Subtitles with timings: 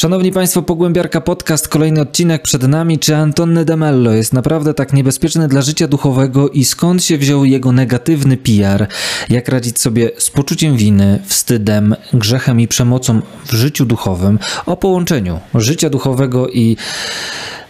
[0.00, 2.98] Szanowni Państwo, Pogłębiarka Podcast, kolejny odcinek przed nami.
[2.98, 7.72] Czy Antonny Demello jest naprawdę tak niebezpieczny dla życia duchowego i skąd się wziął jego
[7.72, 8.86] negatywny PR?
[9.28, 14.38] Jak radzić sobie z poczuciem winy, wstydem, grzechem i przemocą w życiu duchowym?
[14.66, 16.76] O połączeniu życia duchowego i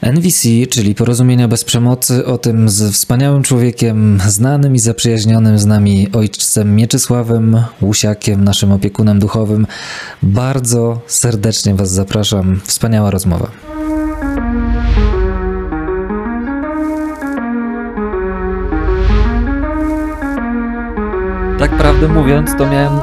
[0.03, 6.09] NVC, czyli Porozumienia bez przemocy, o tym z wspaniałym człowiekiem, znanym i zaprzyjaźnionym z nami
[6.13, 9.67] ojcem Mieczysławem Łusiakiem, naszym opiekunem duchowym.
[10.23, 12.61] Bardzo serdecznie Was zapraszam.
[12.65, 13.51] Wspaniała rozmowa.
[21.59, 23.01] Tak prawdę mówiąc, to miałem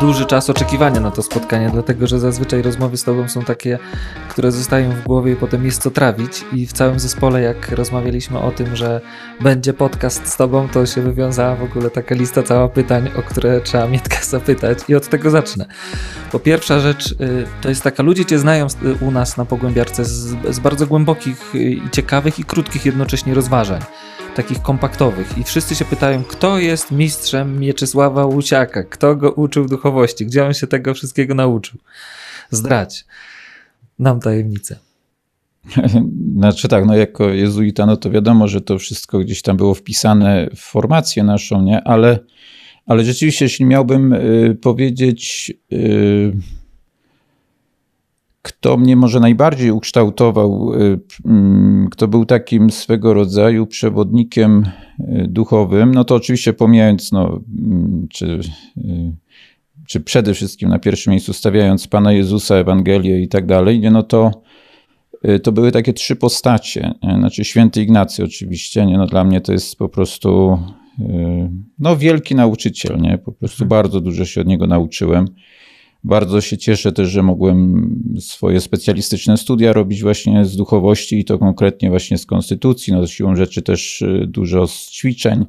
[0.00, 3.78] duży czas oczekiwania na to spotkanie, dlatego że zazwyczaj rozmowy z Tobą są takie,
[4.28, 6.44] które zostają w głowie i potem jest co trawić.
[6.52, 9.00] I w całym zespole, jak rozmawialiśmy o tym, że
[9.40, 13.60] będzie podcast z Tobą, to się wywiązała w ogóle taka lista cała pytań, o które
[13.60, 14.78] trzeba Mietka zapytać.
[14.88, 15.66] I od tego zacznę.
[16.32, 18.66] Po pierwsza rzecz, y, to jest taka, ludzie Cię znają
[19.00, 23.80] u nas na Pogłębiarce z, z bardzo głębokich i ciekawych i krótkich jednocześnie rozważań
[24.34, 30.26] takich kompaktowych i wszyscy się pytają, kto jest mistrzem Mieczysława Łusiaka, kto go uczył duchowości,
[30.26, 31.78] gdzie on się tego wszystkiego nauczył.
[32.50, 33.04] Zdrać
[33.98, 34.78] nam tajemnicę.
[36.38, 40.48] Znaczy tak, no jako jezuita, no to wiadomo, że to wszystko gdzieś tam było wpisane
[40.56, 41.84] w formację naszą, nie?
[41.84, 42.18] Ale,
[42.86, 45.52] ale rzeczywiście, jeśli miałbym y, powiedzieć...
[45.72, 46.32] Y,
[48.44, 54.64] kto mnie może najbardziej ukształtował, y, mm, kto był takim swego rodzaju przewodnikiem
[55.00, 58.40] y, duchowym, no to oczywiście pomijając, no, mm, czy,
[58.78, 59.12] y,
[59.88, 64.42] czy przede wszystkim na pierwszym miejscu stawiając Pana Jezusa, Ewangelię i tak dalej, no to,
[65.42, 66.94] to były takie trzy postacie.
[67.18, 68.98] Znaczy święty Ignacy oczywiście, nie?
[68.98, 70.58] No dla mnie to jest po prostu
[71.78, 73.18] no, wielki nauczyciel, nie?
[73.18, 73.68] po prostu hmm.
[73.68, 75.28] bardzo dużo się od niego nauczyłem.
[76.04, 81.38] Bardzo się cieszę też, że mogłem swoje specjalistyczne studia robić właśnie z duchowości i to
[81.38, 82.92] konkretnie właśnie z konstytucji.
[82.92, 85.46] No, siłą rzeczy też y, dużo z ćwiczeń.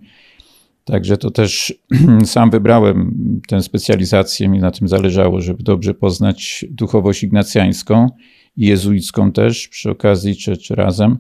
[0.86, 1.74] Także to też
[2.26, 3.16] sam wybrałem
[3.48, 8.10] tę specjalizację, mi na tym zależało, żeby dobrze poznać duchowość ignacjańską
[8.58, 11.18] i jezuicką też przy okazji czy, czy razem.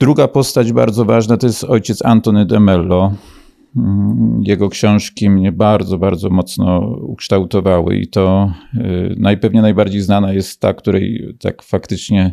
[0.00, 3.12] Druga postać bardzo ważna to jest ojciec Antony de Mello,
[4.42, 10.74] jego książki mnie bardzo, bardzo mocno ukształtowały i to y, najpewnie najbardziej znana jest ta,
[10.74, 12.30] której tak faktycznie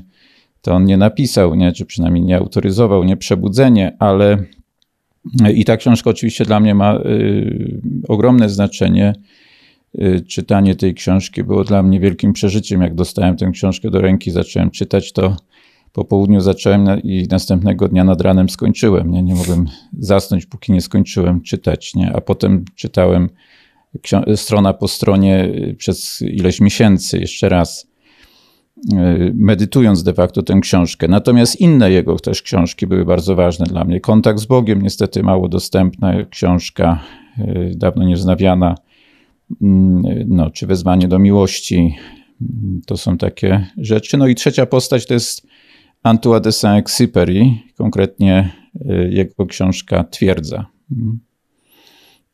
[0.61, 4.37] to on nie napisał, nie, czy przynajmniej nie autoryzował, nie przebudzenie, ale
[5.55, 9.13] i ta książka oczywiście dla mnie ma y, ogromne znaczenie.
[9.99, 12.81] Y, czytanie tej książki było dla mnie wielkim przeżyciem.
[12.81, 15.37] Jak dostałem tę książkę do ręki, zacząłem czytać, to
[15.95, 19.11] po południu zacząłem i następnego dnia nad ranem skończyłem.
[19.11, 19.65] Nie, nie mogłem
[19.99, 21.95] zasnąć, póki nie skończyłem czytać.
[21.95, 22.13] Nie?
[22.15, 23.29] A potem czytałem
[24.35, 27.87] strona po stronie y, przez ileś miesięcy jeszcze raz,
[28.93, 31.07] y, medytując de facto tę książkę.
[31.07, 33.99] Natomiast inne jego też książki były bardzo ważne dla mnie.
[33.99, 36.99] Kontakt z Bogiem, niestety mało dostępna książka,
[37.39, 38.75] y, dawno nieznawiana,
[39.61, 41.95] mm, no, czy Wezwanie do miłości.
[42.85, 44.17] To są takie rzeczy.
[44.17, 45.47] No i trzecia postać to jest
[46.05, 50.65] Antoine de Saint-Exupéry, konkretnie y, jego książka Twierdza.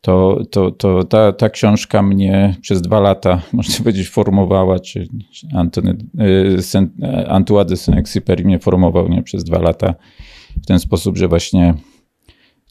[0.02, 5.08] To, to, to ta, ta książka mnie przez dwa lata, można powiedzieć, formowała, czy
[5.54, 5.98] Antony,
[7.28, 9.96] Antoine de Saint-Exupéry mnie formował nie, przez dwa lata
[10.64, 11.74] w ten sposób, że właśnie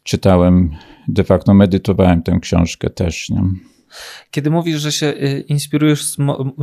[0.03, 0.71] czytałem,
[1.09, 3.31] de facto medytowałem tę książkę też.
[3.31, 3.43] Nie?
[4.31, 6.17] Kiedy mówisz, że się y, inspirujesz,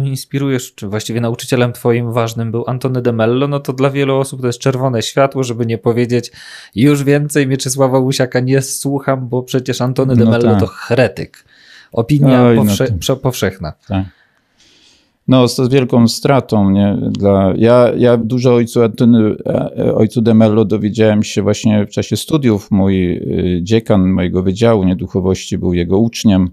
[0.04, 4.42] inspirujesz, czy właściwie nauczycielem twoim ważnym był Antony de Mello, no to dla wielu osób
[4.42, 6.32] to jest czerwone światło, żeby nie powiedzieć
[6.76, 10.60] już więcej Mieczysława Łusiaka nie słucham, bo przecież Antony de no Mello tak.
[10.60, 11.46] to heretyk.
[11.92, 13.74] Opinia Oj, powsze no powszechna.
[13.88, 14.06] Tak.
[15.28, 16.70] No, z wielką stratą.
[16.70, 16.98] Nie?
[17.12, 22.18] Dla, ja, ja dużo ojcu, Antony, e, ojcu de Mello dowiedziałem się właśnie w czasie
[22.18, 22.72] studiów.
[22.72, 26.50] Mój y, dziekan mojego wydziału nieduchowości był jego uczniem.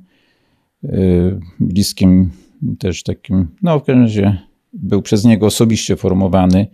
[0.84, 2.30] Y, bliskim
[2.78, 4.38] też takim, no w każdym razie
[4.72, 6.66] był przez niego osobiście formowany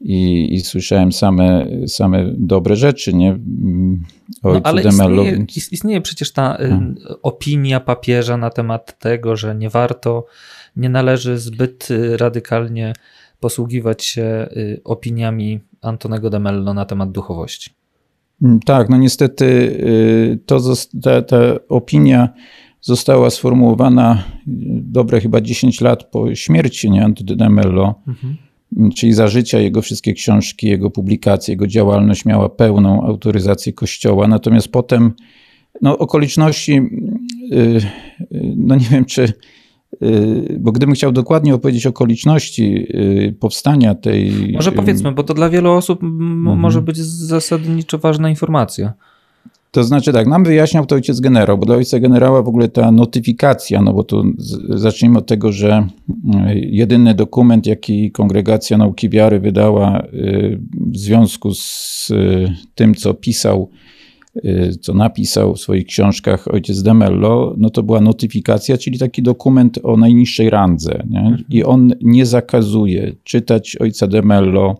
[0.00, 3.30] i, i słyszałem same, same dobre rzeczy, nie?
[3.30, 4.02] Mm,
[4.42, 5.72] no, ale istnieje, więc...
[5.72, 6.94] istnieje przecież ta y, hmm.
[7.22, 10.26] opinia papieża na temat tego, że nie warto,
[10.76, 12.92] nie należy zbyt y, radykalnie
[13.40, 14.48] posługiwać się
[14.84, 17.70] opiniami Antonego de Mello na temat duchowości.
[18.42, 19.76] Mm, tak, no niestety
[20.46, 20.60] to,
[21.02, 21.36] ta, ta
[21.68, 22.28] opinia
[22.86, 24.24] została sformułowana
[24.82, 28.36] dobre chyba 10 lat po śmierci nie, de Mello, mhm.
[28.94, 34.28] czyli za życia jego wszystkie książki, jego publikacje, jego działalność miała pełną autoryzację Kościoła.
[34.28, 35.12] Natomiast potem
[35.82, 36.72] no, okoliczności,
[37.52, 39.32] y, y, no nie wiem, czy
[40.58, 42.86] bo gdybym chciał dokładnie opowiedzieć okoliczności
[43.40, 44.52] powstania tej.
[44.52, 46.58] Może powiedzmy, bo to dla wielu osób mhm.
[46.58, 48.92] może być zasadniczo ważna informacja.
[49.70, 52.92] To znaczy tak, nam wyjaśniał to ojciec generał, bo dla ojca generała w ogóle ta
[52.92, 54.24] notyfikacja, no bo tu
[54.68, 55.86] zacznijmy od tego, że
[56.54, 60.02] jedyny dokument, jaki Kongregacja Nauki Wiary wydała
[60.72, 62.12] w związku z
[62.74, 63.70] tym, co pisał
[64.44, 69.78] Y, co napisał w swoich książkach ojciec Demello, no to była notyfikacja, czyli taki dokument
[69.82, 71.02] o najniższej randze.
[71.10, 71.38] Nie?
[71.50, 74.76] I on nie zakazuje czytać ojca Demello.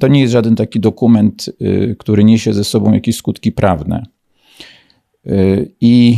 [0.00, 4.02] To nie jest żaden taki dokument, y, który niesie ze sobą jakieś skutki prawne.
[5.26, 6.16] Y, I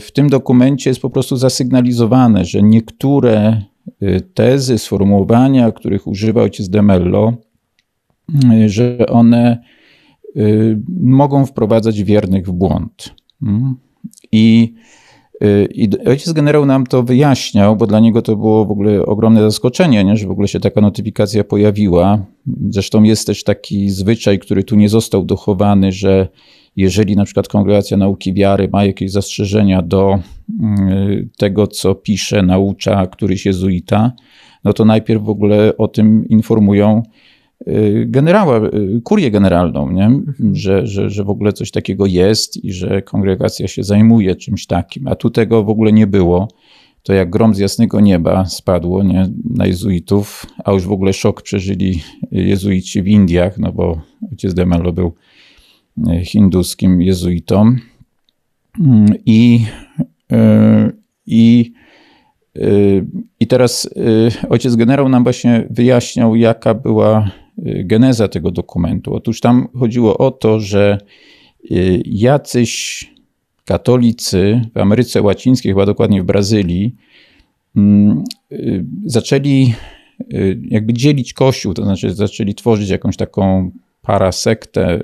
[0.00, 3.62] w tym dokumencie jest po prostu zasygnalizowane, że niektóre
[4.34, 7.32] tezy, sformułowania, których używa ojciec Demello,
[8.66, 9.58] że one
[10.36, 13.14] Y, mogą wprowadzać wiernych w błąd.
[13.42, 13.76] Mm.
[14.32, 14.80] I, y,
[15.74, 20.04] I ojciec generał nam to wyjaśniał, bo dla niego to było w ogóle ogromne zaskoczenie,
[20.04, 20.16] nie?
[20.16, 22.18] że w ogóle się taka notyfikacja pojawiła.
[22.70, 26.28] Zresztą jest też taki zwyczaj, który tu nie został dochowany, że
[26.76, 30.18] jeżeli na przykład Kongregacja Nauki Wiary ma jakieś zastrzeżenia do
[30.90, 34.12] y, tego, co pisze, naucza któryś jezuita,
[34.64, 37.29] no to najpierw w ogóle o tym informują Y,
[38.06, 40.04] generała, y, kurię generalną, nie?
[40.04, 40.56] Mhm.
[40.56, 45.08] Że, że, że w ogóle coś takiego jest i że kongregacja się zajmuje czymś takim,
[45.08, 46.48] a tu tego w ogóle nie było.
[47.02, 49.30] To jak grom z jasnego nieba spadło nie?
[49.54, 52.02] na jezuitów, a już w ogóle szok przeżyli
[52.32, 55.12] jezuici w Indiach, no bo ojciec Demelo był
[55.98, 57.76] y, hinduskim jezuitą.
[58.80, 59.66] Mm, I,
[61.26, 61.72] i,
[63.40, 63.90] i teraz
[64.48, 69.14] ojciec generał nam właśnie wyjaśniał, jaka była Y, geneza tego dokumentu.
[69.14, 70.98] Otóż tam chodziło o to, że
[71.70, 73.04] y, jacyś
[73.64, 76.96] katolicy w Ameryce Łacińskiej, chyba dokładnie w Brazylii,
[77.76, 79.74] mm, y, zaczęli
[80.68, 83.70] jakby dzielić Kościół, to znaczy zaczęli tworzyć jakąś taką
[84.02, 85.00] parasektę,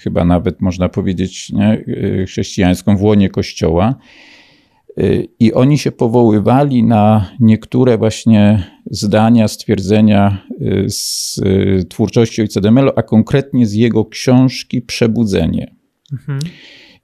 [0.00, 1.84] chyba nawet można powiedzieć nie,
[2.26, 3.94] chrześcijańską w łonie Kościoła.
[4.98, 12.60] Y, I oni się powoływali na niektóre właśnie zdania, stwierdzenia y, z y, twórczości ojca
[12.60, 15.74] Demelo, a konkretnie z jego książki Przebudzenie.
[16.12, 16.40] Mhm.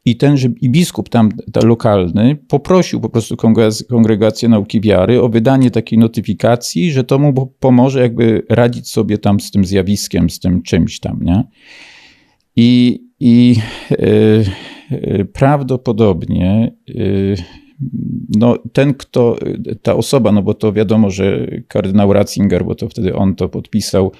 [0.04, 3.36] I ten i biskup tam ta lokalny poprosił po prostu
[3.88, 9.40] kongregację nauki wiary o wydanie takiej notyfikacji, że to mu pomoże jakby radzić sobie tam
[9.40, 11.44] z tym zjawiskiem, z tym czymś tam, nie?
[12.56, 13.56] I, i
[14.90, 17.36] yy, prawdopodobnie yy,
[18.38, 19.38] no, ten, kto,
[19.82, 24.12] ta osoba, no bo to wiadomo, że kardynał Ratzinger, bo to wtedy on to podpisał,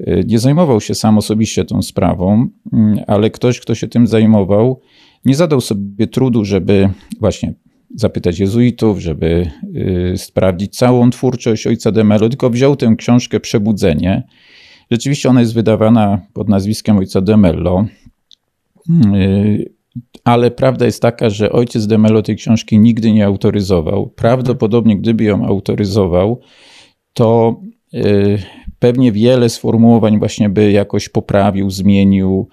[0.00, 4.80] y, nie zajmował się sam osobiście tą sprawą, mm, ale ktoś, kto się tym zajmował,
[5.24, 7.54] nie zadał sobie trudu, żeby właśnie
[7.96, 9.50] zapytać jezuitów, żeby
[10.12, 14.22] y, sprawdzić całą twórczość ojca de Mello, tylko wziął tę książkę Przebudzenie.
[14.90, 17.86] Rzeczywiście ona jest wydawana pod nazwiskiem ojca de Mello.
[19.14, 19.79] Y,
[20.24, 24.06] ale prawda jest taka, że ojciec Demelo tej książki nigdy nie autoryzował.
[24.06, 26.40] Prawdopodobnie, gdyby ją autoryzował,
[27.14, 27.60] to
[27.94, 28.38] y,
[28.78, 32.48] pewnie wiele sformułowań właśnie by jakoś poprawił, zmienił.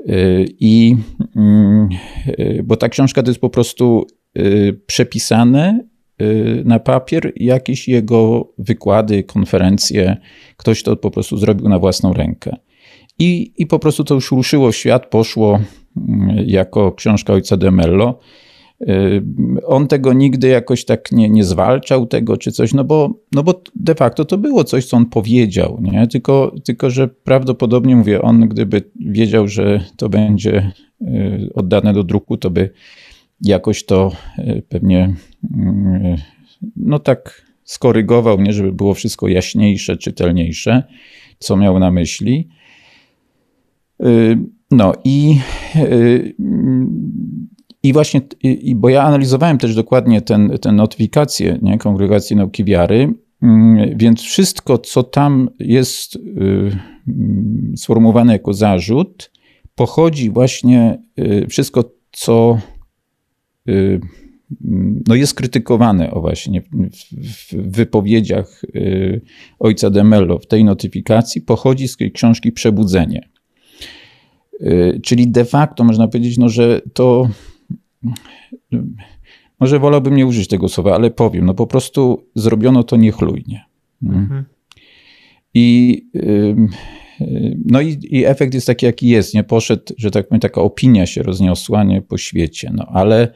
[0.00, 0.96] Y, I
[2.28, 4.06] y, bo ta książka to jest po prostu
[4.86, 5.84] przepisane
[6.64, 10.16] na papier jakieś jego wykłady, konferencje.
[10.56, 12.56] Ktoś to po prostu zrobił na własną rękę.
[13.18, 15.60] I, i po prostu to już ruszyło w świat, poszło
[16.46, 18.18] jako książka ojca de Mello.
[18.80, 19.22] Y,
[19.66, 23.62] on tego nigdy jakoś tak nie, nie zwalczał tego czy coś, no bo, no bo
[23.74, 26.06] de facto to było coś, co on powiedział, nie?
[26.06, 30.72] Tylko, tylko, że prawdopodobnie, mówię, on gdyby wiedział, że to będzie
[31.02, 32.70] y, oddane do druku, to by
[33.40, 35.14] jakoś to y, pewnie
[36.76, 38.52] no tak skorygował, nie?
[38.52, 40.82] Żeby było wszystko jaśniejsze, czytelniejsze,
[41.38, 42.48] co miał na myśli.
[44.70, 45.38] No i,
[45.76, 46.34] y,
[47.82, 53.14] i właśnie, i, bo ja analizowałem też dokładnie ten, ten notyfikację nie, Kongregacji Nauki Wiary,
[53.42, 56.20] mm, więc wszystko, co tam jest y,
[57.08, 59.30] mm, sformułowane jako zarzut,
[59.74, 62.58] pochodzi właśnie, y, wszystko, co
[65.08, 68.62] no jest krytykowane o właśnie w, wypowiedziach
[69.58, 73.28] ojca Demello w tej notyfikacji, pochodzi z książki Przebudzenie.
[74.60, 77.28] Y, czyli de facto można powiedzieć, no, że to.
[79.60, 83.64] Może wolałbym nie użyć tego słowa, ale powiem, no po prostu zrobiono to niechlujnie.
[84.02, 84.16] Mm.
[84.16, 84.44] Mhm.
[85.54, 86.02] I,
[87.64, 89.34] no i, i, efekt jest taki, jaki jest.
[89.34, 92.70] Nie poszedł, że tak powiem, taka opinia się rozniosła nie, po świecie.
[92.74, 93.32] No ale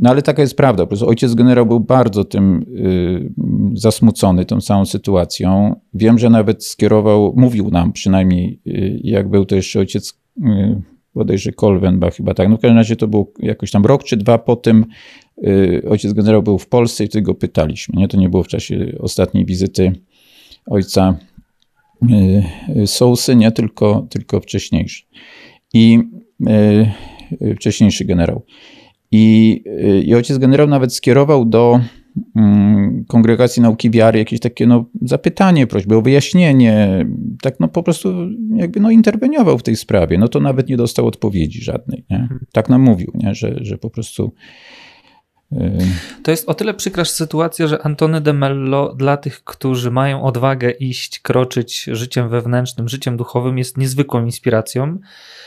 [0.00, 0.82] no ale taka jest prawda.
[0.82, 3.32] Po prostu ojciec generał był bardzo tym y,
[3.74, 5.80] zasmucony tą całą sytuacją.
[5.94, 10.82] Wiem, że nawet skierował, mówił nam przynajmniej, y, jak był to jeszcze ojciec y,
[11.14, 12.48] bodajże Kolwenba chyba tak.
[12.48, 14.84] No w każdym razie to był jakoś tam rok czy dwa po tym
[15.88, 18.00] ojciec generał był w Polsce i wtedy go pytaliśmy.
[18.00, 18.08] Nie?
[18.08, 19.92] To nie było w czasie ostatniej wizyty
[20.66, 21.18] ojca
[22.86, 25.04] Sousy, nie tylko, tylko wcześniejszy.
[25.74, 25.98] I
[27.56, 28.42] wcześniejszy generał.
[29.10, 29.62] I,
[30.04, 31.80] I ojciec generał nawet skierował do
[32.36, 37.06] mm, Kongregacji Nauki Wiary jakieś takie no, zapytanie, prośbę o wyjaśnienie,
[37.42, 40.18] tak no po prostu jakby no interweniował w tej sprawie.
[40.18, 42.04] No to nawet nie dostał odpowiedzi żadnej.
[42.10, 42.16] Nie?
[42.16, 42.40] Mhm.
[42.52, 43.34] Tak nam mówił, nie?
[43.34, 44.32] Że, że po prostu
[45.52, 45.56] y,
[46.22, 50.70] to jest o tyle przykra sytuacja, że Antony de Mello dla tych, którzy mają odwagę
[50.70, 54.98] iść, kroczyć życiem wewnętrznym, życiem duchowym, jest niezwykłą inspiracją.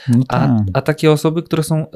[0.08, 0.58] No a, tak.
[0.74, 1.90] a takie osoby, które są y,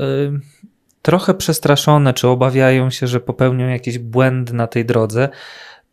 [1.04, 5.30] trochę przestraszone, czy obawiają się, że popełnią jakieś błędy na tej drodze,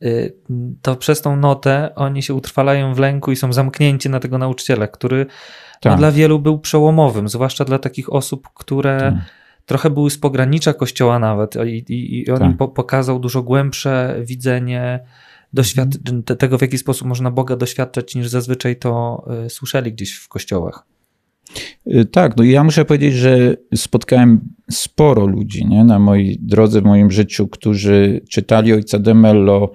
[0.03, 0.35] y,
[0.83, 4.87] to przez tą notę oni się utrwalają w lęku i są zamknięci na tego nauczyciela,
[4.87, 5.33] który no,
[5.81, 5.93] tak.
[5.93, 9.15] no, dla wielu był przełomowym, zwłaszcza dla takich osób, które tak.
[9.67, 12.51] trochę były z pogranicza kościoła nawet i, i, i on tak.
[12.51, 15.01] im po, pokazał dużo głębsze widzenie
[15.55, 16.23] doświad- mhm.
[16.39, 20.87] tego, w jaki sposób można Boga doświadczać, niż zazwyczaj to y, słyszeli gdzieś w kościołach.
[21.87, 24.41] Y, tak, no ja muszę powiedzieć, że spotkałem
[24.71, 29.73] sporo ludzi nie, na mojej drodze, w moim życiu, którzy czytali Ojca de Mello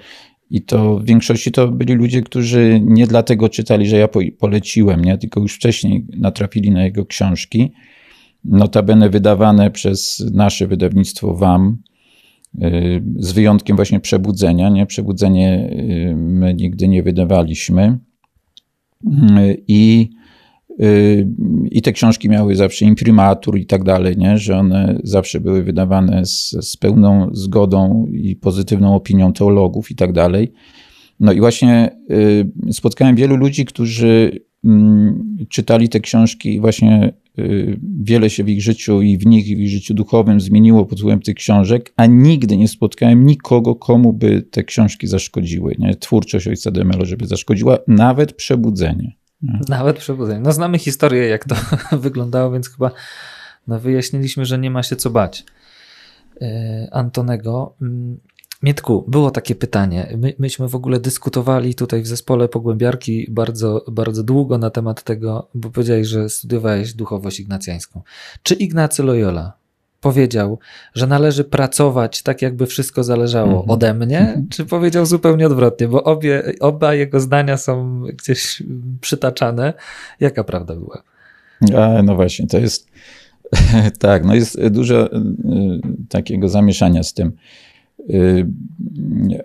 [0.49, 4.07] i to w większości to byli ludzie, którzy nie dlatego czytali, że ja
[4.39, 7.71] poleciłem, nie, tylko już wcześniej natrafili na jego książki,
[8.43, 11.77] notabene wydawane przez nasze wydawnictwo WAM,
[12.63, 14.69] y, z wyjątkiem właśnie Przebudzenia.
[14.69, 14.85] Nie?
[14.85, 17.99] Przebudzenie y, my nigdy nie wydawaliśmy.
[19.67, 20.09] I
[21.71, 24.37] i te książki miały zawsze imprimatur i tak dalej, nie?
[24.37, 30.13] że one zawsze były wydawane z, z pełną zgodą i pozytywną opinią teologów i tak
[30.13, 30.51] dalej.
[31.19, 37.79] No i właśnie y, spotkałem wielu ludzi, którzy mm, czytali te książki i właśnie y,
[38.01, 40.99] wiele się w ich życiu i w nich, i w ich życiu duchowym zmieniło pod
[40.99, 45.75] wpływem tych książek, a nigdy nie spotkałem nikogo, komu by te książki zaszkodziły.
[45.79, 45.95] Nie?
[45.95, 49.15] Twórczość ojca Demelo, żeby zaszkodziła, nawet przebudzenie.
[49.69, 50.39] Nawet przebudzenie.
[50.39, 51.55] No znamy historię, jak to
[51.97, 52.91] wyglądało, więc chyba
[53.67, 55.45] no, wyjaśniliśmy, że nie ma się co bać.
[56.41, 56.47] Yy,
[56.91, 57.75] Antonego.
[57.81, 58.19] Mm,
[58.63, 60.17] Mietku, było takie pytanie.
[60.17, 65.49] My, myśmy w ogóle dyskutowali tutaj w zespole Pogłębiarki bardzo, bardzo długo na temat tego,
[65.53, 68.01] bo powiedziałeś, że studiowałeś duchowość ignacjańską.
[68.43, 69.53] Czy Ignacy Loyola
[70.05, 70.59] powiedział,
[70.93, 73.71] że należy pracować tak, jakby wszystko zależało -hmm.
[73.71, 74.49] ode mnie, -hmm.
[74.49, 78.63] czy powiedział zupełnie odwrotnie, bo obie, oba jego zdania są gdzieś
[79.01, 79.73] przytaczane.
[80.19, 81.03] Jaka prawda była?
[81.77, 82.87] A, no właśnie, to jest
[83.99, 85.19] tak, no jest dużo y,
[86.09, 87.31] takiego zamieszania z tym.
[88.09, 88.45] Y,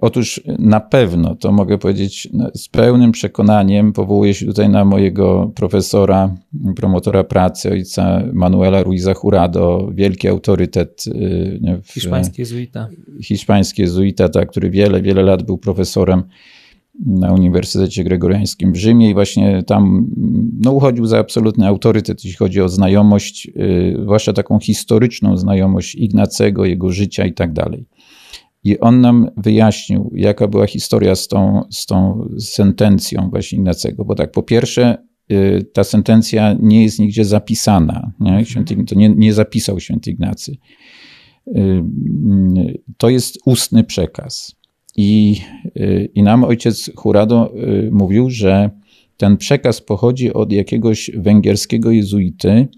[0.01, 5.53] otóż na pewno, to mogę powiedzieć no, z pełnym przekonaniem, powołuję się tutaj na mojego
[5.55, 6.35] profesora,
[6.77, 11.05] promotora pracy, ojca Manuela Ruiza Jurado, wielki autorytet.
[11.07, 12.89] Y, w, hiszpański jezuita.
[13.23, 16.23] Hiszpański jezuita, tak, który wiele, wiele lat był profesorem
[17.07, 20.07] na Uniwersytecie Gregoriańskim w Rzymie i właśnie tam
[20.61, 26.65] no, uchodził za absolutny autorytet, jeśli chodzi o znajomość, yy, zwłaszcza taką historyczną znajomość Ignacego,
[26.65, 27.85] jego życia i tak dalej.
[28.65, 34.05] I on nam wyjaśnił, jaka była historia z tą, z tą sentencją właśnie Ignacego.
[34.05, 34.97] Bo tak, po pierwsze,
[35.33, 38.13] y, ta sentencja nie jest nigdzie zapisana.
[38.21, 38.31] Nie?
[38.31, 38.47] Mhm.
[38.47, 40.57] Święty, to nie, nie zapisał święty Ignacy.
[41.49, 41.83] Y,
[42.97, 44.57] to jest ustny przekaz.
[44.97, 45.41] I,
[45.77, 47.53] y, I nam ojciec Hurado
[47.91, 48.71] mówił, że
[49.17, 52.69] ten przekaz pochodzi od jakiegoś węgierskiego jezuity,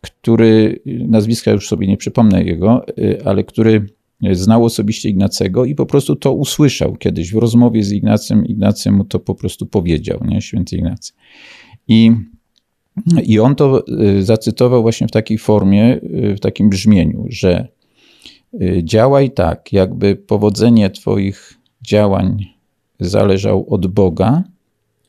[0.00, 2.84] który, nazwiska już sobie nie przypomnę jego,
[3.24, 3.86] ale który
[4.32, 8.46] znał osobiście Ignacego i po prostu to usłyszał kiedyś w rozmowie z Ignacym.
[8.46, 10.42] Ignacy mu to po prostu powiedział, nie?
[10.42, 11.12] święty Ignacy.
[11.88, 12.12] I,
[13.24, 17.68] I on to y, zacytował właśnie w takiej formie, y, w takim brzmieniu, że
[18.82, 22.46] działaj tak, jakby powodzenie Twoich działań
[23.00, 24.44] zależało od Boga,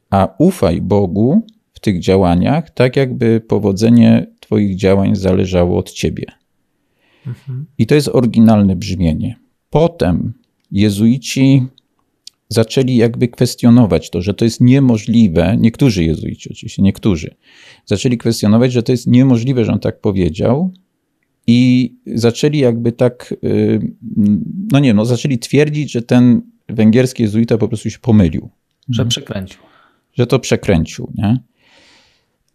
[0.10, 1.42] a ufaj Bogu
[1.74, 6.26] w tych działaniach, tak jakby powodzenie Twoich działań zależało od Ciebie.
[7.78, 9.40] I to jest oryginalne brzmienie.
[9.70, 10.34] Potem
[10.72, 11.64] jezuici
[12.50, 15.58] zaczęli jakby kwestionować to, że to jest niemożliwe.
[15.60, 17.36] Niektórzy jezuici, oczywiście, niektórzy
[17.86, 20.74] zaczęli kwestionować, że to jest niemożliwe, że on tak powiedział.
[21.48, 23.80] I zaczęli jakby tak, y,
[24.72, 28.50] no nie, no zaczęli twierdzić, że ten węgierski jezuita po prostu się pomylił.
[28.90, 29.60] Że przekręcił.
[30.14, 31.38] Że to przekręcił, nie?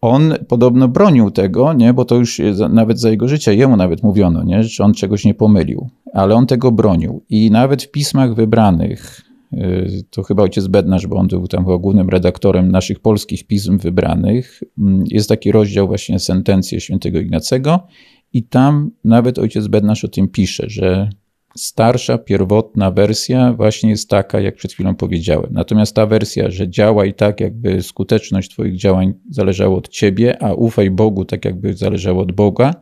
[0.01, 4.43] On podobno bronił tego, nie, bo to już nawet za jego życia, jemu nawet mówiono,
[4.43, 7.23] nie, że on czegoś nie pomylił, ale on tego bronił.
[7.29, 9.21] I nawet w pismach wybranych,
[9.53, 14.63] y, to chyba ojciec Bednarz, bo on był tam głównym redaktorem naszych polskich pism wybranych,
[14.79, 17.87] mm, jest taki rozdział właśnie Sentencje świętego Ignacego
[18.33, 21.11] i tam nawet ojciec Bednarz o tym pisze, że
[21.57, 25.49] starsza, pierwotna wersja właśnie jest taka, jak przed chwilą powiedziałem.
[25.51, 30.53] Natomiast ta wersja, że działa i tak, jakby skuteczność Twoich działań zależała od Ciebie, a
[30.53, 32.75] ufaj Bogu, tak jakby zależało od Boga,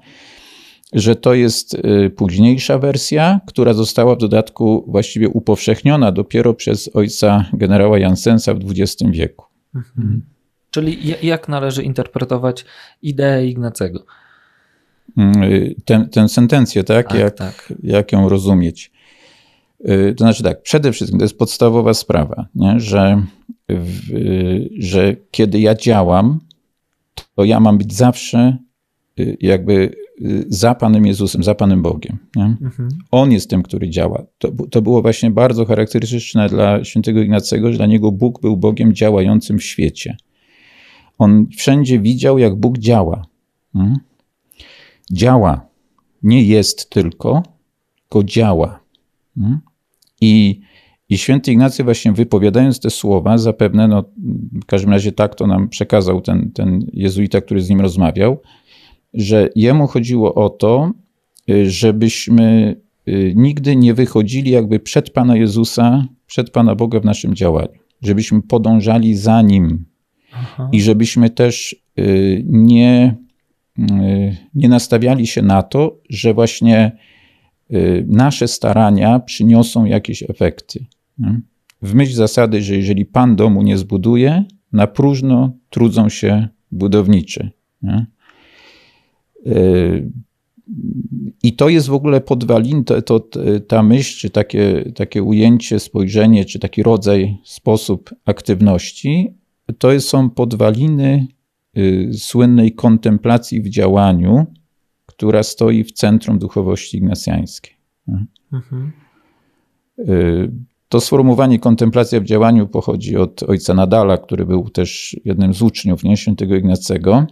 [0.92, 7.44] że to jest y, późniejsza wersja, która została w dodatku właściwie upowszechniona dopiero przez ojca
[7.52, 9.44] generała Jansensa w XX wieku.
[9.74, 10.22] Mhm.
[10.70, 12.64] Czyli jak należy interpretować
[13.02, 14.04] ideę Ignacego?
[15.16, 17.08] Mm, tę ten sentencję, tak?
[17.08, 17.73] tak, jak, tak.
[17.82, 18.92] jak ją rozumieć.
[19.80, 22.80] Y, to znaczy tak, przede wszystkim to jest podstawowa sprawa, nie?
[22.80, 23.23] Że,
[23.68, 24.00] w,
[24.78, 26.40] że kiedy ja działam,
[27.37, 28.58] to ja mam być zawsze
[29.20, 32.18] y, jakby y, za Panem Jezusem, za Panem Bogiem.
[32.37, 32.88] Mhm.
[33.11, 34.23] On jest tym, który działa.
[34.38, 38.94] To, to było właśnie bardzo charakterystyczne dla świętego Ignacego, że dla niego Bóg był Bogiem
[38.94, 40.16] działającym w świecie.
[41.18, 43.26] On wszędzie widział, jak Bóg działa.
[43.75, 43.96] Mhm
[45.12, 45.66] działa.
[46.23, 47.42] Nie jest tylko,
[48.02, 48.80] tylko działa.
[49.38, 49.61] Hmm?
[50.20, 50.61] I,
[51.08, 54.04] I święty Ignacy właśnie wypowiadając te słowa, zapewne, no,
[54.62, 58.40] w każdym razie tak to nam przekazał ten, ten jezuita, który z nim rozmawiał,
[59.14, 60.92] że jemu chodziło o to,
[61.50, 62.76] y, żebyśmy
[63.08, 67.78] y, nigdy nie wychodzili jakby przed Pana Jezusa, przed Pana Boga w naszym działaniu.
[68.02, 69.84] Żebyśmy podążali za Nim
[70.32, 70.68] Aha.
[70.73, 73.23] i żebyśmy też y, nie
[74.54, 76.92] nie nastawiali się na to, że właśnie
[77.72, 80.84] y, nasze starania przyniosą jakieś efekty.
[81.82, 87.50] W myśl zasady, że jeżeli Pan domu nie zbuduje, na próżno trudzą się budowniczy.
[89.46, 90.10] Y,
[91.42, 93.20] I to jest w ogóle podwalin, to, to,
[93.68, 99.34] ta myśl, czy takie, takie ujęcie, spojrzenie, czy taki rodzaj, sposób aktywności,
[99.78, 101.43] to są podwaliny Y,
[102.12, 104.46] słynnej kontemplacji w działaniu,
[105.06, 107.74] która stoi w centrum duchowości ignacjańskiej.
[108.52, 108.92] Mhm.
[109.98, 110.50] Y,
[110.88, 116.04] to sformułowanie kontemplacja w działaniu pochodzi od ojca Nadala, który był też jednym z uczniów
[116.04, 117.26] nie, świętego Ignacego.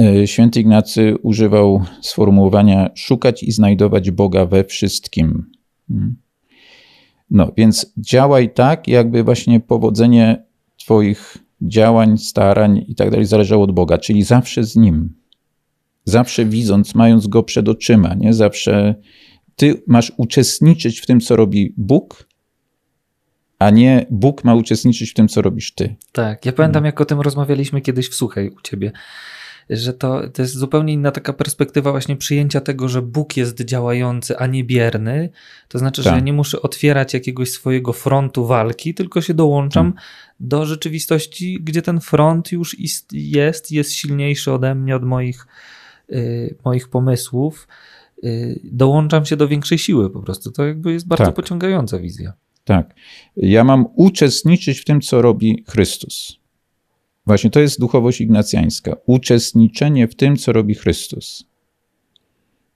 [0.00, 5.50] Y, święty Ignacy używał sformułowania szukać i znajdować Boga we wszystkim.
[5.90, 6.16] Mhm.
[7.30, 10.42] No, więc działaj tak, jakby właśnie powodzenie
[10.76, 15.14] Twoich działań, starań i tak dalej zależało od Boga, czyli zawsze z Nim.
[16.04, 18.34] Zawsze widząc, mając Go przed oczyma, nie?
[18.34, 18.94] Zawsze
[19.56, 22.28] Ty masz uczestniczyć w tym, co robi Bóg,
[23.58, 25.96] a nie Bóg ma uczestniczyć w tym, co robisz Ty.
[26.12, 28.92] Tak, ja pamiętam, jak o tym rozmawialiśmy kiedyś w Słuchaj u Ciebie,
[29.70, 34.38] że to, to jest zupełnie inna taka perspektywa właśnie przyjęcia tego, że Bóg jest działający,
[34.38, 35.30] a nie bierny.
[35.68, 36.14] To znaczy, tak.
[36.14, 40.02] że nie muszę otwierać jakiegoś swojego frontu walki, tylko się dołączam tak.
[40.40, 42.76] Do rzeczywistości, gdzie ten front już
[43.14, 45.46] jest, jest silniejszy ode mnie, od moich,
[46.08, 47.68] yy, moich pomysłów.
[48.22, 50.50] Yy, dołączam się do większej siły po prostu.
[50.52, 51.34] To jakby jest bardzo tak.
[51.34, 52.32] pociągająca wizja.
[52.64, 52.94] Tak.
[53.36, 56.38] Ja mam uczestniczyć w tym, co robi Chrystus.
[57.26, 58.96] Właśnie to jest duchowość ignacjańska.
[59.06, 61.44] Uczestniczenie w tym, co robi Chrystus.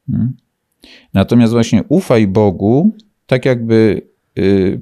[0.06, 0.36] Hmm?
[1.14, 2.92] Natomiast właśnie ufaj Bogu,
[3.26, 4.06] tak jakby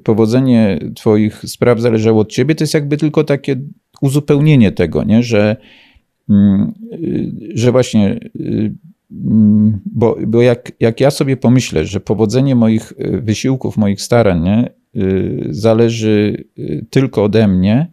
[0.03, 3.55] powodzenie Twoich spraw zależało od Ciebie, to jest jakby tylko takie
[4.01, 5.23] uzupełnienie tego, nie?
[5.23, 5.57] Że,
[6.29, 8.73] mm, y, że właśnie, y,
[9.11, 14.69] mm, bo, bo jak, jak ja sobie pomyślę, że powodzenie moich wysiłków, moich starań nie?
[15.49, 16.43] zależy
[16.89, 17.91] tylko ode mnie,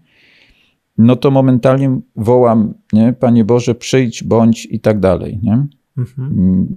[0.98, 3.12] no to momentalnie wołam, nie?
[3.12, 5.38] Panie Boże, przyjdź, bądź i tak dalej.
[5.42, 5.66] Nie?
[5.98, 6.76] Mhm.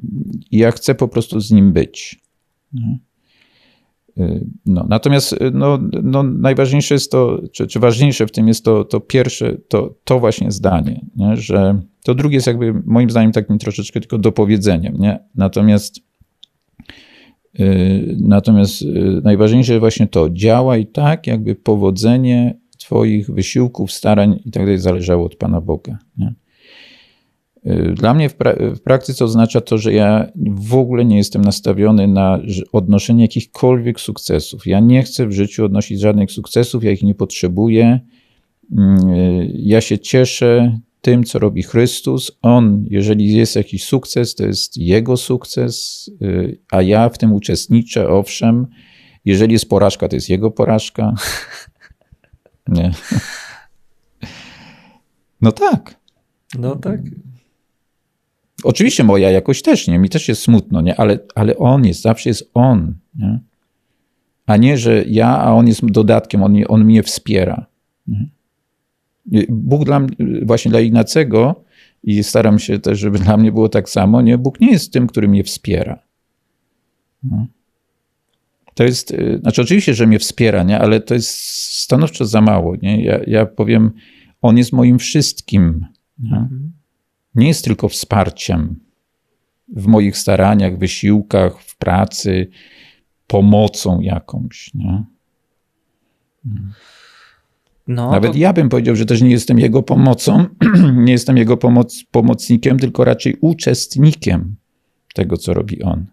[0.52, 2.22] I ja chcę po prostu z Nim być.
[2.74, 3.00] Nie?
[4.18, 8.66] Y, no, natomiast y, no, no, najważniejsze jest to, czy, czy ważniejsze w tym jest
[8.66, 11.38] to, to pierwsze, to, to właśnie zdanie, nie?
[11.38, 14.98] że to drugie jest jakby moim zdaniem takim troszeczkę tylko dopowiedzeniem.
[14.98, 15.20] Nie?
[15.36, 16.00] Natomiast
[17.54, 24.64] yy, natomiast yy, najważniejsze właśnie to, działaj tak, jakby powodzenie Twoich wysiłków, starań i tak
[24.64, 25.98] dalej zależało od Pana Boga.
[26.18, 26.34] Nie?
[27.66, 31.42] Y, dla mnie w, pra w, praktyce oznacza to, że ja w ogóle nie jestem
[31.42, 32.40] nastawiony na
[32.72, 34.68] odnoszenie jakichkolwiek sukcesów.
[34.68, 38.00] Ja nie chcę w życiu odnosić żadnych sukcesów, ja ich nie potrzebuję.
[38.78, 42.32] Mm, y, ja się cieszę tym, co robi Chrystus.
[42.42, 48.10] On, jeżeli jest jakiś sukces, to jest Jego sukces, y, a ja w tym uczestniczę,
[48.10, 48.68] owszem.
[49.26, 51.14] Jeżeli jest porażka, to jest Jego porażka.
[52.68, 52.92] Nie.
[55.44, 56.00] No tak.
[56.60, 57.00] No tak.
[58.64, 60.00] Oczywiście moja jakoś też, nie?
[60.00, 61.00] Mi też jest smutno, nie?
[61.00, 63.40] Ale, ale on jest, zawsze jest on, nie?
[64.46, 67.66] A nie, że ja, a on jest dodatkiem, on, on mnie wspiera.
[68.08, 68.30] Nie?
[69.50, 70.02] Bóg dla,
[70.46, 71.64] właśnie dla Ignacego
[72.04, 74.38] i staram się też, żeby dla mnie było tak samo, nie?
[74.38, 76.00] Bóg nie jest tym, który mnie wspiera.
[77.24, 77.48] No.
[78.76, 80.80] To jest, y, znaczy oczywiście, że mnie wspiera, nie?
[80.80, 81.30] ale to jest
[81.84, 82.76] stanowczo za mało.
[82.76, 83.04] Nie?
[83.04, 83.92] Ja, ja powiem,
[84.42, 85.86] on jest moim wszystkim.
[86.20, 86.48] Nie?
[87.36, 88.80] Nie jest tylko wsparciem
[89.68, 92.48] w moich staraniach, wysiłkach, w pracy,
[93.28, 94.72] pomocą jakąś.
[94.74, 95.04] Nie?
[97.88, 98.38] No, Nawet to...
[98.38, 100.46] ja bym powiedział, że też nie jestem jego pomocą,
[101.06, 104.56] nie jestem jego pomoc, pomocnikiem, tylko raczej uczestnikiem
[105.14, 106.06] tego, co robi on.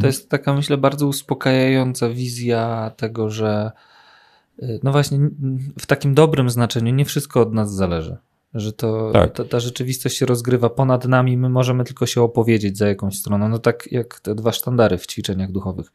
[0.00, 3.72] To jest taka, myślę, bardzo uspokajająca wizja tego, że
[4.62, 5.18] y, no właśnie
[5.78, 8.16] w takim dobrym znaczeniu nie wszystko od nas zależy.
[8.54, 9.32] Że to, tak.
[9.32, 13.48] ta, ta, rzeczywistość się rozgrywa ponad nami, my możemy tylko się opowiedzieć za jakąś stroną.
[13.48, 15.92] No tak jak te dwa sztandary w ćwiczeniach duchowych.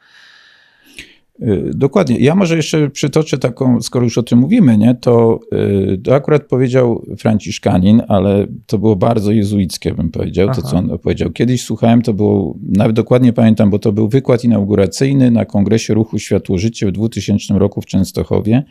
[1.42, 2.18] Y, dokładnie.
[2.20, 6.44] Ja może jeszcze przytoczę taką, skoro już o tym mówimy, nie, to, y, to akurat
[6.44, 10.62] powiedział Franciszkanin, ale to było bardzo jezuickie, bym powiedział, Aha.
[10.62, 11.30] to co on powiedział.
[11.30, 16.20] Kiedyś słuchałem, to było, nawet dokładnie pamiętam, bo to był wykład inauguracyjny na Kongresie Ruchu
[16.20, 18.64] Światło-Życie w 2000 roku w Częstochowie.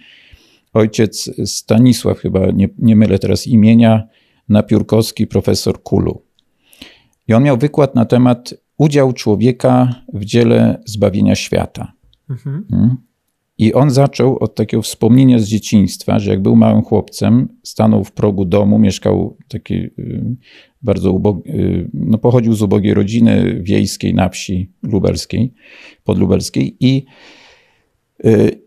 [0.72, 4.08] Ojciec Stanisław, chyba nie, nie mylę teraz imienia,
[4.48, 6.22] Napiórkowski, profesor Kulu.
[7.28, 11.92] I on miał wykład na temat udział człowieka w dziele zbawienia świata.
[12.30, 12.66] Mhm.
[12.72, 12.96] Mm.
[13.58, 18.12] I on zaczął od takiego wspomnienia z dzieciństwa, że jak był małym chłopcem, stanął w
[18.12, 20.36] progu domu, mieszkał taki y,
[20.82, 25.52] bardzo ubogi, y, no pochodził z ubogiej rodziny wiejskiej na wsi lubelskiej,
[26.04, 27.04] podlubelskiej i,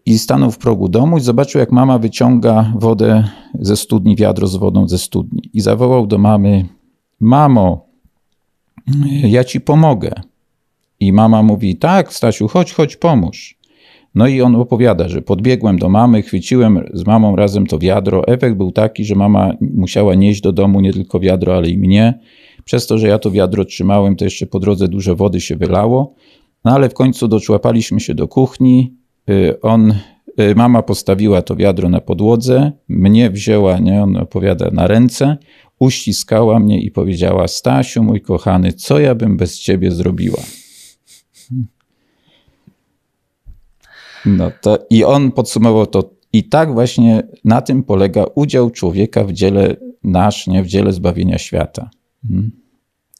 [0.05, 3.23] i stanął w progu domu i zobaczył, jak mama wyciąga wodę
[3.59, 6.65] ze studni, wiadro z wodą ze studni i zawołał do mamy,
[7.19, 7.85] mamo,
[9.23, 10.11] ja ci pomogę.
[10.99, 13.57] I mama mówi: Tak, Stasiu, chodź, chodź, pomóż.
[14.15, 18.27] No i on opowiada, że podbiegłem do mamy, chwyciłem z mamą razem to wiadro.
[18.27, 22.19] Efekt był taki, że mama musiała nieść do domu nie tylko wiadro, ale i mnie.
[22.65, 26.15] Przez to, że ja to wiadro trzymałem, to jeszcze po drodze dużo wody się wylało.
[26.65, 29.00] No ale w końcu doczłapaliśmy się do kuchni.
[29.31, 29.93] Y, on,
[30.39, 35.37] y, mama postawiła to wiadro na podłodze, mnie wzięła, nie, on opowiada, na ręce,
[35.79, 40.41] uściskała mnie i powiedziała: Stasiu, mój kochany, co ja bym bez ciebie zrobiła?
[44.25, 46.11] No to i on podsumował to.
[46.33, 51.37] I tak właśnie na tym polega udział człowieka w dziele nasz, nie w dziele zbawienia
[51.37, 51.89] świata.
[52.27, 52.51] Hmm.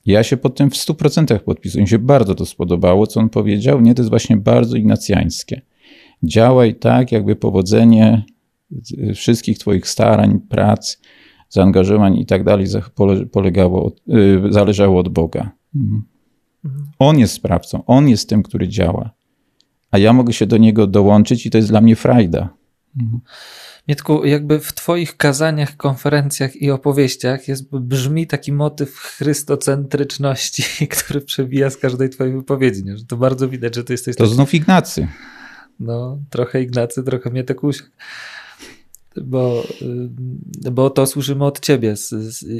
[0.05, 1.81] Ja się pod tym w 100% podpisuję.
[1.81, 3.81] Mi się bardzo to spodobało, co on powiedział.
[3.81, 5.61] Nie, to jest właśnie bardzo ignacjańskie.
[6.23, 8.23] Działaj tak, jakby powodzenie
[9.15, 10.97] wszystkich Twoich starań, prac,
[11.49, 12.67] zaangażowań i tak dalej
[13.31, 15.51] polegało, y, zależało od Boga.
[15.73, 16.03] Hmm.
[16.65, 16.85] Mhm.
[16.99, 19.11] On jest sprawcą, on jest tym, który działa
[19.91, 22.49] a ja mogę się do niego dołączyć i to jest dla mnie frajda.
[22.97, 23.21] Mhm.
[23.87, 30.63] Mietku, jakby w Twoich kazaniach, konferencjach i opowieściach jest, brzmi taki motyw chrystocentryczności,
[30.97, 32.83] który przebija z każdej Twojej wypowiedzi.
[32.83, 32.97] Nie?
[32.97, 34.15] Że to bardzo widać, że Ty jesteś.
[34.15, 34.35] To taki...
[34.35, 35.07] znów Ignacy.
[35.81, 37.91] No, trochę Ignacy, trochę Mietek Usiak
[39.15, 39.63] bo,
[40.65, 41.95] y, bo to słyszymy od ciebie.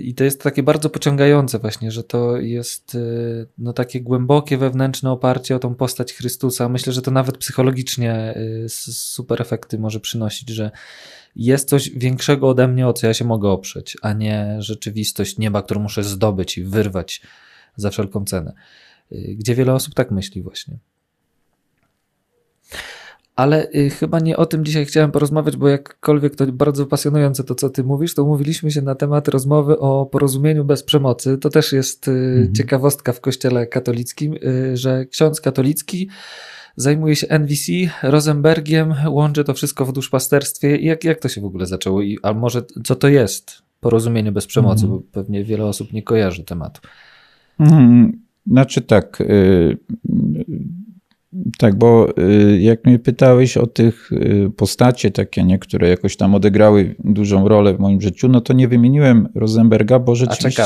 [0.01, 5.11] I to jest takie bardzo pociągające właśnie, że to jest y, no, takie głębokie wewnętrzne
[5.11, 6.69] oparcie o tą postać Chrystusa.
[6.69, 10.71] Myślę, że to nawet psychologicznie y, super efekty może przynosić, że
[11.35, 15.61] jest coś większego ode mnie, o co ja się mogę oprzeć, a nie rzeczywistość nieba,
[15.61, 17.21] którą muszę zdobyć i wyrwać
[17.75, 18.53] za wszelką cenę.
[19.11, 20.77] Gdzie wiele osób tak myśli właśnie.
[23.35, 27.55] Ale y, chyba nie o tym dzisiaj chciałem porozmawiać, bo jakkolwiek to bardzo pasjonujące to,
[27.55, 31.37] co ty mówisz, to umówiliśmy się na temat rozmowy o porozumieniu bez przemocy.
[31.37, 32.53] To też jest y, mhm.
[32.53, 36.09] ciekawostka w kościele katolickim, y, że ksiądz katolicki
[36.75, 37.71] zajmuje się NVC,
[38.03, 40.77] Rosenbergiem, łączy to wszystko w duszpasterstwie.
[40.77, 42.01] Jak, jak to się w ogóle zaczęło?
[42.01, 44.85] I, a może co to jest porozumienie bez przemocy?
[44.85, 45.01] Mhm.
[45.01, 46.81] Bo pewnie wiele osób nie kojarzy tematu.
[47.59, 48.21] Mhm.
[48.47, 49.23] Znaczy tak,
[51.57, 56.35] tak, bo y, jak mnie pytałeś o tych y, postacie takie, nie, które jakoś tam
[56.35, 60.63] odegrały dużą rolę w moim życiu, no to nie wymieniłem Rosenberga, bo rzeczywiście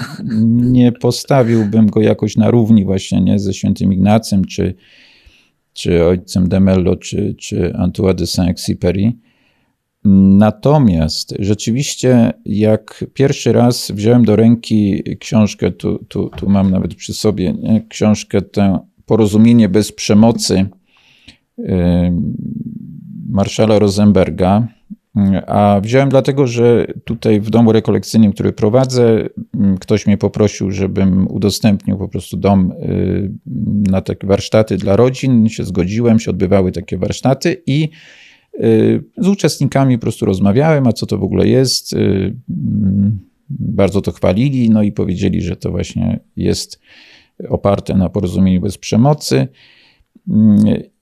[0.78, 4.74] nie postawiłbym go jakoś na równi właśnie nie, ze świętym Ignacym, czy,
[5.72, 9.12] czy ojcem de Mello, czy, czy Antoine de Saint-Exupéry.
[10.38, 17.14] Natomiast rzeczywiście, jak pierwszy raz wziąłem do ręki książkę, tu, tu, tu mam nawet przy
[17.14, 20.66] sobie nie, książkę tę porozumienie bez przemocy
[21.58, 21.64] y,
[23.28, 24.68] marszala Rosenberga,
[25.46, 29.28] A wziąłem dlatego, że tutaj w domu rekolekcyjnym, który prowadzę,
[29.80, 33.32] ktoś mnie poprosił, żebym udostępnił po prostu dom y,
[33.90, 35.48] na takie warsztaty dla rodzin.
[35.48, 37.88] Się zgodziłem, się odbywały takie warsztaty i
[38.54, 41.92] y, z uczestnikami po prostu rozmawiałem, a co to w ogóle jest.
[41.92, 43.18] Mm,
[43.50, 46.80] bardzo to chwalili, no i powiedzieli, że to właśnie jest
[47.48, 49.48] oparte na porozumieniu bez przemocy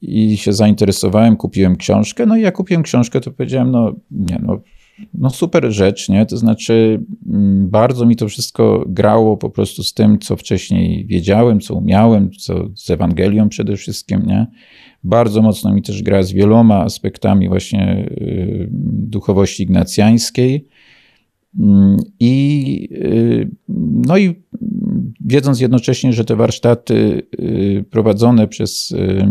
[0.01, 2.27] i się zainteresowałem, kupiłem książkę.
[2.27, 4.61] No i jak kupiłem książkę, to powiedziałem, no nie, no,
[5.14, 6.27] no super rzecz, nie?
[6.27, 11.61] To znaczy, mm, bardzo mi to wszystko grało po prostu z tym, co wcześniej wiedziałem,
[11.61, 14.47] co umiałem, co z Ewangelią przede wszystkim, nie?
[15.05, 20.68] Bardzo mocno mi też gra z wieloma aspektami właśnie y, duchowości ignacjańskiej.
[21.59, 23.51] Mm, I, y,
[24.07, 24.42] no i
[25.27, 29.27] wiedząc jednocześnie, że te warsztaty y, prowadzone przez y,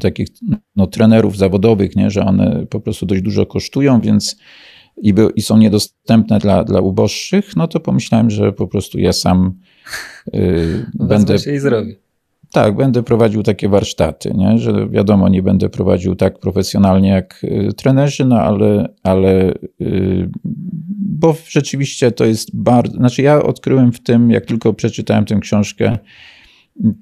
[0.00, 0.28] takich
[0.76, 4.36] no, trenerów zawodowych, nie, że one po prostu dość dużo kosztują, więc
[4.96, 9.12] i, by, i są niedostępne dla, dla uboższych, no to pomyślałem, że po prostu ja
[9.12, 9.54] sam
[10.32, 11.38] yy, będę.
[11.38, 12.07] Się i zrobię.
[12.52, 14.58] Tak, będę prowadził takie warsztaty, nie?
[14.58, 20.30] że wiadomo, nie będę prowadził tak profesjonalnie jak y, trenerzy, no ale, ale y,
[21.00, 25.98] bo rzeczywiście to jest bardzo, znaczy ja odkryłem w tym, jak tylko przeczytałem tę książkę,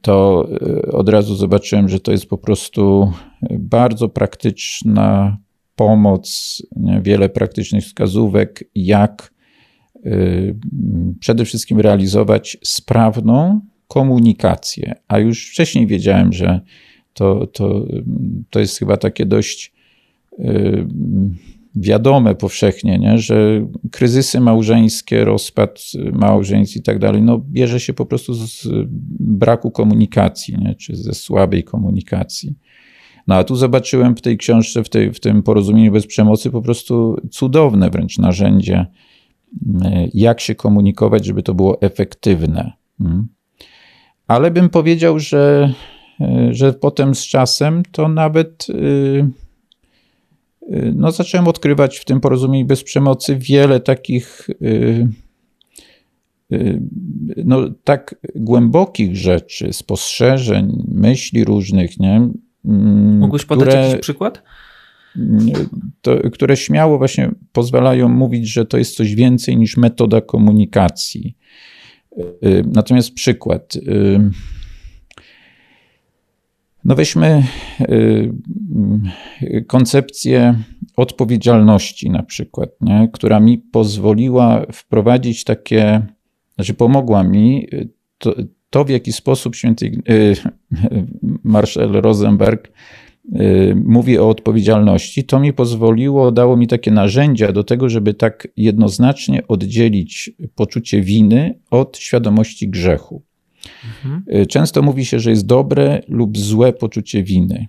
[0.03, 3.13] to y, od razu zobaczyłem, że to jest po prostu
[3.59, 5.39] bardzo praktyczna
[5.77, 7.01] pomoc, nie?
[7.03, 9.37] wiele praktycznych wskazówek, jak
[11.21, 14.95] przede wszystkim realizować sprawną, komunikację.
[15.09, 16.61] A już wcześniej wiedziałem, że
[17.15, 17.87] to, to,
[18.51, 19.73] to jest chyba takie dość
[20.39, 20.87] y,
[21.77, 23.19] wiadome powszechnie, nie?
[23.19, 28.69] że kryzysy małżeńskie, rozpad małżeństw i tak dalej, no bierze się po prostu z
[29.21, 30.75] braku komunikacji, nie?
[30.75, 32.55] czy ze słabej komunikacji.
[33.27, 36.63] No a tu zobaczyłem w tej książce, w, tej, w tym porozumieniu bez przemocy po
[36.63, 38.87] prostu cudowne wręcz narzędzie,
[39.55, 42.73] y, jak się komunikować, żeby to było efektywne.
[42.99, 43.29] Hmm?
[44.27, 45.73] Ale bym powiedział, że,
[46.51, 48.75] że potem z czasem to nawet e,
[50.77, 54.49] e, no, zacząłem odkrywać w tym porozumieniu bez przemocy wiele takich
[57.45, 62.31] no, tak głębokich rzeczy, spostrzeżeń, myśli różnych, nie?
[62.65, 64.43] Mm, Mógłbyś podać które, jakiś przykład?
[66.01, 71.37] To, które śmiało właśnie pozwalają mówić, że to jest coś więcej niż metoda komunikacji.
[72.19, 73.77] Y, natomiast przykład.
[73.77, 74.31] Y,
[76.85, 77.43] no weźmy
[77.81, 80.59] y, koncepcję
[80.97, 83.09] odpowiedzialności na przykład, nie?
[83.13, 86.07] która mi pozwoliła wprowadzić takie,
[86.55, 87.69] znaczy pomogła mi
[88.19, 88.35] to,
[88.71, 90.03] to w jaki sposób święty
[91.45, 92.73] Marshall Rosenberg
[93.75, 99.47] mówi o odpowiedzialności, to mi pozwoliło, dało mi takie narzędzia do tego, żeby tak jednoznacznie
[99.49, 103.23] oddzielić poczucie winy od świadomości grzechu.
[103.85, 104.43] Mhm.
[104.43, 107.69] Y, często mówi się, że jest dobre lub złe poczucie winy.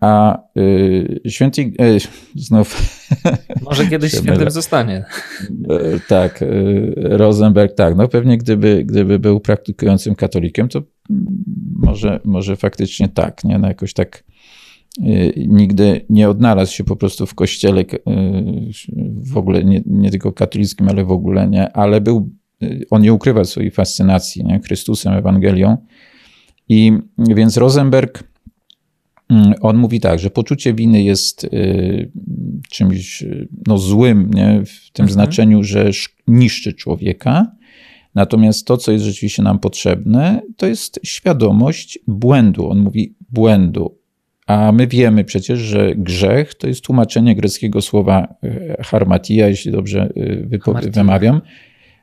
[0.00, 1.98] A y, święty, y,
[2.46, 2.76] znów.
[3.62, 5.04] Może kiedyś świętym zostanie.
[5.50, 7.96] Y, tak, y, Rosenberg, tak.
[7.96, 10.82] No pewnie gdyby, gdyby był praktykującym katolikiem, to
[11.76, 13.58] może, może faktycznie tak, nie?
[13.58, 14.37] No jakoś tak Y,
[15.36, 17.86] nigdy nie odnalazł się po prostu w kościele y,
[19.16, 22.30] w ogóle, nie, nie tylko katolickim, ale w ogóle nie, ale był,
[22.62, 25.76] y, on nie ukrywa swojej fascynacji nie, Chrystusem, Ewangelią.
[26.68, 28.24] I więc Rosenberg,
[29.60, 31.48] on mówi tak, że poczucie winy jest
[32.70, 33.24] czymś
[33.66, 35.12] no, złym, nie, w tym mhm.
[35.12, 35.90] znaczeniu, że
[36.26, 37.46] niszczy człowieka.
[38.14, 42.70] Natomiast to, co jest rzeczywiście nam potrzebne, to jest świadomość błędu.
[42.70, 43.98] On mówi błędu,
[44.48, 50.12] a my wiemy przecież, że grzech to jest tłumaczenie greckiego słowa e, harmatia, jeśli dobrze
[50.52, 51.40] e, wymawiam.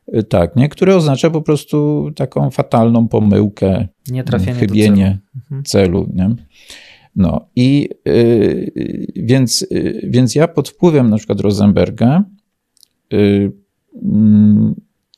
[0.07, 0.69] E, tak, nie?
[0.69, 3.87] które oznacza po prostu taką fatalną pomyłkę,
[4.53, 5.35] chybienie celu.
[5.35, 5.63] Mhm.
[5.63, 6.35] celu nie?
[7.15, 8.71] No i yy,
[9.15, 12.23] więc, yy, więc ja pod wpływem na przykład Rosenberga
[13.11, 13.51] yy,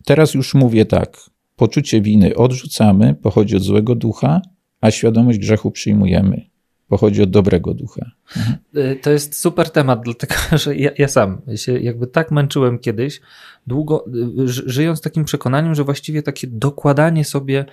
[0.05, 4.41] teraz już mówię tak, poczucie winy odrzucamy, pochodzi od złego ducha,
[4.81, 6.56] a świadomość grzechu przyjmujemy
[6.87, 8.11] pochodzi od dobrego ducha.
[8.37, 8.57] Mhm.
[9.01, 13.21] To jest super temat, dlatego że ja, ja, sam się jakby tak męczyłem kiedyś,
[13.67, 17.65] długo y, żyjąc takim przekonaniem, że właściwie takie dokładanie sobie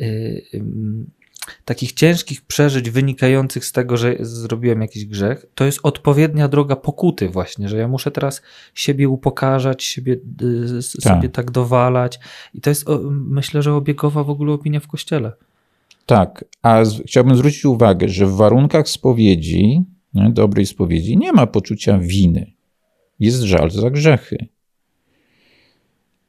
[0.00, 0.04] y,
[0.54, 0.62] y,
[1.64, 7.28] takich ciężkich przeżyć wynikających z tego, że zrobiłem jakiś grzech, to jest odpowiednia droga pokuty
[7.28, 8.42] właśnie, że ja muszę teraz
[8.74, 11.32] siebie upokarzać, siebie, y, sobie tak.
[11.32, 12.18] tak dowalać
[12.54, 15.32] i to jest myślę, że obiegowa w ogóle opinia w kościele.
[16.12, 19.82] Tak, a z, chciałbym zwrócić uwagę, że w warunkach spowiedzi
[20.14, 22.52] nie, dobrej spowiedzi, nie ma poczucia winy.
[23.20, 24.46] Jest żal za grzechy.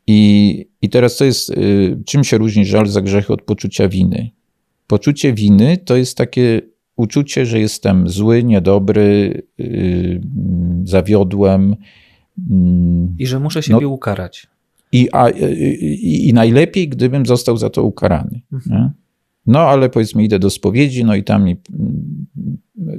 [0.08, 4.30] I, i teraz co jest, y, czym się różni żal za grzechy od poczucia winy?
[4.88, 6.62] Poczucie winy to jest takie
[6.96, 10.22] uczucie, że jestem zły, niedobry, yy,
[10.84, 11.76] zawiodłem.
[12.50, 14.48] Mm, I że muszę siebie no, ukarać.
[14.92, 18.42] I, a, i, I, najlepiej, gdybym został za to ukarany.
[18.54, 18.90] Mhm.
[19.46, 21.58] No, ale powiedzmy, idę do spowiedzi, no i tam mi,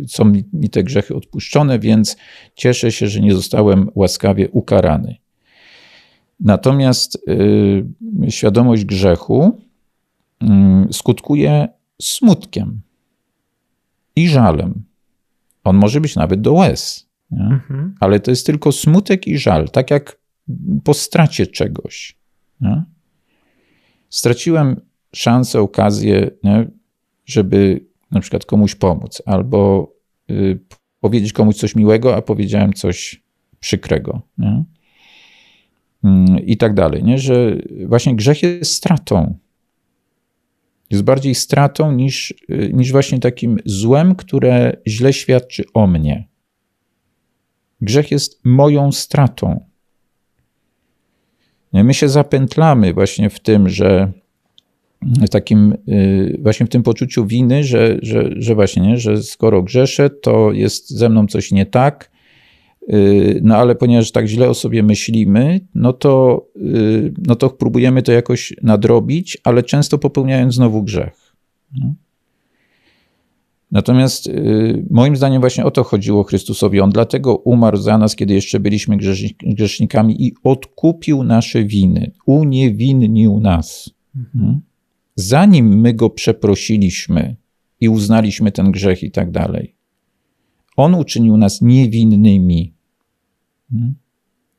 [0.07, 2.17] są mi, mi te grzechy odpuszczone, więc
[2.55, 5.17] cieszę się, że nie zostałem łaskawie ukarany.
[6.41, 9.61] Natomiast y, świadomość grzechu
[10.43, 10.47] y,
[10.93, 11.69] skutkuje
[12.03, 12.81] smutkiem
[14.17, 14.83] i żalem.
[15.65, 17.95] On może być nawet do łez, mhm.
[18.01, 20.19] ale to jest tylko smutek i żal, tak jak
[20.85, 22.17] po stracie czegoś.
[22.61, 22.85] Nie?
[24.11, 24.81] Straciłem
[25.15, 26.67] szansę, okazję, nie?
[27.27, 29.93] żeby na przykład komuś pomóc, albo
[30.31, 30.59] y,
[31.01, 33.23] powiedzieć komuś coś miłego, a powiedziałem coś
[33.61, 34.23] przykrego.
[34.39, 34.65] Nie?
[36.05, 37.05] Mm, I tak dalej.
[37.05, 37.19] Nie?
[37.19, 39.39] Że właśnie grzech jest stratą.
[40.91, 46.29] Jest bardziej stratą niż, y, niż właśnie takim złem, które źle świadczy o mnie.
[47.81, 49.67] Grzech jest moją stratą.
[51.73, 54.13] My się zapętlamy właśnie w tym, że
[55.31, 60.11] takim y, właśnie w tym poczuciu winy, że, że, że właśnie, nie, że skoro grzeszę,
[60.11, 62.11] to jest ze mną coś nie tak,
[62.93, 68.03] y, no ale ponieważ tak źle o sobie myślimy, no to, y, no to próbujemy
[68.03, 71.35] to jakoś nadrobić, ale często popełniając znowu grzech.
[73.71, 74.31] Natomiast
[74.91, 76.81] moim zdaniem właśnie o to chodziło Chrystusowi.
[76.81, 78.97] On dlatego umarł za nas, kiedy jeszcze byliśmy
[79.47, 83.91] grzesznikami i odkupił nasze winy, uniewinnił nas.
[84.17, 84.61] Mhm
[85.17, 87.37] zanim my go przeprosiliśmy
[87.81, 89.75] i uznaliśmy ten grzech i tak dalej.
[90.77, 92.75] On uczynił nas niewinnymi.
[93.71, 93.95] Hmm?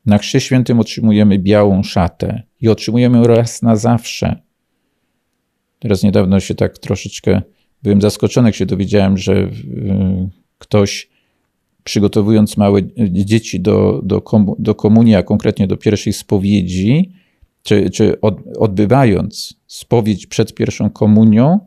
[0.06, 4.42] Na Chrzcie Świętym otrzymujemy białą szatę i otrzymujemy raz na zawsze.
[5.80, 7.42] Teraz niedawno się tak troszeczkę
[7.84, 9.50] byłem zaskoczony, jak się dowiedziałem, że y,
[10.58, 11.10] ktoś
[11.84, 17.12] przygotowując małe dzieci do, do, komu, do komunii, a konkretnie do pierwszej spowiedzi,
[17.66, 21.60] czy, czy od, odbywając spowiedź przed pierwszą komunią,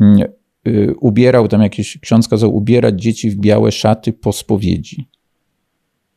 [0.00, 0.28] mm,
[0.68, 5.08] y, ubierał tam jakiś, ksiądz kazał ubierać dzieci w białe szaty po spowiedzi.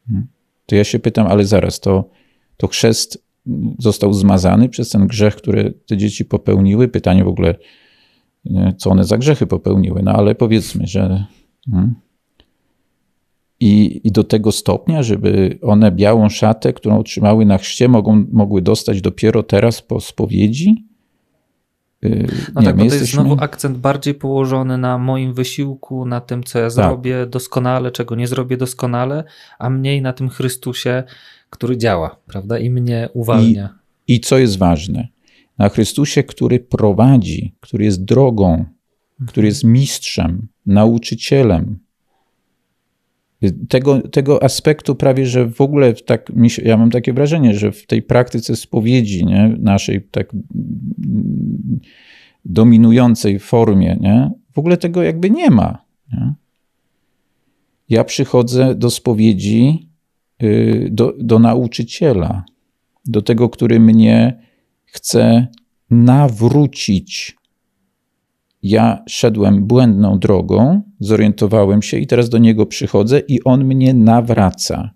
[0.07, 0.27] Hmm.
[0.65, 2.09] To ja się pytam, ale zaraz, to,
[2.57, 3.25] to chrzest
[3.79, 6.87] został zmazany przez ten grzech, który te dzieci popełniły?
[6.87, 7.55] Pytanie w ogóle,
[8.77, 11.25] co one za grzechy popełniły, no ale powiedzmy, że...
[11.71, 11.95] Hmm
[13.61, 18.61] i, i do tego stopnia, żeby one białą szatę, którą otrzymały na chrzcie, mogą, mogły
[18.61, 20.85] dostać dopiero teraz po spowiedzi?
[22.05, 26.21] Y, no nie, tak, bo to jest znowu akcent bardziej położony na moim wysiłku, na
[26.21, 26.71] tym, co ja tak.
[26.71, 29.23] zrobię doskonale, czego nie zrobię doskonale,
[29.59, 31.03] a mniej na tym Chrystusie,
[31.49, 32.59] który działa, prawda?
[32.59, 33.69] I mnie uwalnia.
[34.07, 35.07] I, i co jest ważne?
[35.57, 38.65] Na Chrystusie, który prowadzi, który jest drogą,
[39.27, 41.79] który jest mistrzem, nauczycielem,
[43.69, 46.31] tego, tego aspektu prawie, że w ogóle tak,
[46.63, 50.35] ja mam takie wrażenie, że w tej praktyce spowiedzi nie, naszej tak
[52.45, 55.85] dominującej formie, nie, w ogóle tego jakby nie ma.
[56.13, 56.33] Nie?
[57.89, 59.89] Ja przychodzę do spowiedzi
[60.43, 62.43] y, do, do nauczyciela,
[63.05, 64.39] do tego, który mnie
[64.85, 65.47] chce
[65.89, 67.37] nawrócić
[68.63, 74.91] ja szedłem błędną drogą, zorientowałem się i teraz do niego przychodzę i on mnie nawraca.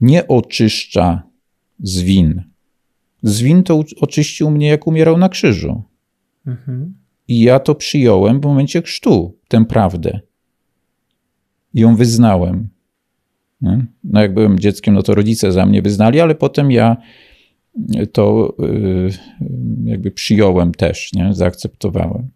[0.00, 1.22] Nie oczyszcza
[1.82, 2.42] z win.
[3.22, 5.82] Z win to oczyścił mnie, jak umierał na krzyżu.
[6.46, 6.94] Mhm.
[7.28, 10.20] I ja to przyjąłem w momencie chrztu, tę prawdę.
[11.74, 12.68] I ją wyznałem.
[14.04, 16.96] No, jak byłem dzieckiem, no to rodzice za mnie wyznali, ale potem ja
[18.12, 19.10] to y,
[19.84, 21.34] jakby przyjąłem też, nie?
[21.34, 22.30] zaakceptowałem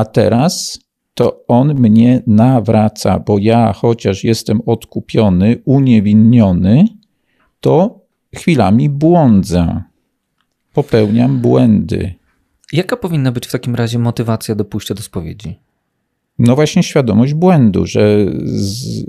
[0.00, 0.80] a teraz
[1.14, 6.84] to on mnie nawraca, bo ja, chociaż jestem odkupiony, uniewinniony,
[7.60, 8.00] to
[8.34, 9.82] chwilami błądzę,
[10.72, 12.14] popełniam błędy.
[12.72, 15.58] Jaka powinna być w takim razie motywacja do pójścia do spowiedzi?
[16.38, 18.26] No właśnie świadomość błędu, że,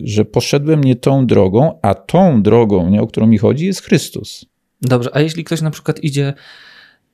[0.04, 4.46] że poszedłem nie tą drogą, a tą drogą, nie, o którą mi chodzi, jest Chrystus.
[4.82, 6.34] Dobrze, a jeśli ktoś na przykład idzie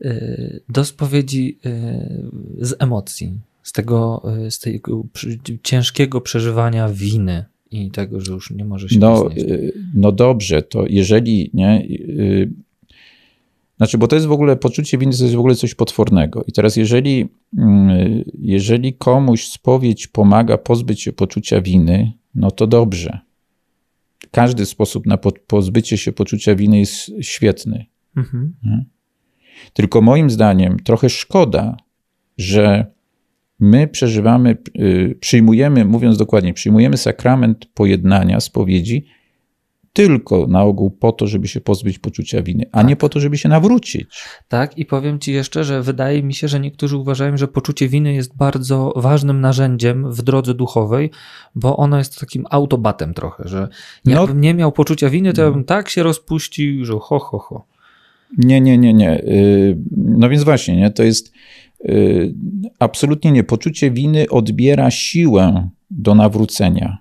[0.02, 5.04] y, do spowiedzi y, z emocji, z tego, e, z tego
[5.64, 9.34] ciężkiego przeżywania winy i tego, że już nie może się no, e,
[9.94, 11.88] no dobrze, to jeżeli nie,
[12.20, 12.68] e,
[13.78, 16.44] Znaczy, bo to jest w ogóle poczucie winy, to jest w ogóle coś potwornego.
[16.48, 23.20] I teraz, jeżeli, mm, jeżeli komuś spowiedź pomaga pozbyć się poczucia winy, no to dobrze.
[24.32, 27.86] Każdy sposób na pozbycie się poczucia winy jest świetny.
[28.16, 28.54] Mhm.
[29.74, 31.78] Tylko moim zdaniem trochę szkoda,
[32.38, 32.97] że
[33.60, 39.06] my przeżywamy, y, przyjmujemy, mówiąc dokładnie, przyjmujemy sakrament pojednania, spowiedzi,
[39.98, 42.88] tylko na ogół po to, żeby się pozbyć poczucia winy, a tak.
[42.88, 44.24] nie po to, żeby się nawrócić.
[44.48, 48.14] Tak, i powiem Ci jeszcze, że wydaje mi się, że niektórzy uważają, że poczucie winy
[48.14, 51.12] jest bardzo ważnym narzędziem w drodze duchowej,
[51.56, 53.68] bo ono jest takim autobatem trochę, że
[54.06, 57.40] jakbym no, nie miał poczucia winy, to ja bym tak się rozpuścił, że ho, ho,
[57.40, 57.66] ho.
[58.38, 59.22] Nie, nie, nie, nie.
[59.22, 60.92] Y, no więc właśnie, nie?
[60.92, 61.34] to jest
[62.80, 63.44] absolutnie nie.
[63.44, 66.98] Poczucie winy odbiera siłę do nawrócenia,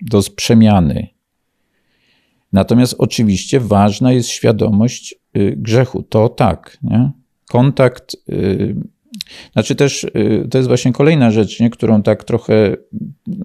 [0.00, 1.08] do przemiany
[2.52, 6.02] Natomiast oczywiście ważna jest świadomość y, grzechu.
[6.02, 7.10] To tak, nie?
[7.48, 8.76] Kontakt, y,
[9.52, 11.70] znaczy też y, to jest właśnie kolejna rzecz, nie?
[11.70, 12.76] którą tak trochę,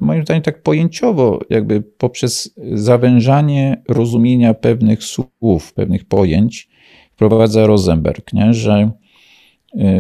[0.02, 6.70] moim zdaniem tak pojęciowo, jakby poprzez zawężanie rozumienia pewnych słów, pewnych pojęć,
[7.12, 8.54] wprowadza Rosenberg, nie?
[8.54, 8.92] że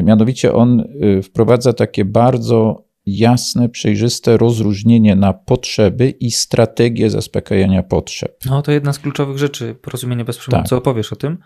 [0.03, 0.83] mianowicie on
[1.23, 8.37] wprowadza takie bardzo jasne, przejrzyste rozróżnienie na potrzeby i strategię zaspokajania potrzeb.
[8.45, 10.61] No to jedna z kluczowych rzeczy, porozumienie bez przemocy.
[10.61, 10.69] Tak.
[10.69, 11.37] Co opowiesz o tym?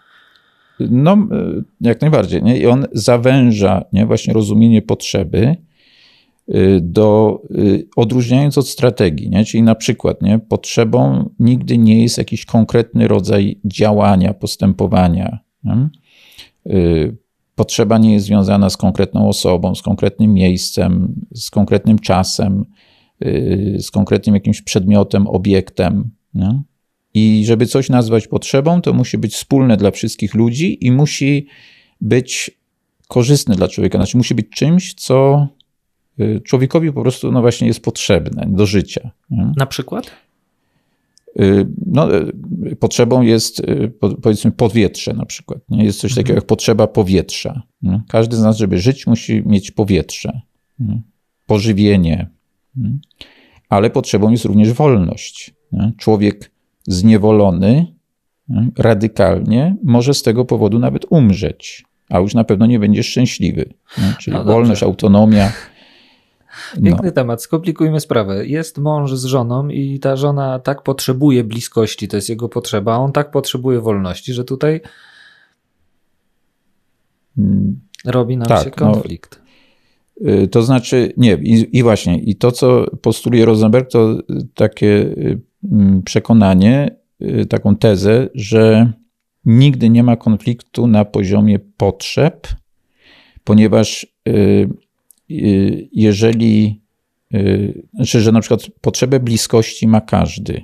[0.80, 2.44] No, e, jak najbardziej.
[2.44, 2.58] Nie?
[2.58, 4.06] I on zawęża nie?
[4.06, 5.56] właśnie rozumienie potrzeby
[6.48, 7.58] e, do, e,
[7.96, 9.30] odróżniając od strategii.
[9.30, 9.46] Nie?
[9.46, 10.40] Czyli na przykład nie?
[10.40, 15.40] potrzebą nigdy nie jest jakiś konkretny rodzaj działania, postępowania.
[15.64, 15.90] Nie?
[17.62, 22.66] Potrzeba nie jest związana z konkretną osobą, z konkretnym miejscem, z konkretnym czasem,
[23.26, 26.10] y, z konkretnym jakimś przedmiotem, obiektem.
[26.34, 26.62] Nie?
[27.14, 31.48] I żeby coś nazwać potrzebą, to musi być wspólne dla wszystkich ludzi i musi
[32.02, 32.52] być
[33.08, 33.98] korzystne dla człowieka.
[33.98, 35.48] Znaczy, musi być czymś, co
[36.20, 39.12] y, człowiekowi po prostu no właśnie jest potrzebne do życia.
[39.30, 39.52] Nie?
[39.58, 40.12] Na przykład?
[41.40, 45.60] Y, no, y, potrzebą jest y, powiedzmy powietrze na przykład.
[45.70, 45.84] Nie?
[45.86, 46.38] Jest coś takiego mhm.
[46.38, 47.62] jak potrzeba powietrza.
[47.82, 48.02] Nie?
[48.10, 50.42] Każdy z nas, żeby żyć, musi mieć powietrze,
[50.80, 51.02] nie?
[51.48, 52.30] pożywienie,
[53.70, 55.54] ale potrzebą jest również wolność.
[55.98, 56.52] Człowiek
[56.88, 57.86] zniewolony
[58.78, 63.74] radykalnie może z tego powodu nawet umrzeć, a już na pewno nie będzie szczęśliwy.
[64.20, 65.52] Czyli no wolność, autonomia
[66.84, 67.12] Piękny no.
[67.12, 68.48] temat, skomplikujmy sprawę.
[68.48, 72.98] Jest mąż z żoną i ta żona tak potrzebuje bliskości, to jest jego potrzeba, a
[72.98, 74.82] on tak potrzebuje wolności, że tutaj
[77.38, 77.80] mm.
[78.06, 78.92] robi nam tak, się no.
[78.92, 79.36] konflikt.
[79.36, 84.18] No, to znaczy, nie, i, i, właśnie, i to, co postuluje Rosenberg, to
[84.56, 85.42] takie y,
[85.72, 88.94] mm, przekonanie, y, taką tezę, że
[89.46, 92.48] nigdy nie ma konfliktu na poziomie potrzeb,
[93.44, 94.08] ponieważ
[95.92, 96.82] jeżeli,
[97.34, 100.62] y, znaczy, że na przykład potrzebę bliskości ma każdy.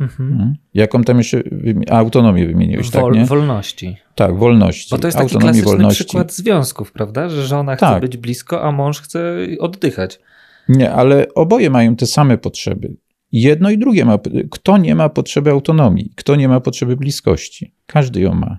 [0.00, 0.28] Mhm.
[0.28, 0.56] Hmm?
[0.74, 1.42] Jaką tam jeszcze
[1.90, 3.20] autonomię wymieniłeś, tak, Wol, tak?
[3.22, 3.26] Nie?
[3.26, 3.96] Wolności.
[4.14, 4.90] Tak, wolności.
[4.90, 6.04] Bo to jest taki Autonomii, klasyczny wolności.
[6.04, 7.28] przykład związków, prawda?
[7.28, 8.00] Że żona chce tak.
[8.02, 10.20] być blisko, a mąż chce oddychać.
[10.68, 12.96] Nie, ale oboje mają te same potrzeby.
[13.32, 14.18] Jedno i drugie ma.
[14.50, 16.12] Kto nie ma potrzeby autonomii?
[16.16, 17.74] Kto nie ma potrzeby bliskości?
[17.86, 18.58] Każdy ją ma.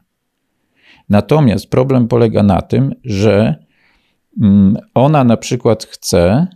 [1.09, 3.65] Natomiast problem polega na tym, że Mm,
[4.93, 6.47] ona na przykład chce,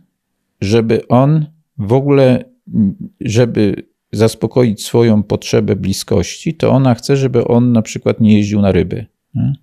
[0.61, 1.45] żeby on
[1.77, 3.75] w ogóle, mm, żeby
[4.11, 9.05] zaspokoić swoją potrzebę bliskości, to ona chce, żeby on na przykład nie jeździł na ryby.
[9.35, 9.53] Nie?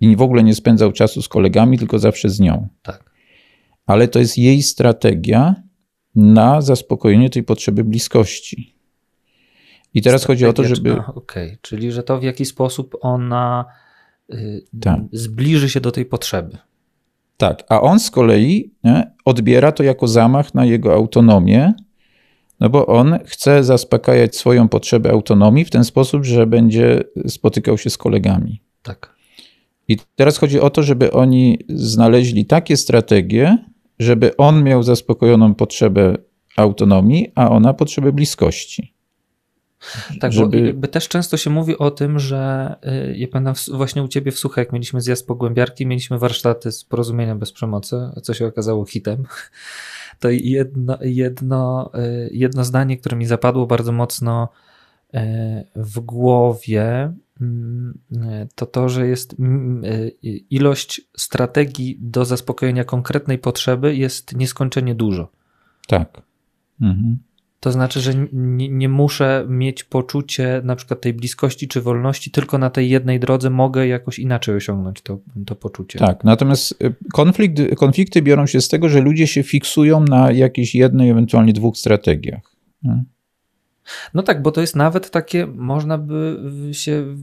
[0.00, 2.68] I w ogóle nie spędzał czasu z kolegami, tylko zawsze z nią.
[2.82, 3.10] Tak.
[3.86, 5.54] Ale to jest jej strategia
[6.14, 8.74] na zaspokojenie tej potrzeby bliskości.
[9.94, 10.92] I teraz strategia, chodzi o to, żeby.
[10.92, 11.58] Okej, okay.
[11.62, 13.64] czyli że to w jaki sposób ona
[14.32, 15.00] y, tak.
[15.12, 16.58] zbliży się do tej potrzeby.
[17.36, 21.72] Tak, a on z kolei nie, odbiera to jako zamach na jego autonomię,
[22.60, 27.90] no bo on chce zaspokajać swoją potrzebę autonomii w ten sposób, że będzie spotykał się
[27.90, 28.60] z kolegami.
[28.82, 29.14] Tak.
[29.88, 33.58] I teraz chodzi o to, żeby oni znaleźli takie strategie,
[33.98, 36.16] żeby on miał zaspokojoną potrzebę
[36.56, 38.93] autonomii, a ona potrzebę bliskości.
[40.20, 40.60] Tak, żeby...
[40.60, 42.74] bo jakby też często się mówi o tym, że
[43.10, 46.84] y, ja pamiętam właśnie u ciebie w Suchej, jak mieliśmy zjazd pogłębiarki, mieliśmy warsztaty z
[46.84, 49.24] porozumienia bez przemocy, co się okazało hitem.
[50.20, 54.48] To jedno, jedno, y, jedno zdanie, które mi zapadło bardzo mocno
[55.14, 55.18] y,
[55.76, 57.98] w głowie, mm,
[58.54, 59.82] to to, że jest mm,
[60.50, 65.28] ilość strategii do zaspokojenia konkretnej potrzeby jest nieskończenie dużo.
[65.88, 66.22] Tak.
[66.80, 67.18] Mhm
[67.64, 72.58] To znaczy, że nie, nie, muszę mieć poczucie na przykład tej bliskości czy wolności, tylko
[72.58, 75.98] na tej jednej drodze mogę jakoś inaczej osiągnąć to, to poczucie.
[75.98, 80.74] Tak, natomiast y, konflikt, konflikty biorą się z tego, że ludzie się fiksują na jakiejś
[80.74, 82.56] jednej, ewentualnie dwóch strategiach.
[84.14, 86.40] No tak, bo to jest nawet takie, można by
[86.72, 87.16] się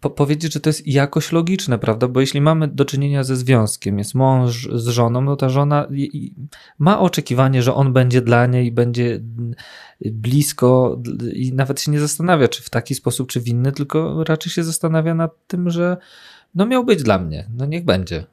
[0.00, 2.08] po powiedzieć, że to jest jakoś logiczne, prawda?
[2.08, 5.86] Bo jeśli mamy do czynienia ze związkiem, jest mąż z żoną, no ta żona
[6.78, 9.20] ma oczekiwanie, że on będzie dla niej, będzie
[10.00, 11.02] blisko
[11.32, 14.64] i nawet się nie zastanawia, czy w taki sposób, czy w inny, tylko raczej się
[14.64, 15.96] zastanawia nad tym, że
[16.54, 18.24] no miał być dla mnie, no niech będzie.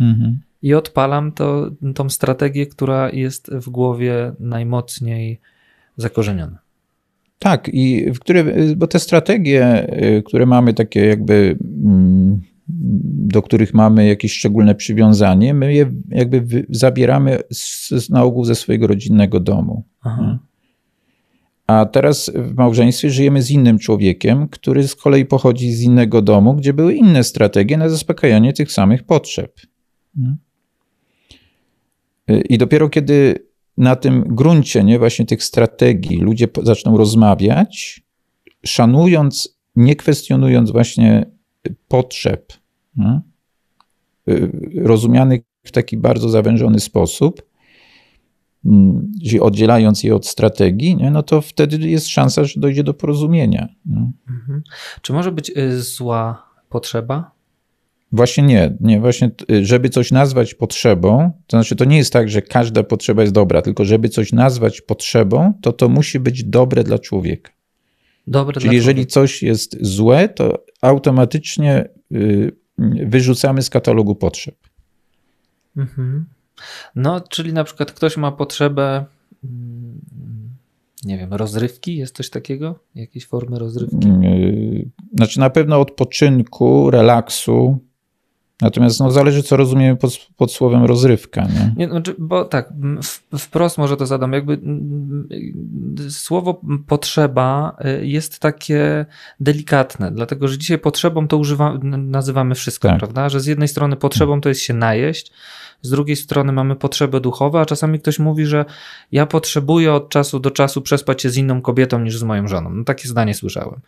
[0.00, 0.40] Mhm.
[0.62, 5.40] I odpalam to, tą strategię, która jest w głowie najmocniej
[5.96, 6.65] zakorzeniona.
[7.38, 8.44] Tak, i w które,
[8.76, 9.86] bo te strategie,
[10.18, 12.40] y, które mamy takie jakby, mm,
[13.28, 18.86] do których mamy jakieś szczególne przywiązanie, my je jakby zabieramy z, na ogół ze swojego
[18.86, 19.84] rodzinnego domu.
[20.02, 20.38] Aha.
[21.66, 26.54] A teraz w małżeństwie żyjemy z innym człowiekiem, który z kolei pochodzi z innego domu,
[26.54, 29.60] gdzie były inne strategie na zaspokajanie tych samych potrzeb.
[32.30, 33.46] Y, I dopiero kiedy
[33.76, 38.02] na tym gruncie, nie, właśnie tych strategii, ludzie zaczną rozmawiać,
[38.64, 41.26] szanując, nie kwestionując właśnie
[41.88, 42.52] potrzeb,
[42.96, 43.20] nie?
[44.28, 44.50] Y,
[44.82, 47.42] rozumianych w taki bardzo zawężony sposób,
[48.64, 53.68] mm, oddzielając je od strategii, nie, no to wtedy jest szansa, że dojdzie do porozumienia.
[54.28, 54.62] Mhm.
[55.02, 57.35] Czy może być y, zła potrzeba?
[58.12, 59.30] Właśnie nie, nie, właśnie,
[59.62, 63.62] żeby coś nazwać potrzebą, to znaczy to nie jest tak, że każda potrzeba jest dobra,
[63.62, 67.52] tylko żeby coś nazwać potrzebą, to to musi być dobre dla człowieka.
[68.26, 69.12] Dobre Czyli jeżeli człowieka.
[69.12, 72.52] coś jest złe, to automatycznie y,
[73.06, 74.56] wyrzucamy z katalogu potrzeb.
[75.76, 76.26] Mhm.
[76.94, 79.04] No, czyli na przykład ktoś ma potrzebę,
[79.44, 80.00] mm,
[81.04, 82.78] nie wiem, rozrywki, jest coś takiego?
[82.94, 84.08] Jakieś formy rozrywki?
[84.08, 87.78] Y, znaczy na pewno odpoczynku, relaksu,
[88.60, 91.42] Natomiast no, zależy, co rozumiemy pod, pod słowem rozrywka.
[91.42, 91.74] Nie?
[91.76, 92.72] nie znaczy, bo tak,
[93.38, 94.32] wprost może to zadam.
[94.32, 94.58] Jakby
[96.10, 99.06] słowo potrzeba y, jest takie
[99.40, 102.98] delikatne, dlatego że dzisiaj potrzebą to używa, nazywamy wszystko, tak.
[102.98, 103.28] prawda?
[103.28, 105.32] Że z jednej strony potrzebą to jest się najeść,
[105.82, 108.64] z drugiej strony mamy potrzeby duchowe, a czasami ktoś mówi, że
[109.12, 112.70] ja potrzebuję od czasu do czasu przespać się z inną kobietą niż z moją żoną.
[112.70, 113.80] No, takie zdanie słyszałem.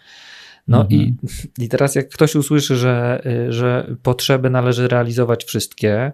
[0.68, 1.00] No mhm.
[1.00, 1.16] i,
[1.64, 6.12] i teraz jak ktoś usłyszy, że, y, że potrzeby należy realizować wszystkie,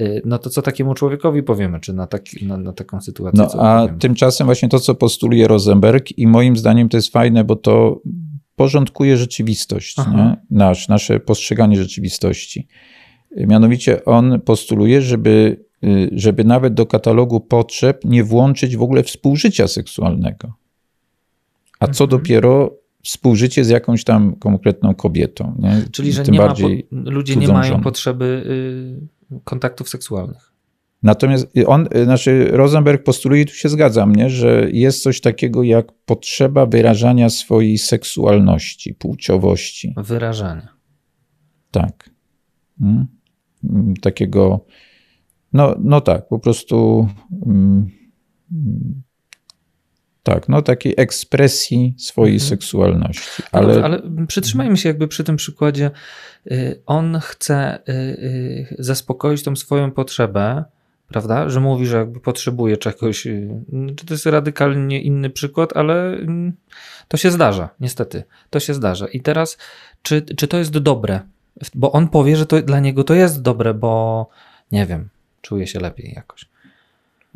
[0.00, 3.46] y, no to co takiemu człowiekowi powiemy, czy na, taki, na, na taką sytuację?
[3.54, 3.98] No a powiemy?
[3.98, 8.00] tymczasem właśnie to, co postuluje Rosenberg i moim zdaniem to jest fajne, bo to
[8.56, 9.96] porządkuje rzeczywistość,
[10.50, 12.68] Nasz, nasze postrzeganie rzeczywistości.
[13.36, 19.68] Mianowicie on postuluje, żeby, y, żeby nawet do katalogu potrzeb nie włączyć w ogóle współżycia
[19.68, 20.52] seksualnego.
[21.80, 22.10] A co mhm.
[22.10, 22.78] dopiero
[23.08, 25.54] współżycie z jakąś tam konkretną kobietą.
[25.58, 25.82] Nie?
[25.92, 27.82] Czyli, że nie ma po, ludzie nie mają żoną.
[27.82, 28.42] potrzeby
[29.32, 30.52] y, kontaktów seksualnych.
[31.02, 35.92] Natomiast on, y, znaczy Rosenberg postuluje, tu się zgadzam, nie, że jest coś takiego jak
[35.92, 39.94] potrzeba wyrażania swojej seksualności, płciowości.
[39.96, 40.68] Wyrażania.
[41.70, 42.10] Tak.
[42.80, 43.06] Hmm?
[44.00, 44.64] Takiego,
[45.52, 47.08] no, no tak, po prostu
[47.44, 47.90] hmm,
[50.28, 52.48] tak, no takiej ekspresji swojej mhm.
[52.48, 53.42] seksualności.
[53.52, 53.66] Ale...
[53.66, 55.90] No dobrze, ale przytrzymajmy się jakby przy tym przykładzie.
[56.52, 60.64] Y, on chce y, y, zaspokoić tą swoją potrzebę,
[61.08, 61.48] prawda?
[61.48, 63.22] Że mówi, że jakby potrzebuje czegoś.
[63.96, 66.52] Czy to jest radykalnie inny przykład, ale mm,
[67.08, 68.22] to się zdarza, niestety.
[68.50, 69.06] To się zdarza.
[69.06, 69.58] I teraz,
[70.02, 71.20] czy, czy to jest dobre?
[71.74, 74.26] Bo on powie, że to dla niego to jest dobre, bo
[74.72, 75.08] nie wiem,
[75.42, 76.48] czuje się lepiej jakoś.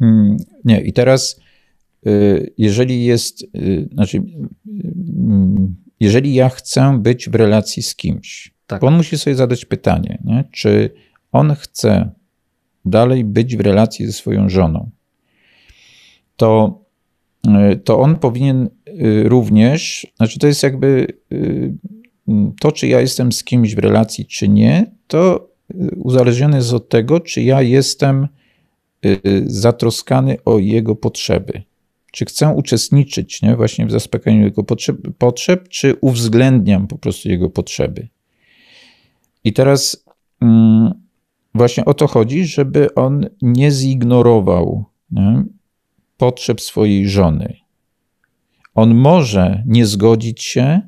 [0.01, 1.40] Mm, nie, i teraz
[2.59, 4.23] jeżeli jest, y, znaczy,
[4.67, 8.85] mm, jeżeli ja chcę być w relacji z kimś, tak.
[8.85, 10.45] on musi sobie zadać pytanie, nie?
[10.53, 10.91] czy
[11.33, 12.11] on chce
[12.85, 14.91] dalej być w relacji ze swoją żoną,
[16.37, 16.81] to,
[17.73, 18.69] y, to on powinien
[19.25, 21.07] również, znaczy to jest jakby
[22.61, 25.49] to, czy ja jestem z kimś w relacji, czy nie, to
[25.97, 28.29] uzależnione jest od tego, czy ja jestem
[29.47, 31.63] zatroskany o jego potrzeby
[32.13, 37.51] czy chcę uczestniczyć nie, właśnie w zaspokajaniu jego potrzeb, potrzeb, czy uwzględniam po prostu jego
[37.51, 38.09] potrzeby.
[39.45, 40.05] I teraz
[40.41, 40.93] mm,
[41.55, 45.45] właśnie o to chodzi, żeby on nie zignorował nie,
[46.17, 47.57] potrzeb swojej żony.
[48.75, 50.81] On może nie zgodzić się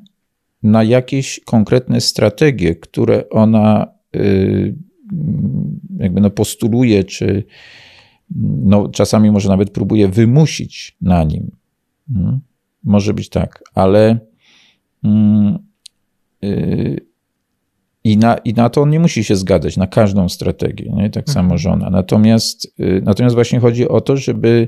[0.63, 4.75] na jakieś konkretne strategie, które ona y,
[5.97, 7.43] jakby no postuluje, czy
[8.65, 11.51] no, czasami może nawet próbuje wymusić na nim.
[12.09, 12.39] Mhm.
[12.83, 14.19] Może być tak, ale
[16.41, 17.05] yy,
[18.03, 21.09] i na, I na to on nie musi się zgadzać, na każdą strategię, nie?
[21.09, 21.57] tak samo mhm.
[21.57, 21.89] żona.
[21.89, 24.67] Natomiast, yy, natomiast właśnie chodzi o to, żeby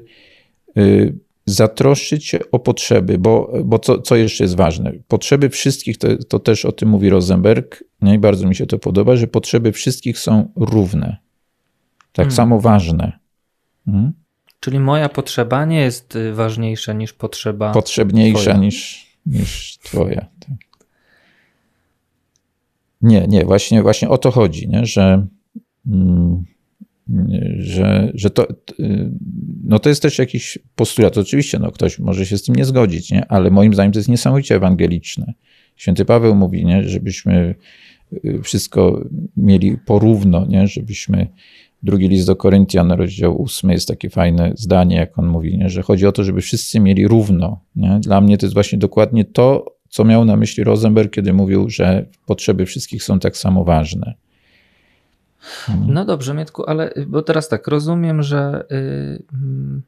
[0.75, 4.93] yy, zatroszczyć się o potrzeby, bo, bo co, co jeszcze jest ważne?
[5.07, 9.15] Potrzeby wszystkich, to, to też o tym mówi Rosenberg, i bardzo mi się to podoba,
[9.15, 11.17] że potrzeby wszystkich są równe,
[12.13, 12.31] tak hmm.
[12.31, 13.19] samo ważne.
[13.87, 14.13] Hmm?
[14.59, 17.71] Czyli moja potrzeba nie jest y, ważniejsza niż potrzeba.
[17.71, 18.57] Potrzebniejsza twoja.
[18.57, 20.25] niż, niż twoja.
[20.39, 20.57] Tak.
[23.01, 24.85] Nie, nie, właśnie, właśnie o to chodzi, nie?
[24.85, 25.27] że.
[25.87, 26.45] Mm,
[27.57, 28.47] że, że to,
[29.63, 31.17] no to jest też jakiś postulat.
[31.17, 33.25] Oczywiście no, ktoś może się z tym nie zgodzić, nie?
[33.25, 35.33] ale moim zdaniem to jest niesamowicie ewangeliczne.
[35.75, 36.89] Święty Paweł mówi, nie?
[36.89, 37.55] żebyśmy
[38.25, 39.03] y, wszystko
[39.37, 40.67] mieli porówno, nie?
[40.67, 41.27] żebyśmy
[41.83, 45.69] drugi list do Koryntian, rozdział 8 jest takie fajne zdanie, jak on mówi, nie?
[45.69, 47.59] że chodzi o to, żeby wszyscy mieli równo.
[47.75, 47.99] Nie?
[47.99, 52.05] Dla mnie to jest właśnie dokładnie to, co miał na myśli Rosenberg, kiedy mówił, że
[52.25, 54.13] potrzeby wszystkich są tak samo ważne.
[55.69, 55.93] Mhm.
[55.93, 59.81] No dobrze, Mietku, ale bo teraz tak, rozumiem, że y, mm,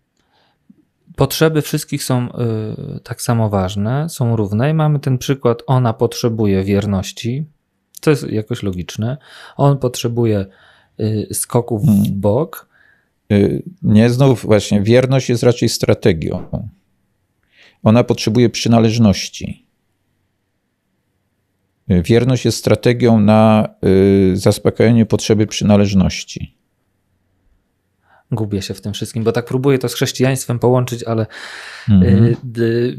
[1.15, 6.63] potrzeby wszystkich są y, tak samo ważne, są równe i mamy ten przykład, ona potrzebuje
[6.63, 7.45] wierności,
[8.01, 9.17] to jest jakoś logiczne,
[9.57, 10.45] on potrzebuje
[11.33, 12.19] skoków w mhm.
[12.19, 12.69] bok.
[13.83, 16.43] Nie, znów właśnie, wierność jest raczej strategią.
[17.83, 19.65] Ona potrzebuje przynależności.
[21.87, 23.69] Wierność jest strategią na
[24.31, 26.58] y, zaspokojenie potrzeby przynależności.
[28.31, 31.25] Gubię się w tym wszystkim, bo tak próbuję to z chrześcijaństwem połączyć, ale
[31.89, 32.25] mhm.
[32.25, 32.97] y, y,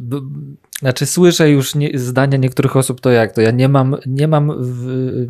[0.80, 4.52] znaczy słyszę już nie, zdania niektórych osób, to jak to ja nie mam, nie mam
[4.58, 5.26] w,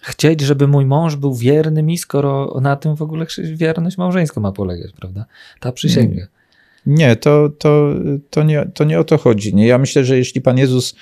[0.00, 4.52] chcieć, żeby mój mąż był wierny mi, skoro na tym w ogóle wierność małżeńska ma
[4.52, 5.24] polegać, prawda?
[5.60, 6.26] Ta przysięga.
[6.86, 7.94] Nie, to, to,
[8.30, 9.54] to, nie, to nie o to chodzi.
[9.54, 9.66] Nie?
[9.66, 10.96] Ja myślę, że jeśli Pan Jezus Y,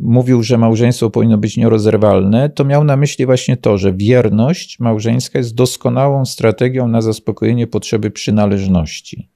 [0.00, 5.38] mówił, że małżeństwo powinno być nierozerwalne, to miał na myśli właśnie to, że wierność małżeńska
[5.38, 9.28] jest doskonałą strategią na zaspokojenie potrzeby przynależności.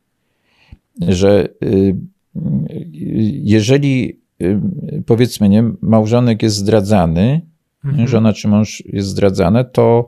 [1.01, 1.97] Że y,
[3.43, 4.61] jeżeli y,
[5.07, 7.41] powiedzmy, nie, małżonek jest zdradzany,
[7.85, 8.09] mhm.
[8.09, 10.07] żona czy mąż jest zdradzane, to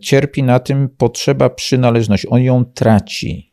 [0.00, 2.28] cierpi na tym potrzeba przynależności.
[2.28, 3.52] On ją traci.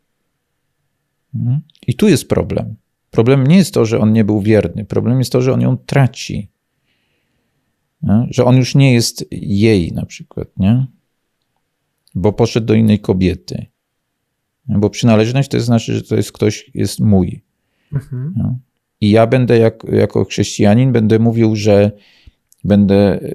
[1.35, 1.61] Mhm.
[1.87, 2.75] I tu jest problem.
[3.15, 5.77] Problem nie jest to, że on nie był wierny, problem jest to, że on ją
[5.77, 6.49] traci.
[8.01, 8.27] Nie?
[8.29, 10.87] Że on już nie jest jej na przykład, nie?
[12.15, 13.65] Bo poszedł do innej kobiety.
[14.67, 14.77] Nie?
[14.77, 17.43] Bo przynależność to znaczy, że to jest ktoś, jest mój.
[17.93, 18.59] Mhm.
[19.01, 21.91] I ja będę jak, jako chrześcijanin będę mówił, że
[22.63, 23.31] będę y,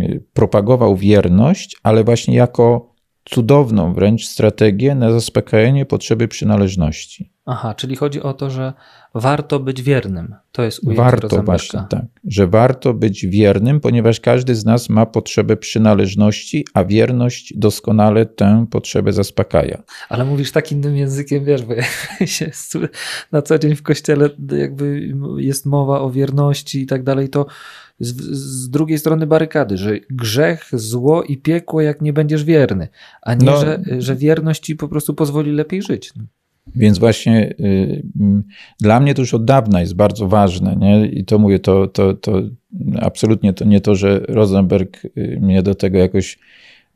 [0.00, 2.94] y, propagował wierność, ale właśnie jako
[3.24, 7.35] cudowną wręcz strategię na zaspokajanie potrzeby przynależności.
[7.48, 8.72] Aha, czyli chodzi o to, że
[9.14, 10.34] warto być wiernym.
[10.52, 12.04] To jest ujęcie Warto właśnie, tak.
[12.24, 18.66] Że warto być wiernym, ponieważ każdy z nas ma potrzebę przynależności, a wierność doskonale tę
[18.70, 19.82] potrzebę zaspokaja.
[20.08, 21.74] Ale mówisz tak innym językiem, wiesz, bo
[22.26, 22.50] się
[23.32, 27.46] na co dzień w kościele jakby jest mowa o wierności i tak dalej, to
[28.00, 32.88] z, z, drugiej strony barykady, że grzech, zło i piekło, jak nie będziesz wierny,
[33.22, 36.12] a nie, no, że, że wierność ci po prostu pozwoli lepiej żyć.
[36.74, 38.02] Więc właśnie y,
[38.80, 40.76] dla mnie to już od dawna jest bardzo ważne.
[40.76, 41.06] Nie?
[41.06, 42.42] I to mówię, to, to, to
[43.00, 46.38] absolutnie to nie to, że Rosenberg y, mnie do tego jakoś,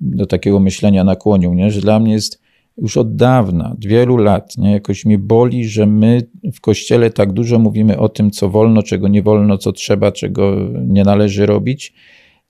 [0.00, 1.70] do takiego myślenia nakłonił, nie?
[1.70, 2.42] że dla mnie jest
[2.78, 4.72] już od dawna, od wielu lat, nie?
[4.72, 6.22] jakoś mnie boli, że my
[6.54, 10.56] w kościele tak dużo mówimy o tym, co wolno, czego nie wolno, co trzeba, czego
[10.86, 11.94] nie należy robić.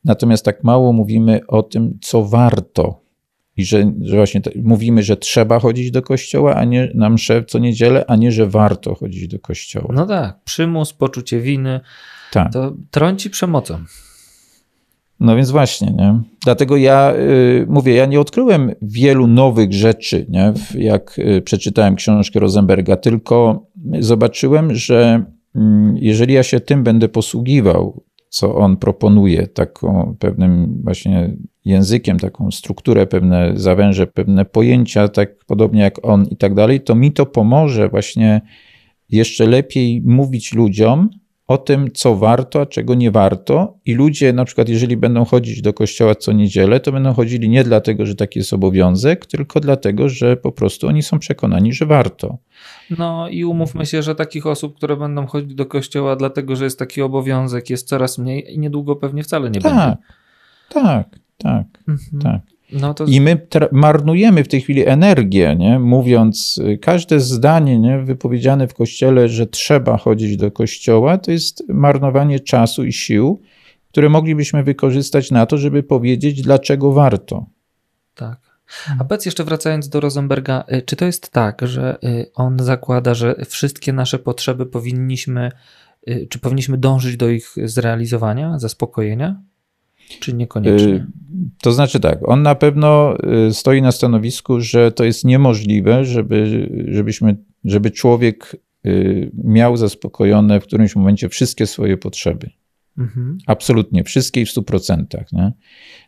[0.05, 3.10] Natomiast tak mało mówimy o tym, co warto
[3.57, 7.59] i że, że właśnie mówimy, że trzeba chodzić do kościoła, a nie na mszę co
[7.59, 9.95] niedzielę, a nie, że warto chodzić do kościoła.
[9.95, 11.81] No tak, przymus, poczucie winy,
[12.33, 12.53] tak.
[12.53, 13.85] to trąci przemocą.
[15.21, 16.21] No więc właśnie, nie?
[16.45, 20.53] Dlatego ja y, mówię, ja nie odkryłem wielu nowych rzeczy, nie?
[20.75, 23.67] jak y, przeczytałem książkę Rosenberga, tylko
[23.99, 25.25] zobaczyłem, że
[25.57, 25.61] y,
[25.95, 33.07] jeżeli ja się tym będę posługiwał, co on proponuje, taką pewnym właśnie językiem, taką strukturę,
[33.07, 37.89] pewne zawęże, pewne pojęcia, tak podobnie jak on i tak dalej, to mi to pomoże
[37.89, 38.41] właśnie
[39.09, 41.11] jeszcze lepiej mówić ludziom
[41.51, 43.79] o tym, co warto, a czego nie warto.
[43.85, 47.65] I ludzie, na przykład, jeżeli będą chodzić do kościoła co niedzielę, to będą chodzili nie
[47.65, 52.39] dlatego, że taki jest obowiązek, tylko dlatego, że po prostu oni są przekonani, że warto.
[52.99, 56.79] No i umówmy się, że takich osób, które będą chodzić do kościoła dlatego, że jest
[56.79, 59.97] taki obowiązek, jest coraz mniej i niedługo pewnie wcale nie tak, będzie.
[60.69, 61.21] Tak, tak,
[61.89, 62.23] mhm.
[62.23, 62.41] tak.
[62.73, 63.05] No to...
[63.05, 65.79] I my marnujemy w tej chwili energię, nie?
[65.79, 67.99] mówiąc, y, każde zdanie nie?
[67.99, 73.41] wypowiedziane w kościele, że trzeba chodzić do kościoła, to jest marnowanie czasu i sił,
[73.89, 77.47] które moglibyśmy wykorzystać na to, żeby powiedzieć, dlaczego warto.
[78.15, 78.41] Tak.
[78.99, 83.15] A powiedz jeszcze wracając do Rosenberga, y, czy to jest tak, że y, on zakłada,
[83.15, 85.51] że wszystkie nasze potrzeby powinniśmy,
[86.29, 89.43] czy powinniśmy dążyć do ich zrealizowania, zaspokojenia?
[90.21, 90.95] Czy niekoniecznie?
[90.95, 91.07] Y,
[91.63, 93.17] to znaczy tak, on na pewno
[93.49, 98.57] y, stoi na stanowisku, że to jest niemożliwe, żeby, żebyśmy, żeby człowiek
[98.87, 102.51] y, miał zaspokojone w którymś momencie wszystkie swoje potrzeby.
[102.99, 103.39] Mhm.
[103.47, 105.27] Absolutnie, wszystkie w stu procentach.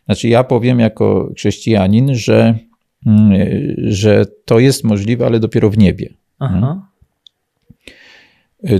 [0.05, 2.57] Znaczy, ja powiem jako chrześcijanin, że,
[3.77, 6.13] że to jest możliwe, ale dopiero w niebie.
[6.39, 6.87] Aha.
[6.89, 6.92] Y,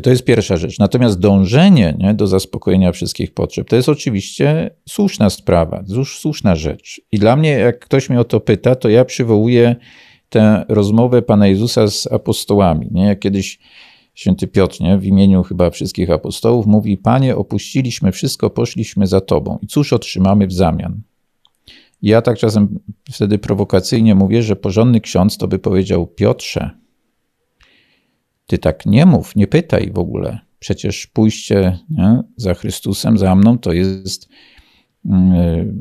[0.04, 0.80] to jest pierwsza rzecz.
[0.80, 7.02] Natomiast dążenie nie, do zaspokojenia wszystkich potrzeb to jest oczywiście słuszna sprawa, słuszna rzecz.
[7.12, 9.76] I dla mnie, jak ktoś mnie o to pyta, to ja przywołuję
[10.30, 12.88] tę rozmowę Pana Jezusa z apostołami.
[12.92, 13.06] Nie?
[13.06, 13.60] Jak kiedyś
[14.14, 19.60] święty Piotr nie, w imieniu chyba wszystkich apostołów mówi: Panie, opuściliśmy wszystko, poszliśmy za Tobą.
[19.62, 21.02] I cóż otrzymamy w zamian?
[22.02, 22.80] Ja tak czasem
[23.12, 26.83] wtedy prowokacyjnie mówię, że porządny ksiądz to by powiedział: Piotrze,
[28.54, 30.40] ty tak nie mów, nie pytaj w ogóle.
[30.60, 34.30] Przecież pójście nie, za Chrystusem, za mną, to jest
[35.06, 35.10] y,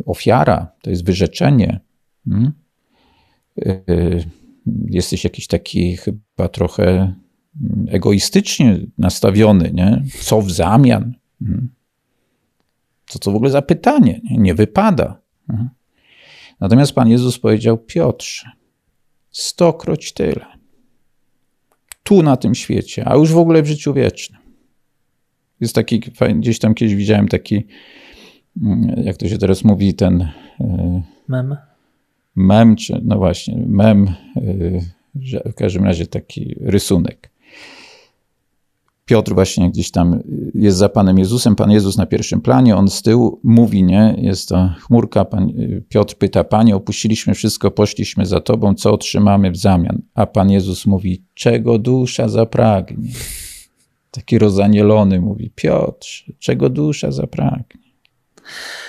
[0.06, 1.80] ofiara, to jest wyrzeczenie.
[3.58, 4.24] Y,
[4.86, 10.02] jesteś jakiś taki chyba trochę mm, egoistycznie nastawiony, nie?
[10.20, 11.14] Co w zamian?
[13.06, 14.20] Co to w ogóle za pytanie?
[14.24, 15.20] Nie, nie wypada.
[16.60, 18.50] Natomiast Pan Jezus powiedział: Piotrze,
[19.30, 20.51] stokroć tyle
[22.03, 24.40] tu na tym świecie, a już w ogóle w życiu wiecznym.
[25.61, 26.00] Jest taki,
[26.36, 27.66] gdzieś tam kiedyś widziałem taki,
[28.62, 30.28] mm, jak to się teraz mówi, ten.
[30.61, 31.57] E, mem.
[32.36, 37.31] Mem, czy no właśnie, mem, e, w każdym razie taki rysunek.
[39.12, 40.22] Piotr właśnie gdzieś tam
[40.54, 44.48] jest za Panem Jezusem, Pan Jezus na pierwszym planie, on z tyłu mówi, nie, jest
[44.48, 45.52] to chmurka, Pan,
[45.88, 50.02] Piotr pyta, Panie, opuściliśmy wszystko, poszliśmy za Tobą, co otrzymamy w zamian?
[50.14, 53.08] A Pan Jezus mówi, czego dusza zapragnie?
[54.10, 57.82] Taki rozanielony mówi, Piotr, czego dusza zapragnie?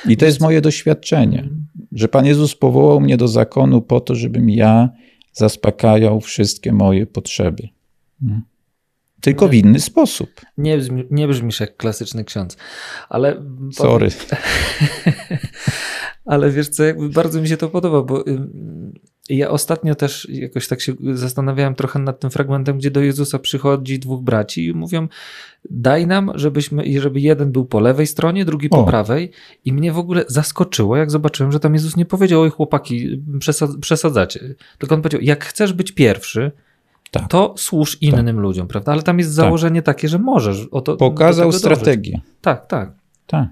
[0.09, 1.49] I to jest moje doświadczenie,
[1.91, 4.89] że Pan Jezus powołał mnie do zakonu po to, żebym ja
[5.33, 7.69] zaspokajał wszystkie moje potrzeby.
[9.23, 10.29] Tylko w inny sposób.
[10.57, 12.57] Nie, brzmi, nie brzmisz jak klasyczny ksiądz,
[13.09, 13.43] ale...
[13.71, 14.09] Sorry.
[16.25, 18.23] ale wiesz co, bardzo mi się to podoba, bo
[19.29, 23.99] ja ostatnio też jakoś tak się zastanawiałem trochę nad tym fragmentem, gdzie do Jezusa przychodzi
[23.99, 25.07] dwóch braci i mówią,
[25.69, 28.83] daj nam, żebyśmy, żeby jeden był po lewej stronie, drugi po o.
[28.83, 29.31] prawej.
[29.65, 33.23] I mnie w ogóle zaskoczyło, jak zobaczyłem, że tam Jezus nie powiedział, oj chłopaki,
[33.81, 34.55] przesadzacie.
[34.77, 36.51] Tylko on powiedział, jak chcesz być pierwszy,
[37.21, 37.27] tak.
[37.27, 38.35] to służ innym tak.
[38.35, 38.91] ludziom, prawda?
[38.91, 39.35] Ale tam jest tak.
[39.35, 39.95] założenie tak.
[39.95, 40.67] takie, że możesz.
[40.99, 42.21] Pokazał strategię.
[42.41, 42.91] Tak, tak.
[43.27, 43.49] Tak.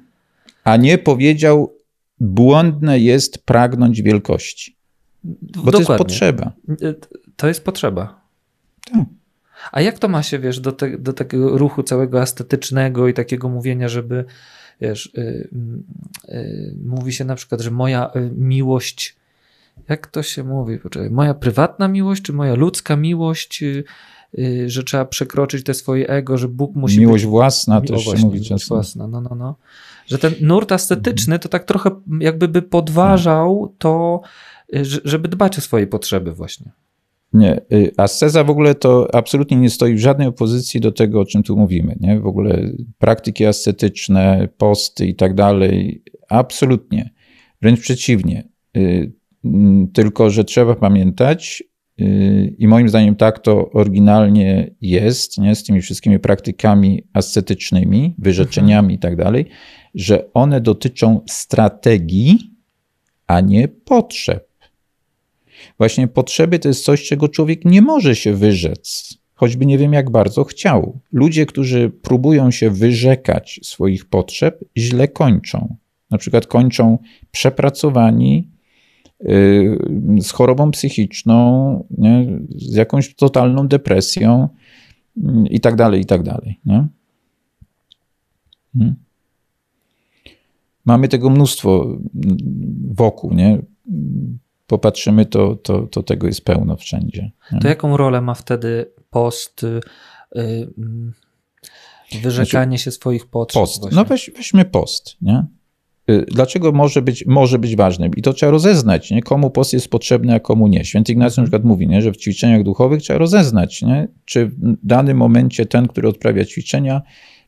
[0.64, 1.74] A nie powiedział,
[2.20, 4.76] błędne jest pragnąć wielkości.
[5.24, 5.72] Bo Dokładnie.
[5.72, 6.51] to jest potrzeba.
[7.36, 8.22] To jest potrzeba.
[8.91, 9.05] Tak.
[9.72, 13.49] A jak to ma się, wiesz, do, te, do takiego ruchu całego estetycznego i takiego
[13.49, 14.26] mówienia, żeby,
[14.82, 15.49] wiesz, yy,
[16.28, 19.16] yy, mówi się na przykład, że moja y, miłość
[19.89, 20.77] jak to się mówi?
[20.77, 26.38] Poczekaj, moja prywatna miłość, czy moja ludzka miłość, yy, że trzeba przekroczyć te swoje ego,
[26.38, 27.29] że Bóg musi Miłość być...
[27.29, 28.75] własna też właśnie, mówi często.
[28.75, 29.55] własna, no, no, no.
[30.05, 34.21] Że ten nurt estetyczny to tak trochę jakby by podważał to,
[34.75, 36.71] y, żeby dbać o swoje potrzeby właśnie.
[37.34, 41.25] Nie, y, asceza w ogóle to absolutnie nie stoi w żadnej opozycji do tego, o
[41.25, 41.95] czym tu mówimy.
[41.99, 42.19] Nie?
[42.19, 47.09] W ogóle praktyki ascetyczne, posty i tak dalej, absolutnie.
[47.61, 48.49] Wręcz przeciwnie.
[49.45, 51.63] Mm, tylko, że trzeba pamiętać,
[52.01, 58.93] y, i moim zdaniem tak to oryginalnie jest, nie, z tymi wszystkimi praktykami ascetycznymi, wyrzeczeniami
[58.93, 58.95] mhm.
[58.95, 59.45] i tak dalej,
[59.95, 62.51] że one dotyczą strategii,
[63.27, 64.51] a nie potrzeb.
[65.77, 70.09] Właśnie potrzeby to jest coś, czego człowiek nie może się wyrzec, choćby nie wiem jak
[70.09, 70.99] bardzo chciał.
[71.11, 75.75] Ludzie, którzy próbują się wyrzekać swoich potrzeb, źle kończą.
[76.11, 76.97] Na przykład kończą
[77.31, 78.49] przepracowani,
[80.22, 82.39] z chorobą psychiczną, nie?
[82.55, 84.49] z jakąś totalną depresją
[85.49, 86.59] i tak dalej, i tak dalej.
[86.65, 86.88] Nie?
[88.74, 88.95] Hmm.
[90.86, 91.97] Mamy tego mnóstwo
[92.91, 93.61] wokół, nie?
[94.67, 97.32] Popatrzymy, to, to, to tego jest pełno wszędzie.
[97.51, 97.59] Nie?
[97.59, 99.65] To jaką rolę ma wtedy post,
[100.36, 100.74] yy,
[102.22, 103.61] wyrzekanie znaczy, się swoich potrzeb?
[103.61, 103.91] Post.
[103.91, 105.45] No weź, weźmy post, nie?
[106.12, 108.09] Y, dlaczego może być, może być ważny?
[108.18, 109.22] I to trzeba rozeznać, nie?
[109.22, 110.86] komu post jest potrzebny, a komu nie.
[110.86, 112.01] Święty Ignacy na przykład mówi, nie?
[112.01, 114.07] że w ćwiczeniach duchowych trzeba rozeznać, nie?
[114.26, 114.53] czy w
[114.84, 117.01] danym momencie ten, który odprawia ćwiczenia,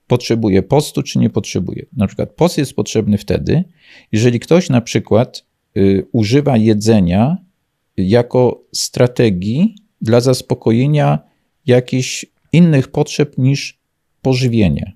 [0.08, 1.86] potrzebuje postu, czy nie potrzebuje.
[1.98, 3.64] Na przykład post jest potrzebny wtedy,
[4.12, 5.46] jeżeli ktoś na przykład
[5.78, 7.38] y, używa jedzenia
[7.98, 11.20] jako strategii dla zaspokojenia
[11.66, 13.80] jakichś innych potrzeb niż
[14.22, 14.94] pożywienie.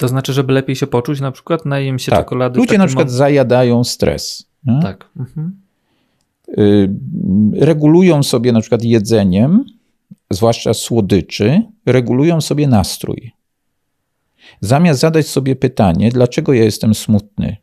[0.00, 2.20] To znaczy, żeby lepiej się poczuć, na przykład najem się tak.
[2.20, 2.58] czekolady.
[2.58, 4.46] Ludzie na przykład zajadają stres.
[4.64, 4.82] Nie?
[4.82, 5.10] Tak.
[5.16, 5.60] Mhm.
[6.58, 6.90] Y,
[7.52, 9.64] regulują sobie na przykład jedzeniem,
[10.30, 13.32] zwłaszcza słodyczy, regulują sobie nastrój.
[14.60, 17.56] Zamiast zadać sobie pytanie, dlaczego ja jestem smutny,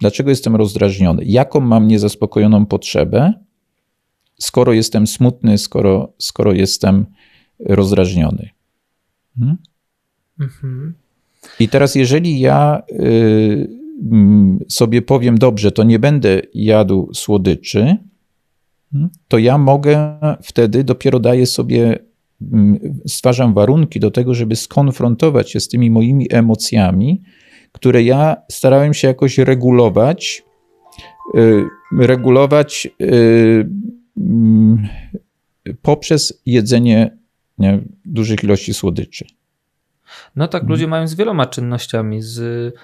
[0.00, 3.32] dlaczego jestem rozdrażniony, jaką mam niezaspokojoną potrzebę,
[4.38, 7.06] skoro jestem smutny, skoro, skoro jestem
[7.60, 8.50] rozdrażniony.
[9.38, 9.56] Hmm?
[10.40, 11.03] Mhm.
[11.60, 13.68] I teraz, jeżeli ja y,
[14.68, 17.96] sobie powiem, dobrze, to nie będę jadł słodyczy,
[19.28, 21.98] to ja mogę wtedy dopiero daję sobie,
[23.06, 27.22] stwarzam warunki do tego, żeby skonfrontować się z tymi moimi emocjami,
[27.72, 30.42] które ja starałem się jakoś regulować,
[31.34, 31.64] y,
[31.98, 33.68] regulować y,
[35.82, 37.18] poprzez jedzenie
[37.58, 39.24] nie, dużych ilości słodyczy.
[40.36, 40.70] No tak, mhm.
[40.70, 42.74] ludzie mają z wieloma czynnościami, z,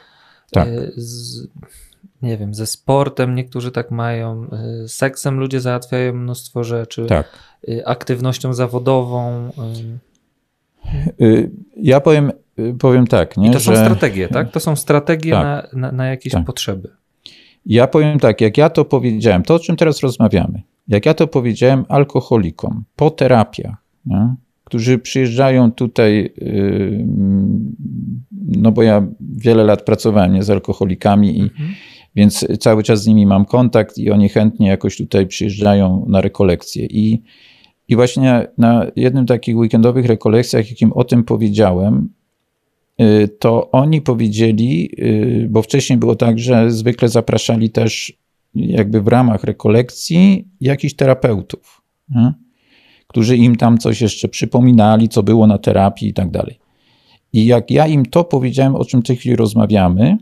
[0.51, 0.69] tak.
[0.69, 1.47] E, z
[2.23, 7.29] nie wiem, ze sportem niektórzy tak mają, e, seksem ludzie załatwiają mnóstwo rzeczy, tak.
[7.69, 9.51] E, aktywnością zawodową.
[11.77, 12.33] Ja powiem,
[12.79, 13.37] powiem tak.
[13.37, 13.77] Nie, I to że...
[13.77, 14.51] są strategie, tak?
[14.51, 15.45] To są strategie tak.
[15.45, 16.45] na, na, na, jakieś tak.
[16.45, 16.89] potrzeby.
[17.67, 21.27] Ja powiem tak, jak ja to powiedziałem, to o czym teraz rozmawiamy, jak ja to
[21.27, 23.75] powiedziałem alkoholikom po terapiach,
[24.07, 24.35] nie?
[24.71, 27.07] Którzy przyjeżdżają tutaj, y,
[28.47, 31.71] no bo ja wiele lat pracowałem nie, z alkoholikami, i, mhm.
[32.17, 36.87] więc cały czas z nimi mam kontakt i oni chętnie jakoś tutaj przyjeżdżają na rekolekcje.
[36.87, 37.23] I,
[37.89, 42.09] i właśnie na jednym takich weekendowych rekolekcjach, jakim o tym powiedziałem,
[43.01, 48.13] y, to oni powiedzieli, y, bo wcześniej było tak, że zwykle zapraszali też
[48.55, 51.83] jakby w ramach rekolekcji jakichś terapeutów.
[52.15, 52.33] Nie?
[53.11, 56.59] Którzy im tam coś jeszcze przypominali, co było na terapii i tak dalej.
[57.33, 60.19] I jak ja im to powiedziałem, o czym w tej chwili rozmawiamy,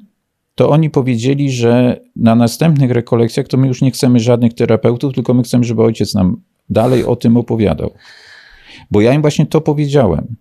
[0.54, 5.34] to oni powiedzieli, że na następnych rekolekcjach to my już nie chcemy żadnych terapeutów, tylko
[5.34, 7.90] my chcemy, żeby ojciec nam dalej o tym opowiadał.
[8.90, 10.36] Bo ja im właśnie to powiedziałem,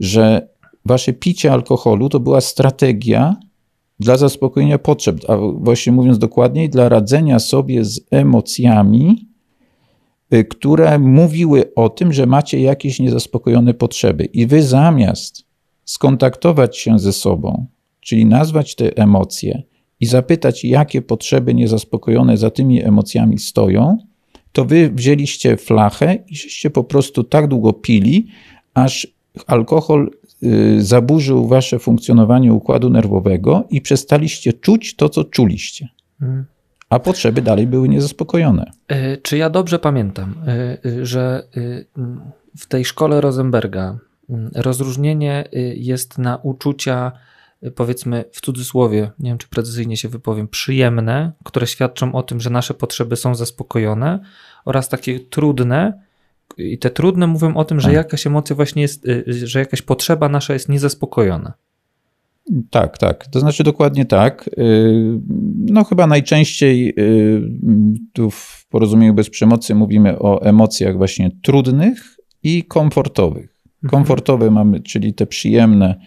[0.00, 0.48] że
[0.84, 3.36] wasze picie alkoholu to była strategia
[4.00, 9.28] dla zaspokojenia potrzeb, a właśnie mówiąc dokładniej, dla radzenia sobie z emocjami,
[10.50, 14.24] które mówiły o tym, że macie jakieś niezaspokojone potrzeby.
[14.24, 15.44] I wy zamiast
[15.84, 17.66] skontaktować się ze sobą,
[18.00, 19.62] czyli nazwać te emocje
[20.00, 23.98] i zapytać, jakie potrzeby niezaspokojone za tymi emocjami stoją,
[24.52, 28.26] to wy wzięliście flachę i żeście po prostu tak długo pili,
[28.74, 29.06] aż
[29.46, 30.10] alkohol
[30.42, 35.88] y, zaburzył wasze funkcjonowanie układu nerwowego i przestaliście czuć to, co czuliście.
[36.20, 36.55] Hmm
[36.90, 38.70] a potrzeby dalej były niezaspokojone.
[38.88, 41.48] E, czy ja dobrze pamiętam, e, e, że
[42.58, 43.98] w tej szkole Rosenberga
[44.54, 47.12] rozróżnienie jest na uczucia,
[47.74, 52.50] powiedzmy w cudzysłowie, nie wiem czy precyzyjnie się wypowiem, przyjemne, które świadczą o tym, że
[52.50, 54.20] nasze potrzeby są zaspokojone,
[54.64, 56.00] oraz takie trudne,
[56.56, 57.94] i te trudne mówią o tym, że tak.
[57.94, 61.52] jakaś emocja właśnie jest, że jakaś potrzeba nasza jest niezaspokojona.
[62.70, 63.26] Tak, tak.
[63.26, 64.50] To znaczy dokładnie tak.
[64.58, 65.20] Y,
[65.56, 67.42] no chyba najczęściej y,
[68.12, 73.56] tu w porozumieniu bez przemocy mówimy o emocjach właśnie trudnych i komfortowych.
[73.66, 73.90] Mhm.
[73.90, 76.00] Komfortowe mamy, czyli te przyjemne,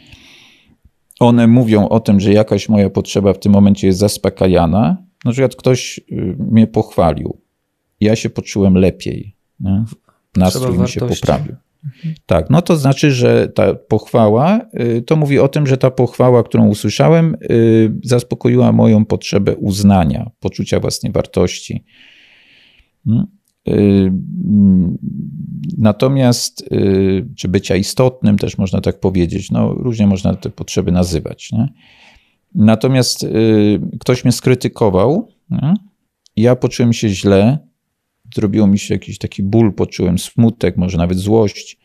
[1.20, 4.98] one mówią o tym, że jakaś moja potrzeba w tym momencie jest zaspokajana.
[5.26, 7.42] Na przykład ktoś y, mnie pochwalił.
[8.00, 9.36] Ja się poczułem lepiej.
[9.60, 9.84] Nie?
[10.36, 11.56] Nastrój mi się poprawił.
[12.25, 16.43] Tak, no to znaczy, że ta pochwała, y, to mówi o tym, że ta pochwała,
[16.43, 21.84] którą usłyszałem, y, zaspokoiła moją potrzebę uznania, poczucia własnej wartości.
[23.05, 23.27] Hmm?
[23.67, 24.11] Y,
[25.77, 26.69] natomiast,
[27.38, 31.51] czy bycia istotnym, też można tak powiedzieć, no różnie można te potrzeby nazywać.
[31.51, 31.67] Nie?
[32.55, 33.27] Natomiast
[33.99, 35.73] ktoś mnie skrytykował, nie?
[36.36, 37.68] ja poczułem się źle,
[38.36, 41.80] zrobiło mi się jakiś taki ból, poczułem smutek, może nawet złość,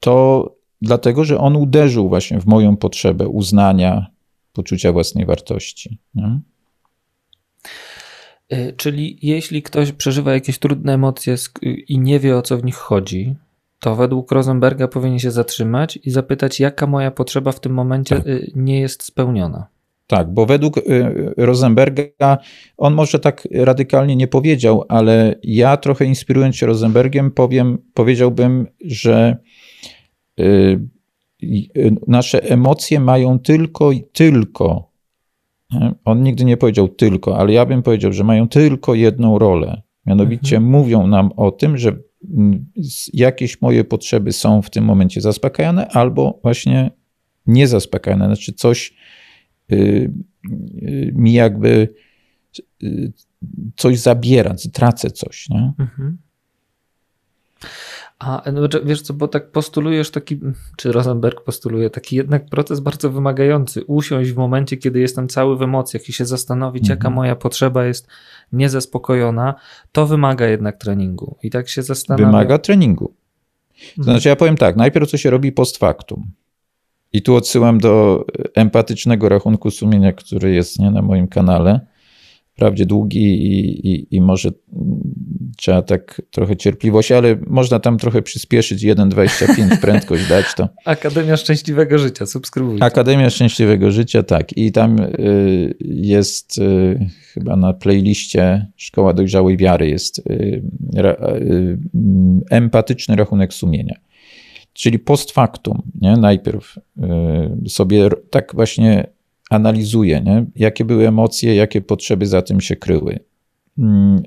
[0.00, 0.46] to
[0.82, 4.06] dlatego, że on uderzył właśnie w moją potrzebę uznania,
[4.52, 5.98] poczucia własnej wartości.
[6.14, 6.40] Nie?
[8.48, 12.76] E, czyli jeśli ktoś przeżywa jakieś trudne emocje i nie wie o co w nich
[12.76, 13.34] chodzi,
[13.80, 18.26] to według Rosenberga powinien się zatrzymać i zapytać, jaka moja potrzeba w tym momencie tak.
[18.54, 19.66] Nie jest spełniona.
[20.10, 20.82] Tak, bo według y,
[21.36, 22.38] Rosenberga,
[22.76, 29.36] on może tak radykalnie nie powiedział, ale ja trochę inspirując się Rosenbergiem, powiem, powiedziałbym, że
[30.40, 30.80] y,
[31.42, 34.90] y, nasze emocje mają tylko i tylko,
[36.04, 39.82] on nigdy nie powiedział tylko, ale ja bym powiedział, że mają tylko jedną rolę.
[40.06, 40.72] Mianowicie mhm.
[40.72, 41.96] mówią nam o tym, że
[42.36, 42.66] mm,
[43.12, 46.90] jakieś moje potrzeby są w tym momencie zaspokajane albo właśnie
[47.46, 48.26] niezaspokajane.
[48.26, 48.99] Znaczy coś
[51.12, 51.88] mi jakby
[52.82, 53.12] y,
[53.76, 55.48] coś zabiera, tracę coś.
[55.48, 55.72] Nie?
[55.78, 56.18] Mhm.
[58.18, 60.40] A no, wiesz co, bo tak postulujesz taki,
[60.76, 63.84] czy Rosenberg postuluje taki jednak proces bardzo wymagający.
[63.84, 66.98] Usiąść w momencie, kiedy jestem cały w emocjach i się zastanowić, mhm.
[66.98, 68.06] jaka moja potrzeba jest
[68.52, 69.54] niezaspokojona,
[69.92, 71.36] to wymaga jednak treningu.
[71.42, 72.30] I tak się zastanawiam.
[72.30, 73.14] Wymaga treningu.
[73.96, 76.30] To znaczy, ja powiem tak, najpierw co się robi post factum.
[77.12, 81.80] I tu odsyłam do empatycznego rachunku sumienia, który jest nie, na moim kanale.
[82.52, 84.50] Wprawdzie długi i, i, i może
[85.56, 90.68] trzeba tak trochę cierpliwości, ale można tam trochę przyspieszyć, 1,25 prędkość dać to.
[90.84, 92.84] Akademia Szczęśliwego Życia, subskrybujcie.
[92.84, 94.56] Akademia Szczęśliwego Życia, tak.
[94.56, 100.62] I tam y, jest y, chyba na playliście Szkoła Dojrzałej Wiary jest y,
[102.50, 103.94] empatyczny rachunek sumienia.
[104.72, 106.16] Czyli post factum, nie?
[106.16, 106.78] najpierw
[107.66, 109.06] y, sobie tak właśnie
[109.50, 110.46] analizuję, nie?
[110.56, 113.18] jakie były emocje, jakie potrzeby za tym się kryły.
[113.78, 114.22] Mm,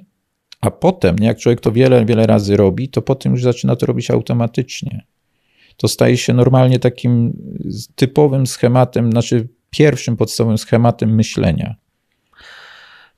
[0.62, 4.12] a potem, jak człowiek to wiele, wiele razy robi, to potem już zaczyna to robić
[4.12, 5.06] automatycznie.
[5.78, 7.34] To staje się normalnie takim
[7.96, 11.76] typowym schematem, znaczy pierwszym podstawowym schematem myślenia.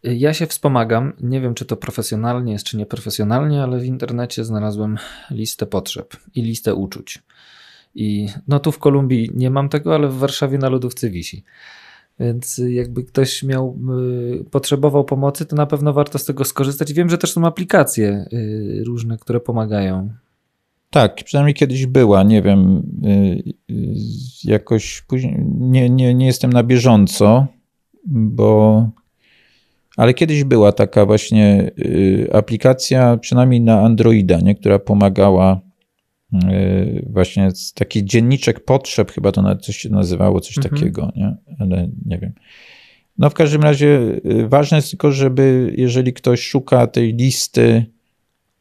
[0.04, 4.98] Ja się wspomagam, nie wiem czy to profesjonalnie jest, czy nieprofesjonalnie, ale w internecie znalazłem
[5.32, 7.24] listę potrzeb i listę uczuć.
[7.96, 11.44] I no tu w Kolumbii nie mam tego, ale w Warszawie na lodówce wisi.
[12.20, 13.78] Więc jakby ktoś miał,
[14.42, 16.94] y, potrzebował pomocy, to na pewno warto z tego skorzystać.
[16.94, 20.10] Wiem, że też są aplikacje y, różne, które pomagają.
[20.90, 23.44] Tak, przynajmniej kiedyś była, nie wiem, y,
[24.44, 27.48] jakoś później, nie, nie, nie jestem na bieżąco,
[28.06, 28.90] bo
[29.98, 35.62] ale kiedyś była taka właśnie y, aplikacja, przynajmniej na Androida, nie, która pomagała
[36.34, 40.76] y, właśnie taki dzienniczek potrzeb, chyba to nawet coś się nazywało, coś mhm.
[40.76, 41.36] takiego, nie?
[41.60, 42.34] ale nie wiem.
[43.18, 47.86] No w każdym razie y, ważne jest tylko, żeby jeżeli ktoś szuka tej listy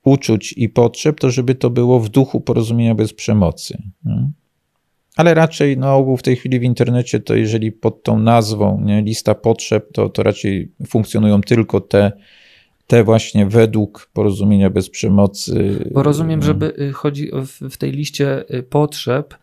[0.05, 3.83] uczuć i potrzeb, to żeby to było w duchu porozumienia bez przemocy.
[4.05, 4.31] Nie?
[5.17, 9.03] Ale raczej na ogół w tej chwili w internecie to jeżeli pod tą nazwą nie,
[9.03, 12.13] lista potrzeb, to, to raczej funkcjonują tylko te,
[12.87, 15.85] te właśnie według porozumienia bez przemocy.
[15.93, 16.47] Bo rozumiem, no.
[16.47, 17.31] żeby y, chodzi
[17.71, 19.35] w tej liście y, potrzeb,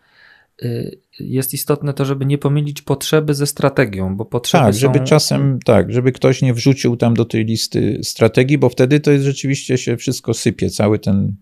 [0.62, 5.58] y, jest istotne to, żeby nie pomylić potrzeby ze strategią, bo potrzeby Tak, żeby czasem,
[5.64, 9.78] tak, żeby ktoś nie wrzucił tam do tej listy strategii, bo wtedy to jest rzeczywiście
[9.78, 11.34] się wszystko sypie, cały ten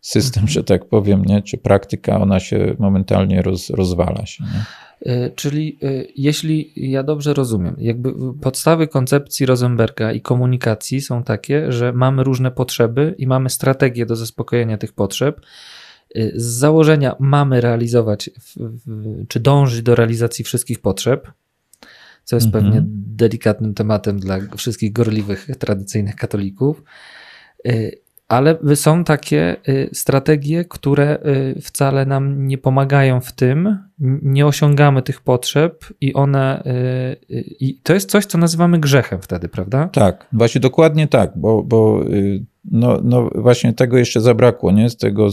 [0.00, 0.52] system, mhm.
[0.52, 1.42] że tak powiem, nie?
[1.42, 4.44] czy praktyka, ona się momentalnie roz, rozwala się.
[4.44, 4.64] Nie?
[5.02, 11.72] E, czyli e, jeśli ja dobrze rozumiem, jakby podstawy koncepcji Rosenberga i komunikacji są takie,
[11.72, 15.40] że mamy różne potrzeby i mamy strategię do zaspokojenia tych potrzeb.
[16.14, 18.30] E, z założenia mamy realizować,
[19.28, 21.32] czy dążyć do realizacji wszystkich potrzeb,
[22.24, 22.64] co jest mhm.
[22.64, 22.82] pewnie
[23.16, 26.82] delikatnym tematem dla wszystkich gorliwych, tradycyjnych katolików
[28.28, 31.18] ale są takie y, strategie, które
[31.56, 33.78] y, wcale nam nie pomagają w tym,
[34.22, 36.62] nie osiągamy tych potrzeb i one.
[37.30, 39.88] Y, I to jest coś, co nazywamy grzechem wtedy, prawda?
[39.88, 42.04] Tak, właśnie dokładnie tak, bo, bo
[42.70, 44.90] no, no właśnie tego jeszcze zabrakło, nie?
[44.90, 45.28] Z tego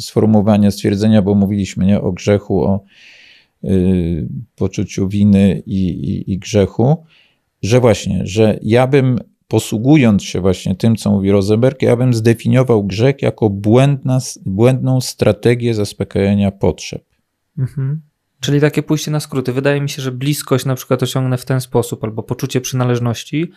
[0.00, 2.00] sformułowania, stwierdzenia, bo mówiliśmy nie?
[2.00, 2.84] o grzechu, o
[4.56, 7.04] poczuciu winy i, i, i grzechu,
[7.62, 9.18] że właśnie, że ja bym
[9.48, 15.74] posługując się właśnie tym, co mówi Rosenberg, ja bym zdefiniował grzech jako błędna, błędną strategię
[15.74, 17.04] zaspokajania potrzeb.
[17.58, 18.00] Mhm.
[18.40, 19.52] Czyli takie pójście na skróty.
[19.52, 23.50] Wydaje mi się, że bliskość na przykład osiągnę w ten sposób, albo poczucie przynależności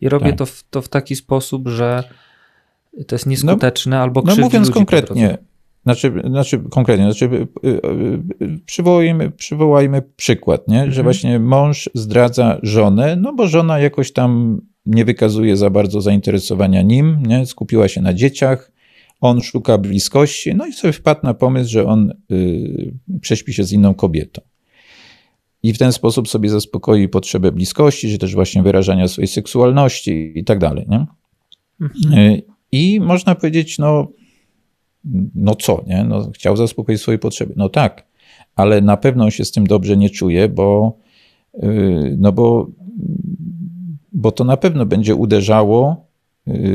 [0.00, 0.38] i robię tak.
[0.38, 2.04] to, w, to w taki sposób, że
[3.06, 5.38] to jest nieskuteczne, no, albo No mówiąc konkretnie,
[5.84, 7.68] znaczy, znaczy konkretnie, znaczy y,
[8.42, 10.78] y, przywołajmy, przywołajmy przykład, nie?
[10.78, 11.04] że mhm.
[11.04, 17.22] właśnie mąż zdradza żonę, no bo żona jakoś tam nie wykazuje za bardzo zainteresowania nim,
[17.26, 17.46] nie?
[17.46, 18.72] skupiła się na dzieciach,
[19.20, 23.72] on szuka bliskości, no i sobie wpadł na pomysł, że on y, prześpi się z
[23.72, 24.42] inną kobietą.
[25.62, 30.44] I w ten sposób sobie zaspokoi potrzebę bliskości, czy też właśnie wyrażania swojej seksualności i
[30.44, 30.86] tak dalej.
[30.88, 31.06] Nie?
[31.80, 32.18] Mhm.
[32.18, 34.08] Y, I można powiedzieć, no,
[35.34, 36.04] no co, nie?
[36.04, 37.54] No, chciał zaspokoić swoje potrzeby.
[37.56, 38.06] No tak,
[38.56, 40.98] ale na pewno się z tym dobrze nie czuje, bo
[42.18, 42.70] no bo,
[44.14, 46.06] bo to na pewno będzie uderzało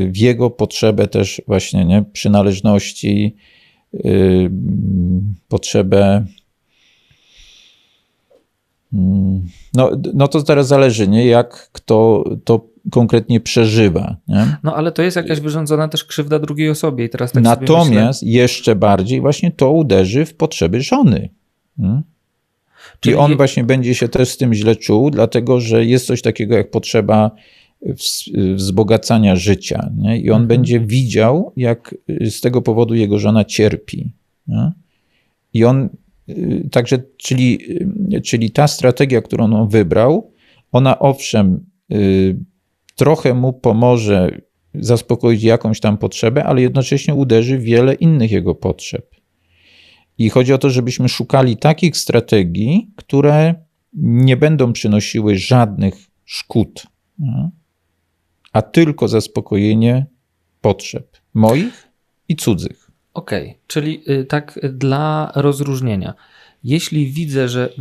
[0.06, 3.36] w jego potrzebę też właśnie nie, przynależności,
[5.48, 6.24] potrzebę
[8.92, 9.42] Mm,
[9.74, 11.26] no, no to teraz zależy, nie?
[11.26, 14.16] jak kto to konkretnie przeżywa.
[14.28, 14.56] Nie?
[14.62, 17.04] No ale to jest jakaś wyrządzona też krzywda drugiej osobie.
[17.04, 21.28] I teraz tak Natomiast jeszcze bardziej właśnie to uderzy w potrzeby żony.
[21.78, 22.02] Nie?
[23.00, 26.22] Czyli I on właśnie będzie się też z tym źle czuł, dlatego że jest coś
[26.22, 27.30] takiego jak potrzeba
[28.54, 29.90] wzbogacania życia.
[29.96, 30.18] Nie?
[30.18, 30.48] I on mhm.
[30.48, 34.12] będzie widział, jak z tego powodu jego żona cierpi.
[34.46, 34.72] Nie?
[35.52, 35.88] I on
[36.38, 37.58] Y, także, czyli,
[38.14, 40.32] y, czyli ta strategia, którą on wybrał,
[40.72, 42.36] ona owszem, y,
[42.96, 44.40] trochę mu pomoże
[44.74, 49.10] zaspokoić jakąś tam potrzebę, ale jednocześnie uderzy wiele innych jego potrzeb.
[50.20, 53.54] I chodzi o to, żebyśmy szukali takich strategii, które
[53.94, 55.94] nie będą przynosiły żadnych
[56.24, 56.86] szkód,
[58.52, 60.06] a tylko zaspokojenie
[60.60, 61.88] potrzeb moich
[62.28, 62.90] i cudzych.
[63.14, 63.60] Okej, okay.
[63.66, 66.14] czyli y, tak dla rozróżnienia.
[66.64, 67.72] Jeśli widzę, że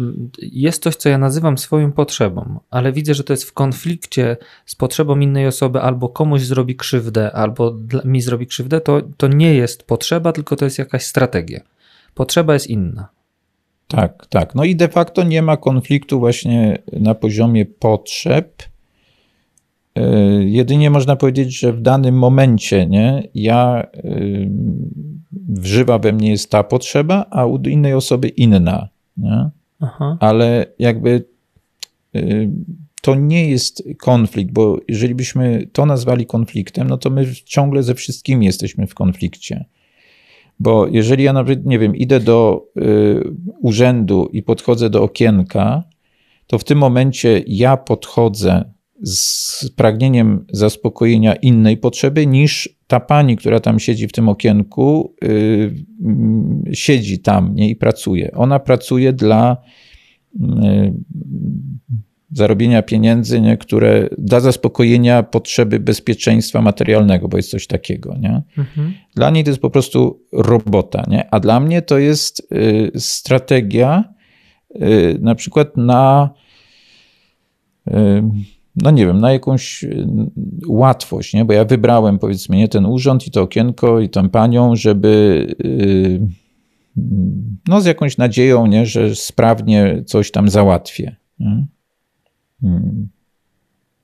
[0.41, 4.75] jest coś, co ja nazywam swoją potrzebą, ale widzę, że to jest w konflikcie z
[4.75, 7.75] potrzebą innej osoby, albo komuś zrobi krzywdę, albo
[8.05, 11.61] mi zrobi krzywdę, to, to nie jest potrzeba, tylko to jest jakaś strategia.
[12.13, 13.09] Potrzeba jest inna.
[13.87, 14.55] Tak, tak.
[14.55, 18.63] No i de facto nie ma konfliktu właśnie na poziomie potrzeb,
[19.99, 24.11] E, jedynie można powiedzieć, że w danym momencie nie, ja e,
[25.47, 28.89] wżywa we mnie jest ta potrzeba, a u innej osoby inna.
[29.17, 29.49] Nie?
[30.19, 31.25] Ale jakby
[32.15, 32.21] e,
[33.01, 37.95] to nie jest konflikt, bo jeżeli byśmy to nazwali konfliktem, no to my ciągle ze
[37.95, 39.65] wszystkimi jesteśmy w konflikcie.
[40.59, 45.83] Bo jeżeli ja nawet, nie wiem, idę do y, urzędu i podchodzę do okienka,
[46.47, 53.59] to w tym momencie ja podchodzę z pragnieniem zaspokojenia innej potrzeby niż ta pani, która
[53.59, 55.75] tam siedzi w tym okienku, yy,
[56.73, 58.31] siedzi tam nie, i pracuje.
[58.35, 59.57] Ona pracuje dla
[60.39, 60.93] yy,
[62.31, 68.17] zarobienia pieniędzy, nie, które dla zaspokojenia potrzeby bezpieczeństwa materialnego, bo jest coś takiego.
[68.19, 68.41] Nie?
[68.57, 68.93] Mhm.
[69.15, 71.29] Dla niej to jest po prostu robota, nie?
[71.31, 74.13] a dla mnie to jest yy, strategia
[74.75, 76.29] y, na przykład na
[77.87, 78.23] y,
[78.75, 80.07] no nie wiem, na jakąś y,
[80.67, 81.45] łatwość, nie?
[81.45, 86.21] bo ja wybrałem powiedzmy nie ten urząd i to okienko i tą panią, żeby y,
[87.67, 88.85] no z jakąś nadzieją, nie?
[88.85, 91.15] że sprawnie coś tam załatwię.
[91.39, 91.65] Nie?
[92.63, 93.09] Mm.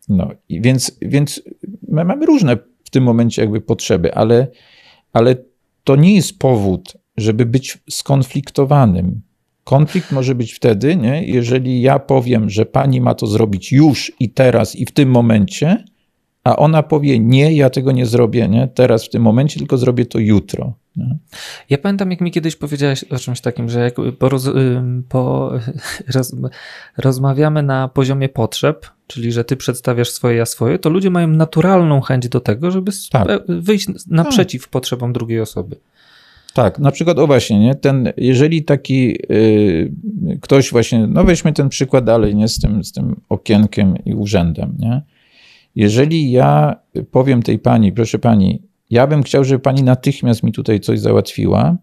[0.09, 1.41] No i więc, więc
[1.87, 4.47] my mamy różne w tym momencie jakby potrzeby, ale,
[5.13, 5.35] ale
[5.83, 9.21] to nie jest powód, żeby być skonfliktowanym.
[9.63, 11.23] Konflikt może być wtedy, nie?
[11.23, 15.83] jeżeli ja powiem, że pani ma to zrobić już i teraz i w tym momencie,
[16.45, 18.67] a ona powie: Nie, ja tego nie zrobię nie?
[18.67, 20.73] teraz w tym momencie, tylko zrobię to jutro.
[20.95, 21.17] Nie?
[21.69, 24.49] Ja pamiętam, jak mi kiedyś powiedziałeś o czymś takim, że jak po, roz,
[25.09, 25.51] po
[26.15, 26.35] roz,
[26.97, 32.01] rozmawiamy na poziomie potrzeb, czyli że ty przedstawiasz swoje, ja swoje, to ludzie mają naturalną
[32.01, 33.27] chęć do tego, żeby tak.
[33.47, 34.69] wyjść naprzeciw tak.
[34.69, 35.75] potrzebom drugiej osoby.
[36.53, 37.75] Tak, na przykład, o właśnie, nie?
[37.75, 39.91] Ten, jeżeli taki y,
[40.41, 42.47] ktoś właśnie, no weźmy ten przykład dalej, nie?
[42.47, 45.01] Z tym, z tym okienkiem i urzędem, nie?
[45.75, 46.75] Jeżeli ja
[47.11, 51.77] powiem tej pani, proszę pani, ja bym chciał, żeby pani natychmiast mi tutaj coś załatwiła,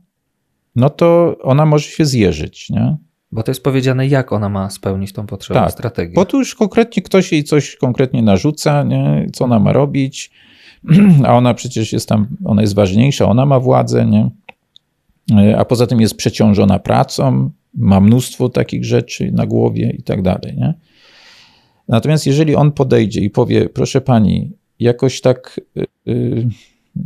[0.76, 2.96] no to ona może się zjeżyć, nie?
[3.32, 6.14] Bo to jest powiedziane, jak ona ma spełnić tą potrzebę, tak, strategię.
[6.14, 9.26] Bo tu już konkretnie ktoś jej coś konkretnie narzuca, nie?
[9.32, 10.30] co ona ma robić,
[11.26, 14.30] a ona przecież jest tam, ona jest ważniejsza, ona ma władzę, nie?
[15.38, 20.22] E, a poza tym jest przeciążona pracą, ma mnóstwo takich rzeczy na głowie i tak
[20.22, 20.56] dalej.
[20.56, 20.74] Nie?
[21.92, 25.86] Natomiast jeżeli on podejdzie i powie, proszę pani, jakoś tak, e, e,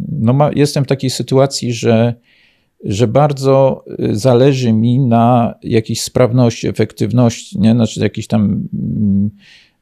[0.09, 2.15] no ma, jestem w takiej sytuacji, że,
[2.85, 7.73] że bardzo zależy mi na jakiejś sprawności, efektywności, nie?
[7.73, 9.31] znaczy jakiejś tam mm,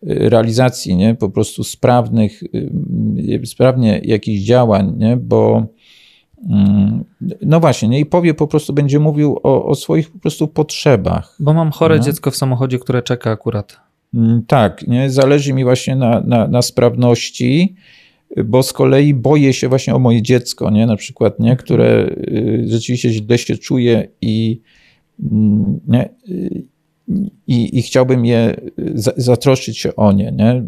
[0.02, 1.14] realizacji, nie?
[1.14, 2.43] po prostu sprawnych,
[3.44, 5.16] sprawnie jakichś działań, nie?
[5.16, 5.66] bo
[6.51, 7.05] Mm,
[7.43, 8.01] no właśnie, nie?
[8.01, 11.36] i powie po prostu, będzie mówił o, o swoich po prostu potrzebach.
[11.40, 12.02] Bo mam chore no?
[12.02, 13.85] dziecko w samochodzie, które czeka akurat.
[14.15, 15.11] Mm, tak, nie?
[15.11, 17.74] zależy mi właśnie na, na, na sprawności,
[18.45, 20.86] bo z kolei boję się właśnie o moje dziecko, nie?
[20.86, 21.57] na przykład, nie?
[21.57, 24.61] które y, rzeczywiście źle się czuje i,
[25.23, 26.09] mm, nie?
[27.47, 28.57] I, i chciałbym je
[29.16, 30.65] zatroszczyć się o nie, nie?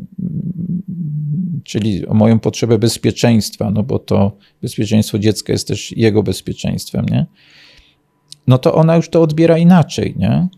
[1.64, 7.26] czyli o moją potrzebę bezpieczeństwa, no bo to bezpieczeństwo dziecka jest też jego bezpieczeństwem, nie?
[8.46, 10.48] No to ona już to odbiera inaczej, nie?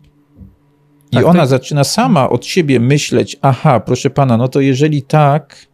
[1.12, 5.02] I Tak, ona to- zaczyna sama od siebie myśleć, aha, proszę pana, no to jeżeli
[5.02, 5.66] tak,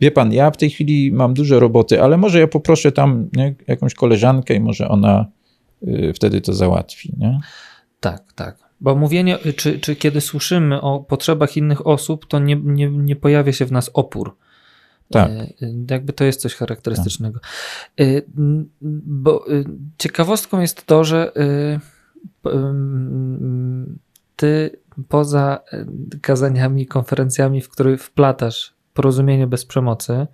[0.00, 3.54] wie pan, ja w tej chwili mam dużo roboty, ale może ja poproszę tam nie,
[3.66, 5.26] jakąś koleżankę i może ona
[5.88, 7.12] y, wtedy to załatwi.
[7.18, 7.40] Nie?
[8.00, 8.58] Tak, tak.
[8.80, 13.52] Bo mówienie, czy, czy kiedy słyszymy o potrzebach innych osób, to nie, nie, nie pojawia
[13.52, 14.36] się w nas opór.
[15.10, 15.30] Tak.
[15.30, 15.46] E,
[15.90, 17.40] Jakby to jest coś charakterystycznego.
[18.00, 18.04] E,
[18.38, 18.68] m,
[19.06, 19.64] Bo e,
[19.98, 21.80] ciekawostką jest to, że e,
[24.38, 25.86] ty poza e,
[26.20, 30.26] kazaniami, konferencjami, w których wplatasz porozumienie bez przemocy,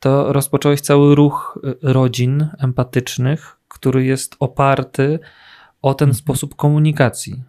[0.00, 5.18] to rozpocząłeś cały ruch e, rodzin empatycznych, który jest oparty
[5.82, 7.42] o ten sposób komunikacji.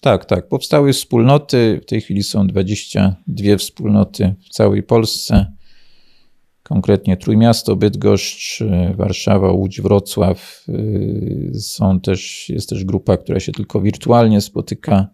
[0.00, 0.48] Tak, tak.
[0.48, 1.80] Powstały wspólnoty.
[1.82, 5.52] W tej chwili są 22 wspólnoty w całej Polsce.
[6.70, 10.64] Konkretnie Trójmiasto, Bydgoszcz, y, Warszawa, Łódź, Wrocław.
[10.68, 15.08] Y, Są też, jest też grupa, która się tylko wirtualnie spotyka,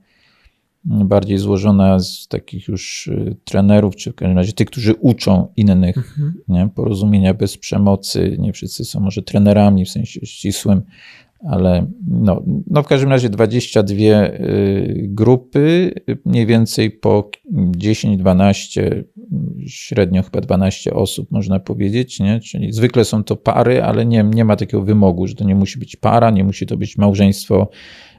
[0.84, 6.18] bardziej złożona z takich już y, trenerów, czy w każdym razie tych, którzy uczą innych
[6.48, 6.68] nie?
[6.74, 8.36] porozumienia bez przemocy.
[8.38, 10.82] Nie wszyscy są może trenerami w sensie ścisłym,
[11.50, 15.92] ale no, no w każdym razie 22 y, grupy,
[16.24, 19.04] mniej więcej po 10-12,
[19.66, 22.40] średnio chyba 12 osób można powiedzieć, nie?
[22.40, 25.78] czyli zwykle są to pary, ale nie, nie ma takiego wymogu, że to nie musi
[25.78, 27.70] być para, nie musi to być małżeństwo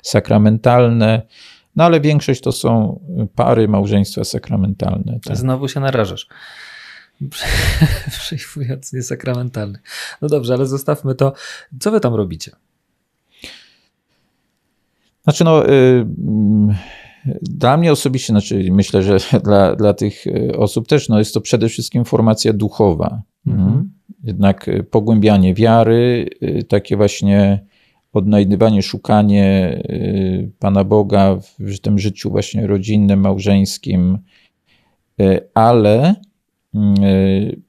[0.03, 1.22] sakramentalne,
[1.76, 2.99] no ale większość to są
[3.35, 5.19] pary, małżeństwa sakramentalne.
[5.23, 5.38] Tak.
[5.38, 6.27] Znowu się narażasz.
[8.19, 9.80] Przyjmując niesakramentalny.
[10.22, 11.34] No dobrze, ale zostawmy to.
[11.80, 12.52] Co wy tam robicie?
[15.28, 16.76] Znaczy, no, y, mm,
[17.41, 21.41] dla mnie osobiście, znaczy myślę, że dla, dla tych y, osób też, no, jest to
[21.41, 23.22] przede wszystkim formacja duchowa.
[23.48, 23.91] Mhm.
[24.24, 26.30] Jednak y, pogłębianie wiary,
[26.70, 27.66] takie właśnie
[28.14, 29.80] odnajdywanie, szukanie
[30.60, 34.18] Pana Boga w tym życiu właśnie rodzinnym, małżeńskim,
[35.54, 36.16] ale
[36.76, 37.62] y,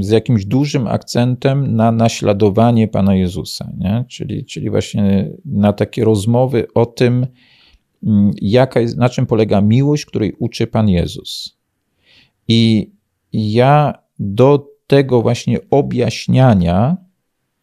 [0.00, 4.04] z jakimś dużym akcentem na naśladowanie Pana Jezusa, nie?
[4.08, 7.26] Czyli, czyli właśnie na takie rozmowy o tym,
[8.06, 11.58] mm, jaka jest, na czym polega miłość, której uczy Pan Jezus.
[12.48, 12.90] I
[13.32, 16.96] ja do tego właśnie objaśniania,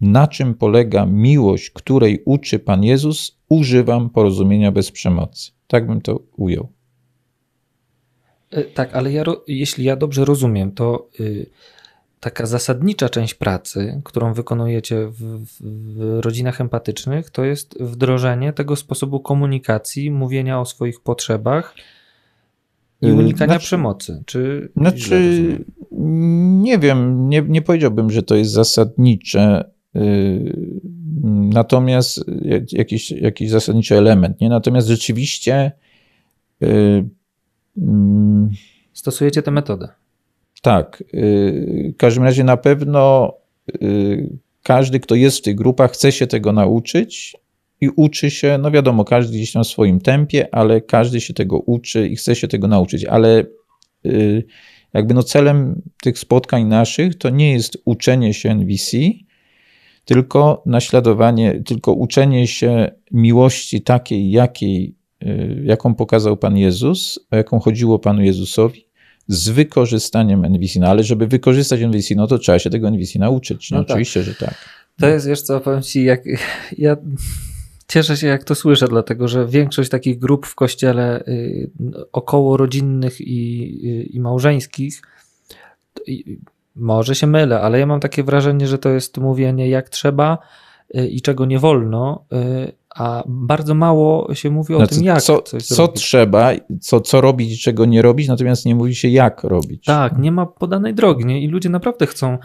[0.02, 5.52] na czym polega miłość, której uczy Pan Jezus, używam porozumienia bez przemocy.
[5.68, 6.68] Tak bym to ujął.
[8.52, 11.50] E, Tak, ale ja, jeśli ja dobrze rozumiem, to y,
[12.22, 19.20] taka zasadnicza część pracy, którą wykonujecie w, w, rodzinach empatycznych, to jest wdrożenie tego sposobu
[19.20, 21.76] komunikacji, mówienia o swoich potrzebach
[23.02, 24.24] i Y, unikania znaczy- przemocy.
[24.26, 25.66] Czy Znaczy,
[26.62, 29.70] nie wiem, nie, nie powiedziałbym, że to jest zasadnicze.
[29.94, 30.82] yy,
[31.54, 34.50] Natomiast jak- jakiś, jakiś zasadniczy element, nie?
[34.50, 35.72] Natomiast rzeczywiście
[36.62, 37.10] yy,
[37.78, 38.50] mm,
[38.94, 39.88] Stosujecie tę metodę.
[40.62, 43.34] Tak, yy, w każdym razie na pewno
[43.82, 47.36] yy, każdy, kto jest w tych grupach, chce się tego nauczyć
[47.82, 51.60] i uczy się, no wiadomo, każdy gdzieś tam w swoim tempie, ale każdy się tego
[51.60, 53.44] uczy i chce się tego nauczyć, ale
[54.04, 54.44] yy,
[54.94, 58.98] jakby no celem tych spotkań naszych to nie jest uczenie się NVC,
[60.06, 64.96] tylko naśladowanie, tylko uczenie się miłości takiej, jakiej,
[65.64, 68.86] jaką pokazał Pan Jezus, o jaką chodziło Panu Jezusowi,
[69.32, 70.80] z wykorzystaniem NVC.
[70.80, 73.72] No ale żeby wykorzystać NVC, no to trzeba się tego NVC nauczyć.
[73.72, 73.92] No, No tak.
[73.92, 74.56] oczywiście, że tak.
[75.00, 76.22] To jest, wiesz co, powiem ci, jak
[76.78, 76.98] ja
[77.88, 81.70] cieszę się, jak to słyszę, dlatego że większość takich grup w kościele y,
[82.12, 85.02] około rodzinnych i, y, i małżeńskich,
[86.08, 86.40] i,
[86.76, 90.38] może się mylę, ale ja mam takie wrażenie, że to jest mówienie jak trzeba
[90.96, 95.22] y, i czego nie wolno, y, a bardzo mało się mówi o Znaczy, tym, jak
[95.22, 96.52] co, co trzeba,
[96.82, 99.86] co, co robić i czego nie robić, natomiast nie mówi się jak robić.
[99.86, 101.42] Tak, nie ma podanej drogi nie?
[101.42, 102.38] i ludzie naprawdę chcą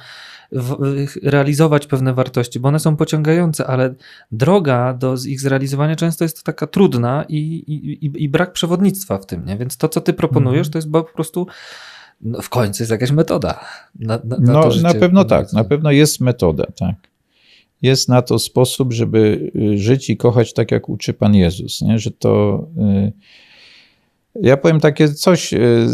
[0.53, 0.77] w,
[1.23, 3.95] realizować pewne wartości, bo one są pociągające, ale
[4.33, 9.45] droga do ich zrealizowania często jest taka trudna i, i, i, brak przewodnictwa w tym,
[9.45, 9.57] nie?
[9.57, 10.73] więc to, co ty proponujesz, Mhm.
[10.73, 11.47] to jest po prostu
[12.21, 13.61] no, w końcu jest jakaś metoda.
[14.01, 15.59] Na, na, na No, to na pewno tak, powiedzmy.
[15.59, 16.95] na pewno jest metoda, tak.
[17.83, 21.99] Jest na to sposób, żeby y, żyć i kochać tak, jak uczy Pan Jezus, nie?
[21.99, 22.67] że to...
[22.79, 23.13] y,
[24.43, 25.87] Ja powiem takie coś, y,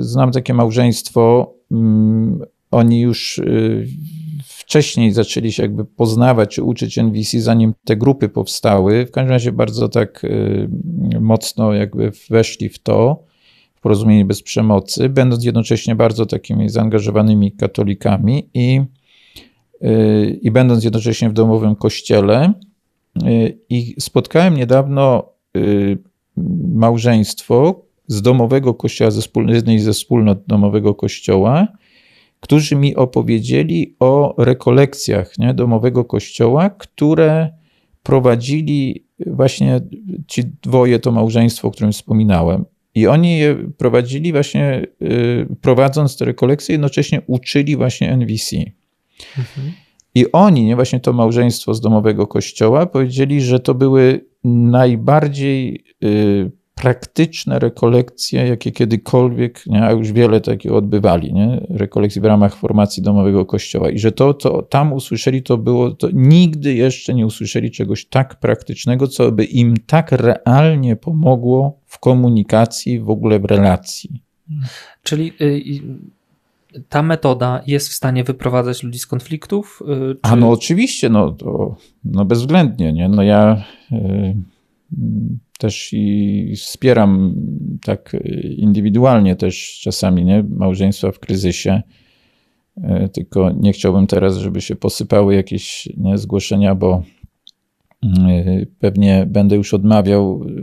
[0.00, 2.40] znam takie małżeństwo, mm,
[2.70, 3.40] oni już
[4.44, 9.06] wcześniej zaczęli się jakby poznawać czy uczyć NVC, zanim te grupy powstały.
[9.06, 10.22] W każdym razie bardzo tak
[11.20, 13.22] mocno jakby weszli w to,
[13.74, 18.80] w porozumienie bez przemocy, będąc jednocześnie bardzo takimi zaangażowanymi katolikami i,
[20.42, 22.52] i będąc jednocześnie w domowym kościele.
[23.26, 25.98] Y, I spotkałem niedawno y,
[26.74, 31.68] małżeństwo z domowego kościoła, ze jednej ze wspólnot domowego kościoła,
[32.40, 37.52] którzy mi opowiedzieli o rekolekcjach nie, domowego kościoła, które
[38.02, 39.80] prowadzili właśnie
[40.26, 42.64] ci dwoje, to małżeństwo, o którym wspominałem.
[42.94, 48.56] I oni je prowadzili właśnie, y, prowadząc te rekolekcje, jednocześnie uczyli właśnie NVC.
[49.38, 49.72] Mhm.
[50.14, 56.50] I oni, nie właśnie to małżeństwo z domowego kościoła, powiedzieli, że to były najbardziej y,
[56.74, 63.02] praktyczne rekolekcje, jakie kiedykolwiek, nie, a już wiele takich odbywali, nie, rekolekcji w ramach formacji
[63.02, 63.90] domowego kościoła.
[63.90, 68.40] I że to, co tam usłyszeli, to było, to nigdy jeszcze nie usłyszeli czegoś tak
[68.40, 74.22] praktycznego, co by im tak realnie pomogło w komunikacji, w ogóle w relacji.
[75.02, 75.62] Czyli y,
[76.88, 79.82] ta metoda jest w stanie wyprowadzać ludzi z konfliktów?
[79.86, 80.18] Czy...
[80.22, 83.08] A no oczywiście, no, to, no bezwzględnie, nie?
[83.08, 84.36] No ja y,
[85.58, 87.34] też i wspieram
[87.84, 90.44] tak y, indywidualnie też czasami, nie?
[90.50, 91.82] Małżeństwa w kryzysie.
[92.78, 97.02] Y, Tylko nie chciałbym teraz, żeby się posypały jakieś nie, zgłoszenia, bo
[98.04, 100.62] y, pewnie będę już odmawiał, y,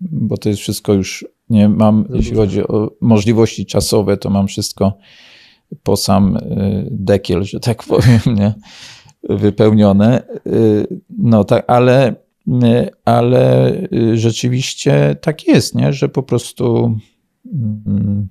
[0.00, 2.42] bo to jest wszystko już nie mam, Za jeśli dużo.
[2.42, 4.98] chodzi o możliwości czasowe, to mam wszystko
[5.82, 8.54] po sam y, dekiel, że tak powiem, nie?
[9.28, 10.22] wypełnione.
[10.46, 10.86] Y,
[11.18, 12.12] No tak, ale,
[12.48, 13.72] y, ale
[14.14, 15.92] rzeczywiście tak jest, nie?
[15.92, 16.96] że po prostu
[17.52, 18.28] mm,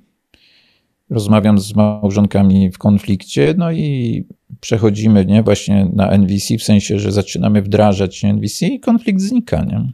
[1.09, 4.23] rozmawiam z małżonkami w konflikcie, no i
[4.59, 5.43] przechodzimy nie?
[5.43, 9.63] właśnie na NVC, w sensie, że zaczynamy wdrażać NVC i konflikt znika.
[9.65, 9.91] Nie?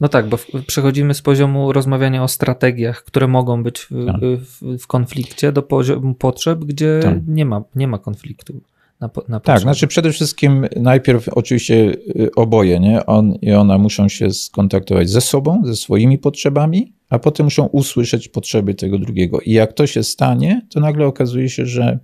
[0.00, 4.16] No tak, bo przechodzimy z poziomu rozmawiania o strategiach, które mogą być w, Tak.
[4.20, 7.18] w, w konflikcie, do poziomu potrzeb, gdzie Tak.
[7.28, 8.60] nie, ma, nie ma konfliktu.
[9.00, 11.74] Na, na Tak, znaczy przede wszystkim najpierw oczywiście
[12.16, 13.06] y, oboje, nie?
[13.06, 18.28] On i ona muszą się skontaktować ze sobą, ze swoimi potrzebami, a potem muszą usłyszeć
[18.28, 19.40] potrzeby tego drugiego.
[19.40, 21.98] I jak to się stanie, to nagle okazuje się, że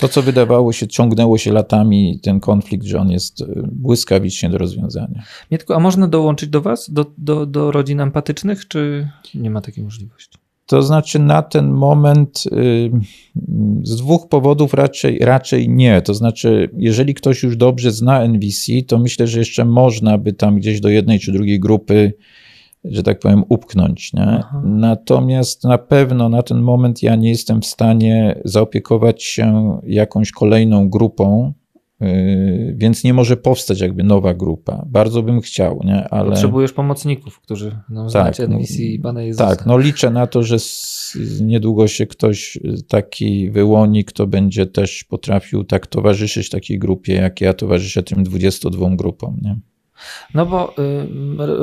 [0.00, 4.58] to, co wydawało się, ciągnęło się latami, ten konflikt, że on jest y, błyskawicznie do
[4.58, 5.22] rozwiązania.
[5.50, 9.84] Mietku, a można dołączyć do Was, do, do, do rodzin empatycznych, czy nie ma takiej
[9.84, 10.38] możliwości?
[10.66, 12.90] To znaczy na ten moment y,
[13.82, 16.02] z dwóch powodów raczej, raczej nie.
[16.02, 20.56] To znaczy, jeżeli ktoś już dobrze zna NVC, to myślę, że jeszcze można by tam
[20.56, 22.12] gdzieś do jednej czy drugiej grupy,
[22.84, 24.12] że tak powiem, upchnąć.
[24.12, 24.22] Nie?
[24.22, 24.62] Aha.
[24.64, 30.88] Natomiast na pewno na ten moment ja nie jestem w stanie zaopiekować się jakąś kolejną
[30.88, 31.52] grupą,
[32.02, 34.84] y, więc nie może powstać jakby nowa grupa.
[34.86, 36.08] Bardzo bym chciał, nie?
[36.08, 36.30] ale.
[36.30, 39.48] Potrzebujesz pomocników, którzy no, Tak, znacie no, NVC i Pana Jezusa.
[39.48, 40.56] Tak, no liczę na to, że
[41.40, 42.58] niedługo się ktoś
[42.88, 48.96] taki wyłoni, kto będzie też potrafił tak towarzyszyć takiej grupie, jak ja towarzyszę tym 22
[48.96, 49.38] grupom.
[49.42, 49.56] Nie?
[50.34, 51.06] No bo y,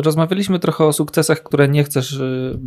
[0.01, 2.59] rozmawialiśmy trochę o sukcesach, które nie chcesz y,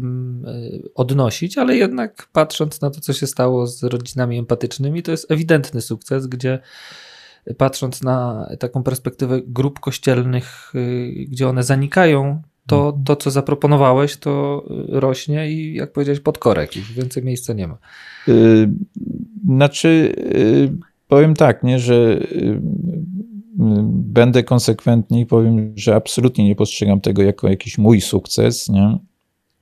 [0.47, 5.31] y, odnosić, ale jednak patrząc na to, co się stało z rodzinami empatycznymi, to jest
[5.31, 6.59] ewidentny sukces, gdzie
[7.59, 14.65] patrząc na taką perspektywę grup kościelnych, y, gdzie one zanikają, to to, co zaproponowałeś, to
[14.95, 17.79] y, rośnie i jak powiedziałeś, pod korek, już więcej miejsca nie ma.
[18.27, 18.71] Yy,
[19.47, 20.73] Znaczy, yy,
[21.09, 22.21] powiem tak, nie, że
[23.89, 28.69] będę konsekwentny i powiem, że absolutnie nie postrzegam tego jako jakiś mój sukces.
[28.69, 28.99] Nie?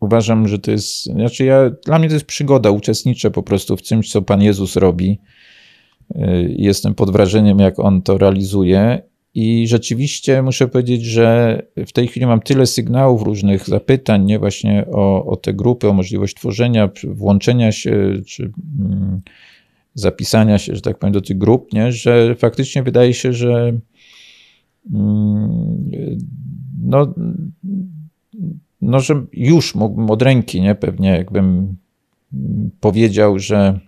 [0.00, 3.82] Uważam, że to jest, znaczy ja, dla mnie to jest przygoda, uczestniczę po prostu w
[3.82, 5.18] czymś, co Pan Jezus robi.
[6.14, 9.02] Yy, Jestem pod wrażeniem, jak On to realizuje.
[9.34, 14.84] I rzeczywiście muszę powiedzieć, że w tej chwili mam tyle sygnałów, różnych zapytań, nie właśnie
[14.92, 19.20] o, o te grupy, o możliwość tworzenia, włączenia się, czy mm,
[19.94, 21.92] zapisania się, że tak powiem, do tych grup, nie?
[21.92, 23.78] że faktycznie wydaje się, że
[24.92, 25.90] mm,
[26.82, 27.14] no,
[28.80, 30.74] no, że już mógłbym od ręki, nie?
[30.74, 31.76] Pewnie jakbym
[32.80, 33.80] powiedział, że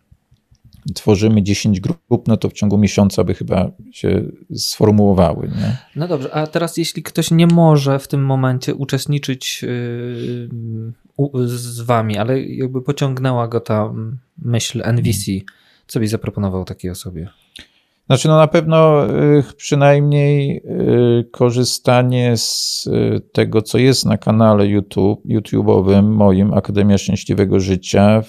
[0.94, 4.22] tworzymy 10 grup, no to w ciągu miesiąca by chyba się
[4.54, 5.48] sformułowały.
[5.48, 5.76] Nie?
[5.96, 12.18] No dobrze, a teraz jeśli ktoś nie może w tym momencie uczestniczyć yy, z wami,
[12.18, 15.30] ale jakby pociągnęła go ta mm, myśl NVC,
[15.86, 17.28] co byś zaproponował takiej osobie?
[18.06, 20.56] Znaczy, no na pewno y, przynajmniej
[21.20, 28.22] y, korzystanie z y, tego, co jest na kanale YouTube, YouTube'owym moim Akademia Szczęśliwego Życia.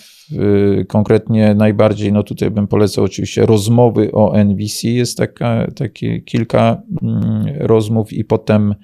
[0.87, 4.87] Konkretnie najbardziej, no tutaj bym polecał oczywiście rozmowy o NVC.
[4.87, 8.75] Jest taka, takie kilka mm, rozmów i potem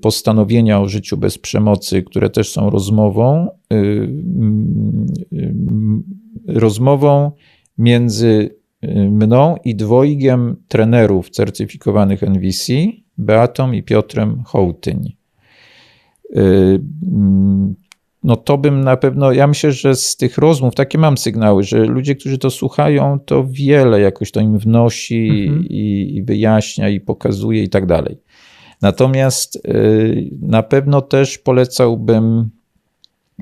[0.00, 5.06] postanowienia o życiu bez przemocy, które też są rozmową, mm,
[6.46, 7.32] rozmową
[7.78, 12.72] między y, mną i dwojgiem trenerów certyfikowanych NVC,
[13.18, 15.16] Beatą i Piotrem Hołtyń.
[16.36, 17.74] mm,
[18.22, 21.84] no to bym na pewno, ja myślę, że z tych rozmów, takie mam sygnały, że
[21.84, 25.64] ludzie, którzy to słuchają, to wiele jakoś to im wnosi mhm.
[25.64, 28.18] i, i wyjaśnia i pokazuje i tak dalej.
[28.82, 32.50] Natomiast y, na pewno też polecałbym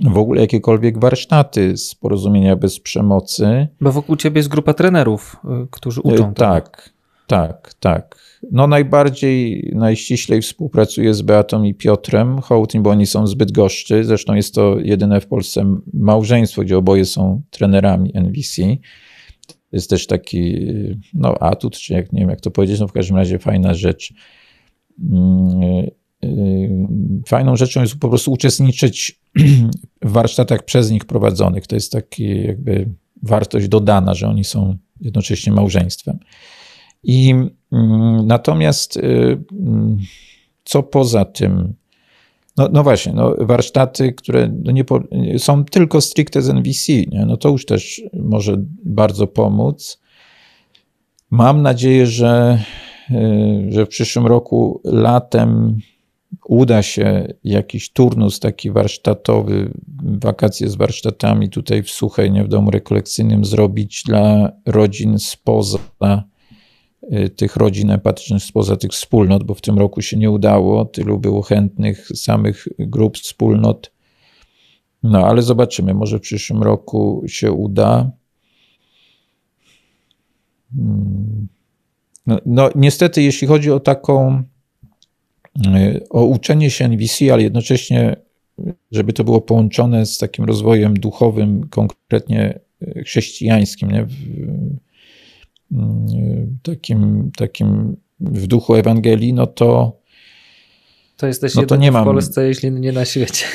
[0.04, 3.68] w ogóle jakiekolwiek warsztaty z porozumienia bez przemocy.
[3.80, 6.34] Bo wokół ciebie jest grupa trenerów, y, którzy uczą.
[6.34, 6.90] Tak,
[7.26, 8.26] tak, tak.
[8.52, 14.04] No najbardziej, najściślej współpracuję z Beatą i Piotrem Hołtym, bo oni są zbyt goszczy.
[14.04, 18.62] Zresztą jest to jedyne w Polsce małżeństwo, gdzie oboje są trenerami NVC.
[19.72, 20.66] Jest też taki
[21.14, 24.14] no, atut, czy jak nie wiem jak to powiedzieć, no w każdym razie fajna rzecz.
[25.12, 25.92] Mm, y,
[26.24, 26.86] y,
[27.26, 29.20] fajną rzeczą jest po prostu uczestniczyć
[30.02, 31.66] warsztatach przez nich prowadzonych.
[31.66, 32.88] To jest taki jakby
[33.22, 36.18] wartość dodana, że oni są jednocześnie małżeństwem.
[37.02, 37.30] I
[37.72, 39.00] mm, natomiast y,
[39.52, 39.98] mm,
[40.64, 41.74] co poza tym?
[42.56, 45.00] No, no właśnie, no warsztaty, które no nie po,
[45.38, 47.26] są tylko stricte z NVC, nie?
[47.26, 50.00] no to już też może bardzo pomóc.
[51.30, 52.62] Mam nadzieję, że,
[53.10, 55.80] y, że w przyszłym roku latem
[56.48, 59.72] uda się jakiś turnus taki warsztatowy,
[60.02, 65.78] wakacje z warsztatami tutaj w Suchej, nie w domu rekolekcyjnym zrobić dla rodzin spoza
[67.12, 71.18] Y, tych rodzin empatycznych spoza tych wspólnot, bo w tym roku się nie udało, tylu
[71.18, 73.92] było chętnych samych grup, wspólnot.
[75.02, 78.10] No ale zobaczymy, może w przyszłym roku się uda.
[80.76, 81.48] Hmm.
[82.26, 84.42] No, no niestety, jeśli chodzi o taką,
[86.10, 88.16] o uczenie się NVC, ale jednocześnie,
[88.92, 94.06] żeby to było połączone z takim rozwojem duchowym, konkretnie y, chrześcijańskim, nie?
[95.72, 100.00] Mm, takim, takim w duchu Ewangelii, no to.
[101.16, 102.04] To jesteś no to nie mam...
[102.04, 103.46] w Polsce, jeśli nie na świecie.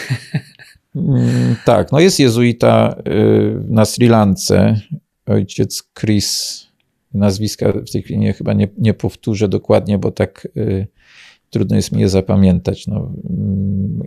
[0.96, 4.82] Mm, tak, no jest jezuita y, na Sri Lance,
[5.26, 6.68] ojciec Chris,
[7.14, 10.88] nazwiska w tej chwili nie, chyba nie, nie powtórzę dokładnie, bo tak y,
[11.52, 13.12] trudno jest mi je zapamiętać, no,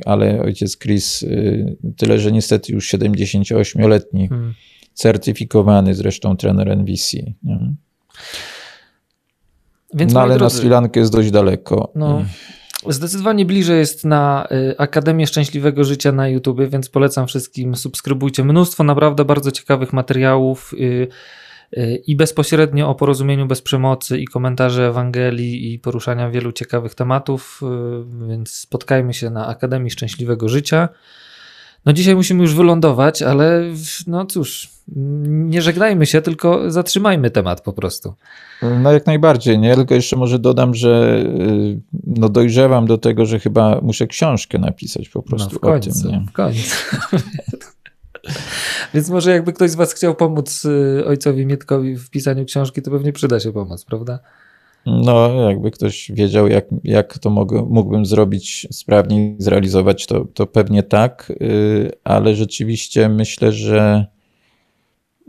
[0.05, 4.55] ale ojciec Chris, y, tyle, że niestety już 78-letni, hmm.
[4.95, 7.17] certyfikowany zresztą trener NVC.
[7.43, 7.75] Nie?
[9.95, 11.93] Więc no ale drodzy, na Sri Lankę jest dość daleko.
[11.95, 12.25] No,
[12.89, 18.45] zdecydowanie bliżej jest na y, Akademię Szczęśliwego Życia na YouTube, więc polecam wszystkim, subskrybujcie.
[18.45, 21.09] Mnóstwo naprawdę bardzo ciekawych materiałów y,
[22.07, 27.61] i bezpośrednio o porozumieniu bez przemocy i komentarze Ewangelii i poruszania wielu ciekawych tematów,
[28.29, 30.89] więc spotkajmy się na Akademii Szczęśliwego Życia.
[31.87, 33.63] No dzisiaj musimy już wylądować, ale
[34.07, 34.71] no cóż,
[35.27, 38.15] nie żegnajmy się, tylko zatrzymajmy temat po prostu.
[38.63, 39.75] No jak najbardziej, nie?
[39.75, 45.09] Tylko jeszcze może dodam, że y, no dojrzewam do tego, że chyba muszę książkę napisać
[45.09, 46.11] po prostu no w końcu, o tym.
[46.11, 46.27] Nie?
[46.29, 46.77] W końcu.
[48.95, 52.91] Więc może jakby ktoś z was chciał pomóc y, ojcowi Mietkowi w pisaniu książki, to
[52.91, 54.19] pewnie przyda się pomoc, prawda?
[54.87, 60.83] No, jakby ktoś wiedział, jak, jak to mogę, mógłbym zrobić sprawniej, zrealizować, to, to pewnie
[60.83, 64.07] tak, y, ale rzeczywiście myślę, że,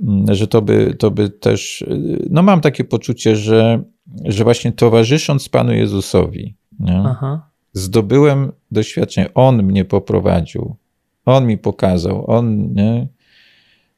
[0.04, 1.82] mm, że to, by, to by też.
[1.82, 3.84] Y, no, mam takie poczucie, że,
[4.26, 6.56] że właśnie towarzysząc Panu Jezusowi,
[7.74, 9.34] zdobyłem doświadczenie.
[9.34, 10.76] On mnie poprowadził,
[11.26, 12.74] on mi pokazał, on.
[12.74, 13.08] Nie?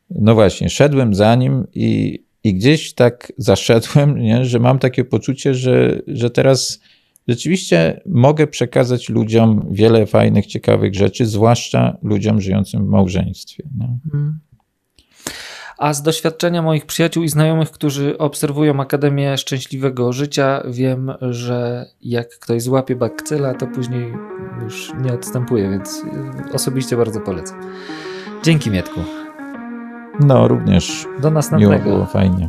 [0.10, 5.54] No właśnie, szedłem za nim i, i gdzieś tak zaszedłem, nie, że mam takie poczucie,
[5.54, 6.82] że, że teraz
[7.28, 13.64] rzeczywiście mogę przekazać ludziom wiele fajnych, ciekawych rzeczy, zwłaszcza ludziom żyjącym w małżeństwie.
[13.82, 14.40] Mhm.
[15.78, 22.30] A z doświadczenia moich przyjaciół i znajomych, którzy obserwują Akademię Szczęśliwego Życia, wiem, że jak
[22.40, 24.14] ktoś złapie bakcyla, to później
[24.64, 26.04] już nie odstępuje, więc
[26.54, 27.62] osobiście bardzo polecam.
[28.44, 29.00] Dzięki Mietku.
[30.20, 31.06] No, również.
[31.22, 31.72] Do następnego.
[31.72, 32.48] Miło było, fajnie.